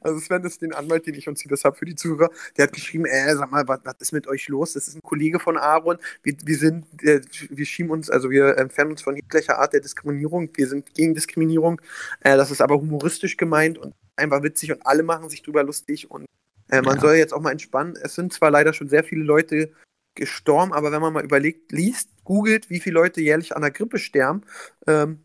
Also 0.00 0.18
Sven 0.20 0.44
ist 0.44 0.62
den 0.62 0.72
Anwalt, 0.72 1.06
den 1.06 1.14
ich 1.14 1.28
und 1.28 1.38
das 1.50 1.64
habe 1.64 1.76
für 1.76 1.84
die 1.84 1.94
Zuhörer. 1.94 2.30
Der 2.56 2.64
hat 2.64 2.72
geschrieben, 2.72 3.04
äh, 3.06 3.34
sag 3.34 3.50
mal, 3.50 3.66
was, 3.68 3.80
was 3.84 3.94
ist 4.00 4.12
mit 4.12 4.26
euch 4.26 4.48
los? 4.48 4.72
Das 4.72 4.88
ist 4.88 4.94
ein 4.96 5.02
Kollege 5.02 5.38
von 5.40 5.56
Aaron. 5.56 5.98
Wir, 6.22 6.34
wir 6.44 6.56
sind, 6.58 6.86
äh, 7.02 7.20
wir 7.50 7.66
schieben 7.66 7.90
uns, 7.90 8.10
also 8.10 8.30
wir 8.30 8.58
entfernen 8.58 8.92
uns 8.92 9.02
von 9.02 9.16
jeglicher 9.16 9.58
Art 9.58 9.72
der 9.72 9.80
Diskriminierung. 9.80 10.50
Wir 10.54 10.66
sind 10.68 10.94
gegen 10.94 11.14
Diskriminierung. 11.14 11.80
Äh, 12.20 12.36
das 12.36 12.50
ist 12.50 12.60
aber 12.60 12.76
humoristisch 12.76 13.36
gemeint 13.36 13.78
und 13.78 13.94
einfach 14.16 14.42
witzig 14.42 14.72
und 14.72 14.86
alle 14.86 15.02
machen 15.02 15.28
sich 15.28 15.42
drüber 15.42 15.62
lustig 15.62 16.10
und 16.10 16.26
äh, 16.68 16.80
man 16.82 16.96
Ja. 16.96 17.00
soll 17.00 17.14
jetzt 17.16 17.32
auch 17.34 17.40
mal 17.40 17.52
entspannen. 17.52 17.96
Es 18.02 18.14
sind 18.14 18.32
zwar 18.32 18.50
leider 18.50 18.72
schon 18.72 18.88
sehr 18.88 19.04
viele 19.04 19.22
Leute 19.24 19.72
gestorben, 20.14 20.72
aber 20.72 20.90
wenn 20.92 21.00
man 21.02 21.12
mal 21.12 21.24
überlegt, 21.24 21.70
liest, 21.72 22.08
googelt, 22.24 22.70
wie 22.70 22.80
viele 22.80 22.94
Leute 22.94 23.20
jährlich 23.20 23.54
an 23.54 23.62
der 23.62 23.70
Grippe 23.70 23.98
sterben, 23.98 24.42
ähm, 24.86 25.20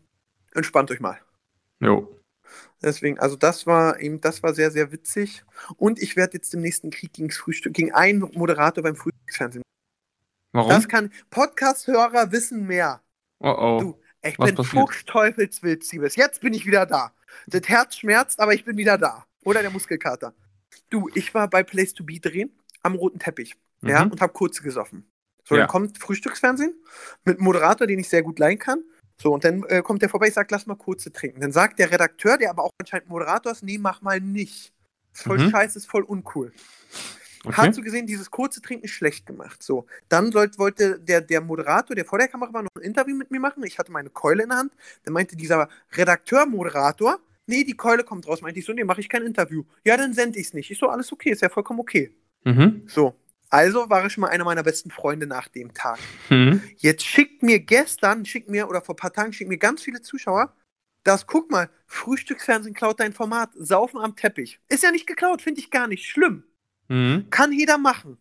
entspannt 0.54 0.90
euch 0.90 1.00
mal. 1.00 1.18
Jo. 1.80 2.21
Deswegen, 2.82 3.18
also 3.20 3.36
das 3.36 3.66
war 3.66 4.00
eben, 4.00 4.20
das 4.20 4.42
war 4.42 4.54
sehr, 4.54 4.70
sehr 4.70 4.90
witzig. 4.92 5.44
Und 5.76 6.00
ich 6.02 6.16
werde 6.16 6.34
jetzt 6.34 6.52
im 6.54 6.60
nächsten 6.60 6.90
Krieg 6.90 7.12
gegen 7.12 7.30
Frühstück, 7.30 7.74
gegen 7.74 7.92
einen 7.92 8.20
Moderator 8.34 8.82
beim 8.82 8.96
Frühstücksfernsehen. 8.96 9.62
Warum? 10.52 10.70
Das 10.70 10.88
kann, 10.88 11.12
Podcast-Hörer 11.30 12.32
wissen 12.32 12.66
mehr. 12.66 13.00
oh 13.40 13.54
oh. 13.56 13.80
Du, 13.80 14.00
ich 14.22 14.38
Was 14.38 14.52
bin? 14.54 14.64
Fuchsteufelswild, 14.64 15.84
Siebes. 15.84 16.16
Jetzt 16.16 16.40
bin 16.40 16.54
ich 16.54 16.66
wieder 16.66 16.86
da. 16.86 17.12
Das 17.46 17.62
Herz 17.68 17.96
schmerzt, 17.96 18.40
aber 18.40 18.54
ich 18.54 18.64
bin 18.64 18.76
wieder 18.76 18.98
da. 18.98 19.24
Oder 19.44 19.62
der 19.62 19.70
Muskelkater. 19.70 20.34
Du, 20.90 21.08
ich 21.14 21.32
war 21.34 21.48
bei 21.48 21.62
Place 21.62 21.94
to 21.94 22.04
Be 22.04 22.20
drehen 22.20 22.50
am 22.82 22.94
roten 22.94 23.18
Teppich. 23.18 23.56
Ja, 23.82 24.04
Mhm. 24.04 24.12
und 24.12 24.20
habe 24.20 24.32
kurze 24.32 24.62
gesoffen. 24.62 25.08
So, 25.44 25.54
Ja. 25.56 25.62
dann 25.62 25.68
kommt 25.68 25.98
Frühstücksfernsehen 25.98 26.74
mit 27.24 27.38
einem 27.38 27.44
Moderator, 27.44 27.86
den 27.86 27.98
ich 27.98 28.08
sehr 28.08 28.22
gut 28.22 28.38
leihen 28.38 28.58
kann. 28.58 28.84
So, 29.22 29.32
und 29.32 29.44
dann 29.44 29.62
äh, 29.68 29.82
kommt 29.82 30.02
der 30.02 30.08
vorbei, 30.08 30.28
ich 30.28 30.34
sag, 30.34 30.50
lass 30.50 30.66
mal 30.66 30.74
kurze 30.74 31.12
trinken. 31.12 31.40
Dann 31.40 31.52
sagt 31.52 31.78
der 31.78 31.92
Redakteur, 31.92 32.36
der 32.38 32.50
aber 32.50 32.64
auch 32.64 32.72
anscheinend 32.80 33.08
Moderator 33.08 33.52
ist, 33.52 33.62
nee, 33.62 33.78
mach 33.78 34.02
mal 34.02 34.20
nicht. 34.20 34.72
Ist 35.14 35.22
voll 35.22 35.38
Mhm. 35.38 35.50
scheiße, 35.50 35.78
ist 35.78 35.86
voll 35.86 36.02
uncool. 36.02 36.52
Okay. 37.44 37.56
Hat 37.56 37.74
so 37.74 37.82
gesehen, 37.82 38.06
dieses 38.06 38.32
kurze 38.32 38.60
Trinken 38.60 38.88
schlecht 38.88 39.24
gemacht. 39.26 39.62
So, 39.62 39.86
dann 40.08 40.32
sollte, 40.32 40.58
wollte 40.58 40.98
der, 40.98 41.20
der 41.20 41.40
Moderator, 41.40 41.94
der 41.94 42.04
vor 42.04 42.18
der 42.18 42.26
Kamera 42.26 42.52
war, 42.52 42.62
noch 42.62 42.70
ein 42.76 42.82
Interview 42.82 43.14
mit 43.16 43.30
mir 43.30 43.38
machen. 43.38 43.62
Ich 43.64 43.78
hatte 43.78 43.92
meine 43.92 44.10
Keule 44.10 44.42
in 44.42 44.48
der 44.48 44.58
Hand. 44.58 44.72
Dann 45.04 45.14
meinte 45.14 45.36
dieser 45.36 45.68
Redakteur, 45.92 46.44
Moderator, 46.46 47.20
nee, 47.46 47.62
die 47.62 47.76
Keule 47.76 48.02
kommt 48.02 48.26
raus. 48.26 48.42
Meinte 48.42 48.58
ich 48.58 48.66
so, 48.66 48.72
nee, 48.72 48.82
mache 48.84 49.00
ich 49.00 49.08
kein 49.08 49.22
Interview. 49.22 49.62
Ja, 49.84 49.96
dann 49.96 50.14
sende 50.14 50.40
ich 50.40 50.48
es 50.48 50.52
nicht. 50.52 50.70
Ich 50.70 50.78
so, 50.78 50.88
alles 50.88 51.12
okay, 51.12 51.30
ist 51.30 51.42
ja 51.42 51.48
vollkommen 51.48 51.78
okay. 51.78 52.12
Mhm. 52.44 52.82
So, 52.86 53.14
also 53.52 53.90
war 53.90 54.06
ich 54.06 54.14
schon 54.14 54.22
mal 54.22 54.28
einer 54.30 54.44
meiner 54.44 54.62
besten 54.62 54.90
Freunde 54.90 55.26
nach 55.26 55.46
dem 55.46 55.74
Tag. 55.74 55.98
Mhm. 56.30 56.62
Jetzt 56.78 57.04
schickt 57.04 57.42
mir 57.42 57.60
gestern, 57.60 58.24
schickt 58.24 58.48
mir, 58.48 58.66
oder 58.66 58.80
vor 58.80 58.94
ein 58.94 58.96
paar 58.96 59.12
Tagen, 59.12 59.34
schickt 59.34 59.50
mir 59.50 59.58
ganz 59.58 59.82
viele 59.82 60.00
Zuschauer, 60.00 60.54
das, 61.04 61.26
guck 61.26 61.50
mal, 61.50 61.68
Frühstücksfernsehen 61.86 62.74
klaut 62.74 62.98
dein 62.98 63.12
Format, 63.12 63.50
saufen 63.54 64.00
am 64.00 64.16
Teppich. 64.16 64.58
Ist 64.68 64.82
ja 64.82 64.90
nicht 64.90 65.06
geklaut, 65.06 65.42
finde 65.42 65.60
ich 65.60 65.70
gar 65.70 65.86
nicht 65.86 66.06
schlimm. 66.06 66.44
Mhm. 66.88 67.26
Kann 67.28 67.52
jeder 67.52 67.76
machen. 67.76 68.16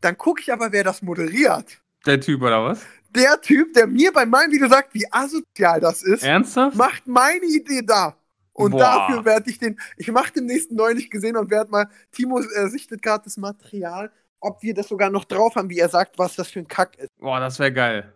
Dann 0.00 0.16
gucke 0.16 0.40
ich 0.40 0.50
aber, 0.50 0.72
wer 0.72 0.82
das 0.82 1.02
moderiert. 1.02 1.82
Der 2.06 2.18
Typ 2.20 2.40
oder 2.40 2.64
was? 2.64 2.80
Der 3.10 3.38
Typ, 3.42 3.74
der 3.74 3.86
mir 3.86 4.12
bei 4.12 4.24
meinem 4.24 4.50
Video 4.50 4.68
sagt, 4.68 4.94
wie 4.94 5.10
asozial 5.12 5.80
das 5.80 6.02
ist, 6.02 6.22
Ernsthaft? 6.22 6.74
macht 6.74 7.06
meine 7.06 7.44
Idee 7.44 7.82
da. 7.82 8.16
Und 8.54 8.70
Boah. 8.70 8.80
dafür 8.80 9.24
werde 9.26 9.50
ich 9.50 9.58
den, 9.58 9.78
ich 9.98 10.10
mache 10.10 10.32
den 10.32 10.46
nächsten 10.46 10.74
neulich 10.74 11.10
gesehen 11.10 11.36
und 11.36 11.50
werde 11.50 11.70
mal, 11.70 11.90
Timo 12.12 12.40
äh, 12.40 12.68
sichtet 12.68 13.02
gerade 13.02 13.24
das 13.24 13.36
Material, 13.36 14.10
ob 14.44 14.62
wir 14.62 14.74
das 14.74 14.88
sogar 14.88 15.10
noch 15.10 15.24
drauf 15.24 15.56
haben, 15.56 15.70
wie 15.70 15.78
er 15.78 15.88
sagt, 15.88 16.18
was 16.18 16.36
das 16.36 16.48
für 16.50 16.60
ein 16.60 16.68
Kack 16.68 16.96
ist. 16.98 17.10
Boah, 17.18 17.40
das 17.40 17.58
wäre 17.58 17.72
geil. 17.72 18.12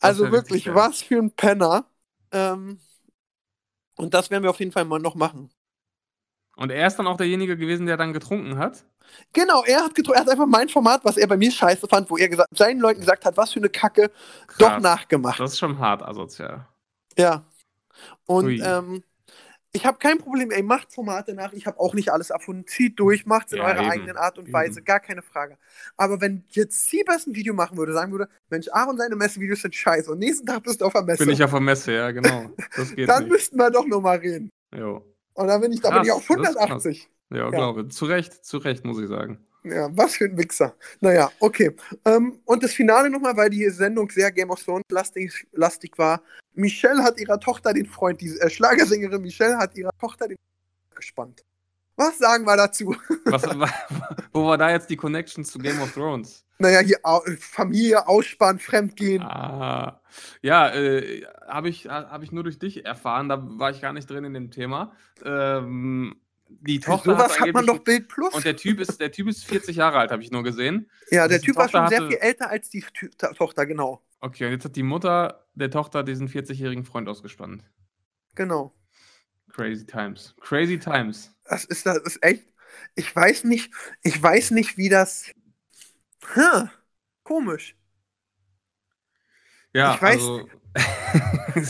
Das 0.00 0.10
Also 0.10 0.24
wär 0.24 0.32
wirklich, 0.32 0.66
was 0.74 1.02
für 1.02 1.18
ein 1.18 1.30
Penner. 1.30 1.86
Ähm, 2.32 2.78
und 3.96 4.12
das 4.14 4.30
werden 4.30 4.42
wir 4.42 4.50
auf 4.50 4.60
jeden 4.60 4.72
Fall 4.72 4.84
mal 4.84 4.98
noch 4.98 5.14
machen. 5.14 5.50
Und 6.56 6.70
er 6.70 6.86
ist 6.86 6.96
dann 6.96 7.06
auch 7.06 7.16
derjenige 7.16 7.56
gewesen, 7.56 7.86
der 7.86 7.96
dann 7.96 8.12
getrunken 8.12 8.58
hat? 8.58 8.84
Genau, 9.32 9.62
er 9.64 9.84
hat, 9.84 9.92
getro- 9.94 10.14
er 10.14 10.20
hat 10.20 10.28
einfach 10.28 10.46
mein 10.46 10.68
Format, 10.68 11.04
was 11.04 11.16
er 11.16 11.26
bei 11.26 11.36
mir 11.36 11.50
scheiße 11.52 11.86
fand, 11.88 12.10
wo 12.10 12.16
er 12.16 12.28
gesagt, 12.28 12.56
seinen 12.56 12.80
Leuten 12.80 13.00
gesagt 13.00 13.24
hat, 13.24 13.36
was 13.36 13.52
für 13.52 13.60
eine 13.60 13.68
Kacke, 13.68 14.10
doch 14.58 14.68
Krass. 14.68 14.82
nachgemacht. 14.82 15.38
Das 15.40 15.52
ist 15.52 15.58
schon 15.58 15.78
hart 15.78 16.02
asozial. 16.02 16.66
Ja. 17.16 17.44
Und 18.26 18.60
ähm, 18.62 19.02
ich 19.76 19.86
habe 19.86 19.98
kein 19.98 20.18
Problem, 20.18 20.50
ey, 20.50 20.62
macht 20.62 20.92
Formate 20.92 21.34
nach. 21.34 21.52
Ich 21.52 21.66
habe 21.66 21.78
auch 21.78 21.94
nicht 21.94 22.10
alles 22.10 22.30
erfunden. 22.30 22.66
Zieht 22.66 22.98
durch, 22.98 23.26
macht 23.26 23.46
es 23.48 23.52
in 23.52 23.58
Ja, 23.58 23.66
eurer 23.66 23.82
eben. 23.82 23.90
eigenen 23.90 24.16
Art 24.16 24.38
und 24.38 24.44
Eben. 24.46 24.52
Weise, 24.52 24.82
gar 24.82 25.00
keine 25.00 25.22
Frage. 25.22 25.56
Aber 25.96 26.20
wenn 26.20 26.44
jetzt 26.48 26.88
Siebers 26.90 27.26
ein 27.26 27.34
Video 27.34 27.54
machen 27.54 27.76
würde, 27.76 27.92
sagen 27.92 28.10
würde, 28.12 28.28
Mensch, 28.50 28.68
Aaron, 28.72 28.96
seine 28.98 29.14
Messevideos 29.16 29.62
sind 29.62 29.74
scheiße 29.74 30.10
und 30.10 30.18
nächsten 30.18 30.46
Tag 30.46 30.62
bist 30.64 30.80
du 30.80 30.86
auf 30.86 30.92
der 30.92 31.02
Messe, 31.02 31.24
Bin 31.24 31.32
ich 31.32 31.42
auf 31.44 31.50
der 31.50 31.60
Messe, 31.60 31.92
ja, 31.92 32.10
genau. 32.10 32.50
Das 32.76 32.94
geht 32.94 33.08
dann 33.08 33.24
nicht. 33.24 33.32
müssten 33.32 33.56
wir 33.56 33.70
doch 33.70 33.86
noch 33.86 34.00
mal 34.00 34.18
reden. 34.18 34.50
Jo. 34.74 35.04
Und 35.34 35.46
dann 35.48 35.60
bin 35.60 35.72
ich, 35.72 35.80
da 35.80 35.90
bin 35.90 36.02
ich 36.04 36.12
auf 36.12 36.26
das 36.26 36.36
ist 36.36 36.44
krass. 36.44 36.56
180. 36.56 37.08
Ja, 37.30 37.50
glaube. 37.50 37.88
Zu 37.88 38.04
Recht, 38.06 38.44
zu 38.44 38.58
Recht, 38.58 38.84
muss 38.84 38.98
ich 39.00 39.08
sagen. 39.08 39.44
Ja, 39.70 39.88
was 39.92 40.16
für 40.16 40.24
ein 40.24 40.36
Wichser. 40.36 40.74
Naja, 41.00 41.30
okay. 41.40 41.74
Ähm, 42.04 42.40
und 42.44 42.62
das 42.62 42.72
Finale 42.72 43.10
nochmal, 43.10 43.36
weil 43.36 43.50
die 43.50 43.68
Sendung 43.70 44.10
sehr 44.10 44.30
Game 44.30 44.50
of 44.50 44.62
Thrones 44.62 44.84
lastig, 44.90 45.98
war. 45.98 46.22
Michelle 46.54 47.02
hat 47.02 47.18
ihrer 47.18 47.40
Tochter 47.40 47.72
den 47.72 47.86
Freund, 47.86 48.20
die 48.20 48.38
äh, 48.38 48.48
Schlagersängerin 48.48 49.20
Michelle 49.20 49.58
hat 49.58 49.76
ihrer 49.76 49.90
Tochter 49.98 50.28
den 50.28 50.36
gespannt. 50.94 51.44
Was 51.96 52.18
sagen 52.18 52.44
wir 52.44 52.56
dazu? 52.56 52.94
Was, 53.24 53.42
wo 54.32 54.46
war 54.46 54.58
da 54.58 54.70
jetzt 54.70 54.90
die 54.90 54.96
Connection 54.96 55.44
zu 55.44 55.58
Game 55.58 55.80
of 55.80 55.92
Thrones? 55.92 56.44
Naja, 56.58 56.80
hier 56.80 56.98
Familie, 57.38 58.06
Ausspann, 58.06 58.58
Fremdgehen. 58.58 59.22
Ah, 59.22 60.00
ja, 60.42 60.74
äh, 60.74 61.24
habe 61.46 61.68
ich, 61.68 61.86
hab 61.86 62.22
ich 62.22 62.32
nur 62.32 62.44
durch 62.44 62.58
dich 62.58 62.84
erfahren, 62.84 63.28
da 63.28 63.42
war 63.58 63.70
ich 63.70 63.80
gar 63.80 63.92
nicht 63.92 64.08
drin 64.08 64.24
in 64.24 64.34
dem 64.34 64.50
Thema. 64.50 64.92
Ähm, 65.24 66.16
die 66.48 66.80
Tochter 66.80 67.12
sowas 67.12 67.32
hat 67.40 67.52
man 67.52 67.56
angeblich- 67.56 67.76
doch 67.76 67.84
Bild 67.84 68.08
Plus. 68.08 68.34
Und 68.34 68.44
der 68.44 68.56
Typ 68.56 68.80
ist, 68.80 69.00
der 69.00 69.10
Typ 69.12 69.28
ist 69.28 69.44
40 69.44 69.76
Jahre 69.76 69.98
alt, 69.98 70.10
habe 70.10 70.22
ich 70.22 70.30
nur 70.30 70.42
gesehen. 70.42 70.90
ja, 71.10 71.26
der 71.28 71.40
Typ 71.40 71.56
war 71.56 71.64
Tochter 71.66 71.78
schon 71.80 71.88
sehr 71.88 71.98
hatte- 72.00 72.08
viel 72.08 72.18
älter 72.18 72.50
als 72.50 72.70
die 72.70 72.84
Tü 72.94 73.08
Tochter, 73.10 73.66
genau. 73.66 74.02
Okay, 74.20 74.46
und 74.46 74.52
jetzt 74.52 74.64
hat 74.64 74.76
die 74.76 74.82
Mutter 74.82 75.46
der 75.54 75.70
Tochter 75.70 76.02
diesen 76.02 76.28
40-jährigen 76.28 76.84
Freund 76.84 77.08
ausgespannt. 77.08 77.64
Genau. 78.34 78.74
Crazy 79.52 79.86
Times. 79.86 80.34
Crazy 80.40 80.78
Times. 80.78 81.34
Das 81.44 81.64
ist, 81.64 81.86
das 81.86 81.98
ist 81.98 82.22
echt. 82.22 82.44
Ich 82.94 83.14
weiß 83.14 83.44
nicht, 83.44 83.72
ich 84.02 84.20
weiß 84.22 84.50
nicht, 84.50 84.76
wie 84.76 84.88
das. 84.88 85.30
Hm, 86.34 86.68
komisch. 87.22 87.76
Ja, 89.72 89.94
Ich 89.94 90.00
weiß- 90.00 90.12
also. 90.12 90.48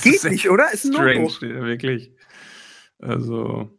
Geht 0.02 0.24
nicht, 0.30 0.48
oder? 0.50 0.72
Ist 0.72 0.84
ein 0.84 0.92
strange, 0.94 1.28
ja, 1.42 1.62
wirklich. 1.64 2.12
Also, 2.98 3.70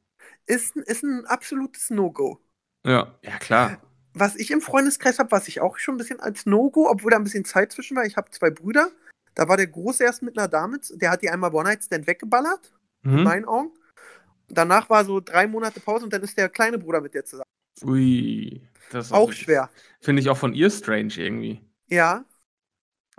Ist, 0.48 0.76
ein- 0.76 0.84
ist 0.84 1.04
ein 1.04 1.26
absolutes 1.26 1.90
No-Go. 1.90 2.40
ja, 2.86 3.14
ja 3.22 3.38
klar. 3.38 3.82
Was 4.14 4.36
ich 4.36 4.50
im 4.50 4.62
Freundeskreis 4.62 5.20
habe, 5.20 5.30
was 5.32 5.48
ich 5.48 5.62
auch 5.62 5.78
schon 5.78 5.94
ein 5.94 5.98
bisschen 6.00 6.20
als 6.20 6.48
No-Go, 6.48 6.90
obwohl 6.90 7.12
da 7.12 7.18
ein 7.18 7.24
bisschen 7.24 7.46
Zeit 7.46 7.72
zwischen 7.72 7.96
war, 7.96 8.06
ich 8.06 8.18
habe 8.18 8.32
zwei 8.32 8.50
Brüder. 8.50 8.90
Da 9.36 9.48
war 9.48 9.58
der 9.58 9.68
Große 9.68 10.04
erst 10.04 10.24
mit 10.24 10.36
einer 10.38 10.48
Dame, 10.48 10.80
der 10.96 11.12
hat 11.12 11.22
die 11.22 11.30
einmal 11.30 11.54
One-Night-Stand 11.54 12.08
weggeballert, 12.08 12.74
in 13.04 13.18
Mhm. 13.18 13.24
meinen 13.24 13.46
Augen. 13.46 13.72
Danach 14.48 14.90
war 14.90 15.06
so 15.06 15.20
drei 15.20 15.46
Monate 15.46 15.80
Pause 15.82 16.06
und 16.06 16.14
dann 16.14 16.24
ist 16.24 16.36
der 16.38 16.50
kleine 16.50 16.80
Bruder 16.80 17.02
mit 17.02 17.14
der 17.14 17.26
zusammen. 17.26 17.44
Ui, 17.84 18.68
das 18.90 19.08
ist 19.08 19.12
Auch 19.12 19.28
wirklich- 19.28 19.44
schwer. 19.44 19.70
Finde 20.02 20.22
ich 20.22 20.30
auch 20.30 20.38
von 20.38 20.54
ihr 20.56 20.72
strange 20.72 21.14
irgendwie. 21.18 21.62
Ja, 21.88 22.26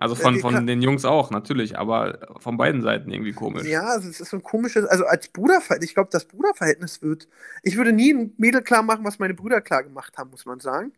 Also 0.00 0.14
Ja, 0.14 0.22
von, 0.22 0.38
von 0.38 0.66
den 0.68 0.80
Jungs 0.80 1.04
auch, 1.04 1.32
natürlich, 1.32 1.76
aber 1.76 2.36
von 2.38 2.56
beiden 2.56 2.82
Seiten 2.82 3.10
irgendwie 3.10 3.32
komisch. 3.32 3.66
ja, 3.66 3.96
es 3.96 4.20
ist 4.20 4.30
so 4.30 4.36
ein 4.36 4.44
komisches, 4.44 4.84
also 4.84 5.04
als 5.04 5.26
Bruderverhältnis, 5.28 5.90
ich 5.90 5.94
glaube, 5.94 6.10
das 6.12 6.24
Bruderverhältnis 6.24 7.02
wird, 7.02 7.28
ich 7.64 7.76
würde 7.76 7.92
nie 7.92 8.14
ein 8.14 8.32
Mädel 8.38 8.62
klar 8.62 8.84
machen, 8.84 9.04
was 9.04 9.18
meine 9.18 9.34
Brüder 9.34 9.60
klar 9.60 9.82
gemacht 9.82 10.16
haben, 10.16 10.30
muss 10.30 10.46
man 10.46 10.60
sagen. 10.60 10.92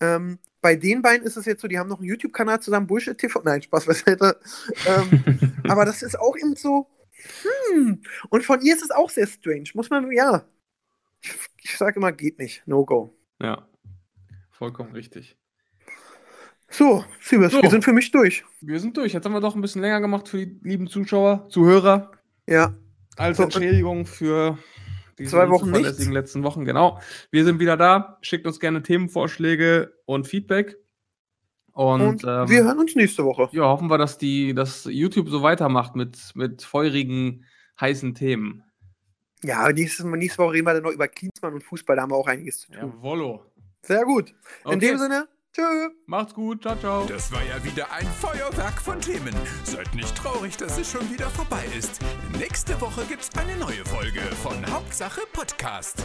Ähm, 0.00 0.38
bei 0.60 0.76
den 0.76 1.00
beiden 1.00 1.26
ist 1.26 1.38
es 1.38 1.46
jetzt 1.46 1.62
so, 1.62 1.68
die 1.68 1.78
haben 1.78 1.88
noch 1.88 2.00
einen 2.00 2.08
YouTube-Kanal 2.08 2.60
zusammen, 2.60 2.86
Bullshit 2.86 3.16
TV, 3.16 3.40
nein, 3.44 3.62
Spaß 3.62 3.86
beiseite. 3.86 4.38
ähm, 4.86 5.62
aber 5.68 5.86
das 5.86 6.02
ist 6.02 6.20
auch 6.20 6.36
eben 6.36 6.54
so, 6.54 6.86
hm, 7.72 8.02
und 8.28 8.44
von 8.44 8.60
ihr 8.60 8.74
ist 8.74 8.82
es 8.82 8.90
auch 8.90 9.08
sehr 9.08 9.26
strange, 9.26 9.70
muss 9.72 9.88
man, 9.88 10.12
ja. 10.12 10.44
Ich, 11.22 11.32
ich 11.62 11.76
sage 11.78 11.96
immer, 11.96 12.12
geht 12.12 12.38
nicht, 12.38 12.62
no 12.66 12.84
go. 12.84 13.16
ja, 13.40 13.66
vollkommen 14.50 14.92
richtig. 14.92 15.38
So, 16.70 17.04
Siebes, 17.20 17.52
So. 17.52 17.62
wir 17.62 17.70
sind 17.70 17.84
für 17.84 17.92
mich 17.92 18.10
durch. 18.10 18.44
Wir 18.60 18.80
sind 18.80 18.96
durch. 18.96 19.12
Jetzt 19.12 19.24
haben 19.24 19.32
wir 19.32 19.40
doch 19.40 19.54
ein 19.54 19.60
bisschen 19.60 19.82
länger 19.82 20.00
gemacht 20.00 20.28
für 20.28 20.38
die 20.44 20.58
lieben 20.62 20.86
Zuschauer, 20.88 21.48
Zuhörer. 21.48 22.10
Ja, 22.48 22.74
Als 23.16 23.36
So, 23.36 23.44
Entschädigung 23.44 24.06
für 24.06 24.58
die 25.18 25.26
Zwei 25.26 25.48
Wochen 25.48 25.66
unzuverlässigen 25.68 26.12
letzten 26.12 26.42
Wochen. 26.42 26.64
Genau. 26.64 27.00
Wir 27.30 27.44
sind 27.44 27.60
wieder 27.60 27.76
da. 27.76 28.18
Schickt 28.22 28.46
uns 28.46 28.58
gerne 28.58 28.82
Themenvorschläge 28.82 29.92
und 30.06 30.26
Feedback. 30.26 30.76
Und, 31.72 32.00
und 32.02 32.24
ähm, 32.24 32.48
wir 32.48 32.64
hören 32.64 32.78
uns 32.78 32.94
nächste 32.94 33.24
Woche. 33.24 33.48
ja, 33.52 33.62
hoffen 33.64 33.88
wir, 33.90 33.98
dass, 33.98 34.16
die, 34.18 34.54
dass 34.54 34.84
YouTube 34.84 35.28
so 35.28 35.42
weitermacht 35.42 35.96
mit, 35.96 36.18
mit 36.34 36.62
feurigen, 36.62 37.44
heißen 37.80 38.14
Themen. 38.14 38.62
Ja, 39.42 39.70
nächstes, 39.72 40.04
Mal- 40.04 40.16
nächste 40.16 40.38
Woche 40.42 40.54
reden 40.54 40.66
wir 40.66 40.74
dann 40.74 40.84
noch 40.84 40.92
über 40.92 41.08
Klinsmann 41.08 41.52
und 41.54 41.62
Fußball, 41.64 41.96
da 41.96 42.02
haben 42.02 42.10
wir 42.12 42.16
auch 42.16 42.28
einiges 42.28 42.60
zu 42.60 42.72
tun. 42.72 42.92
Jawollo. 42.96 43.44
Sehr 43.82 44.04
gut. 44.04 44.30
In 44.30 44.36
Okay. 44.76 44.78
dem 44.78 44.98
Sinne, 44.98 45.28
tschö. 45.54 45.90
Macht's 46.06 46.34
gut. 46.34 46.62
Ciao, 46.62 46.76
ciao. 46.76 47.06
Das 47.06 47.32
war 47.32 47.42
ja 47.42 47.62
wieder 47.64 47.90
ein 47.92 48.06
Feuerwerk 48.06 48.80
von 48.80 49.00
Themen. 49.00 49.34
Seid 49.64 49.94
nicht 49.94 50.14
traurig, 50.16 50.56
dass 50.56 50.78
es 50.78 50.90
schon 50.90 51.08
wieder 51.10 51.30
vorbei 51.30 51.64
ist. 51.76 52.00
Nächste 52.38 52.80
Woche 52.80 53.04
gibt's 53.08 53.30
eine 53.38 53.56
neue 53.56 53.84
Folge 53.84 54.20
von 54.42 54.66
Hauptsache 54.70 55.22
Podcast. 55.32 56.02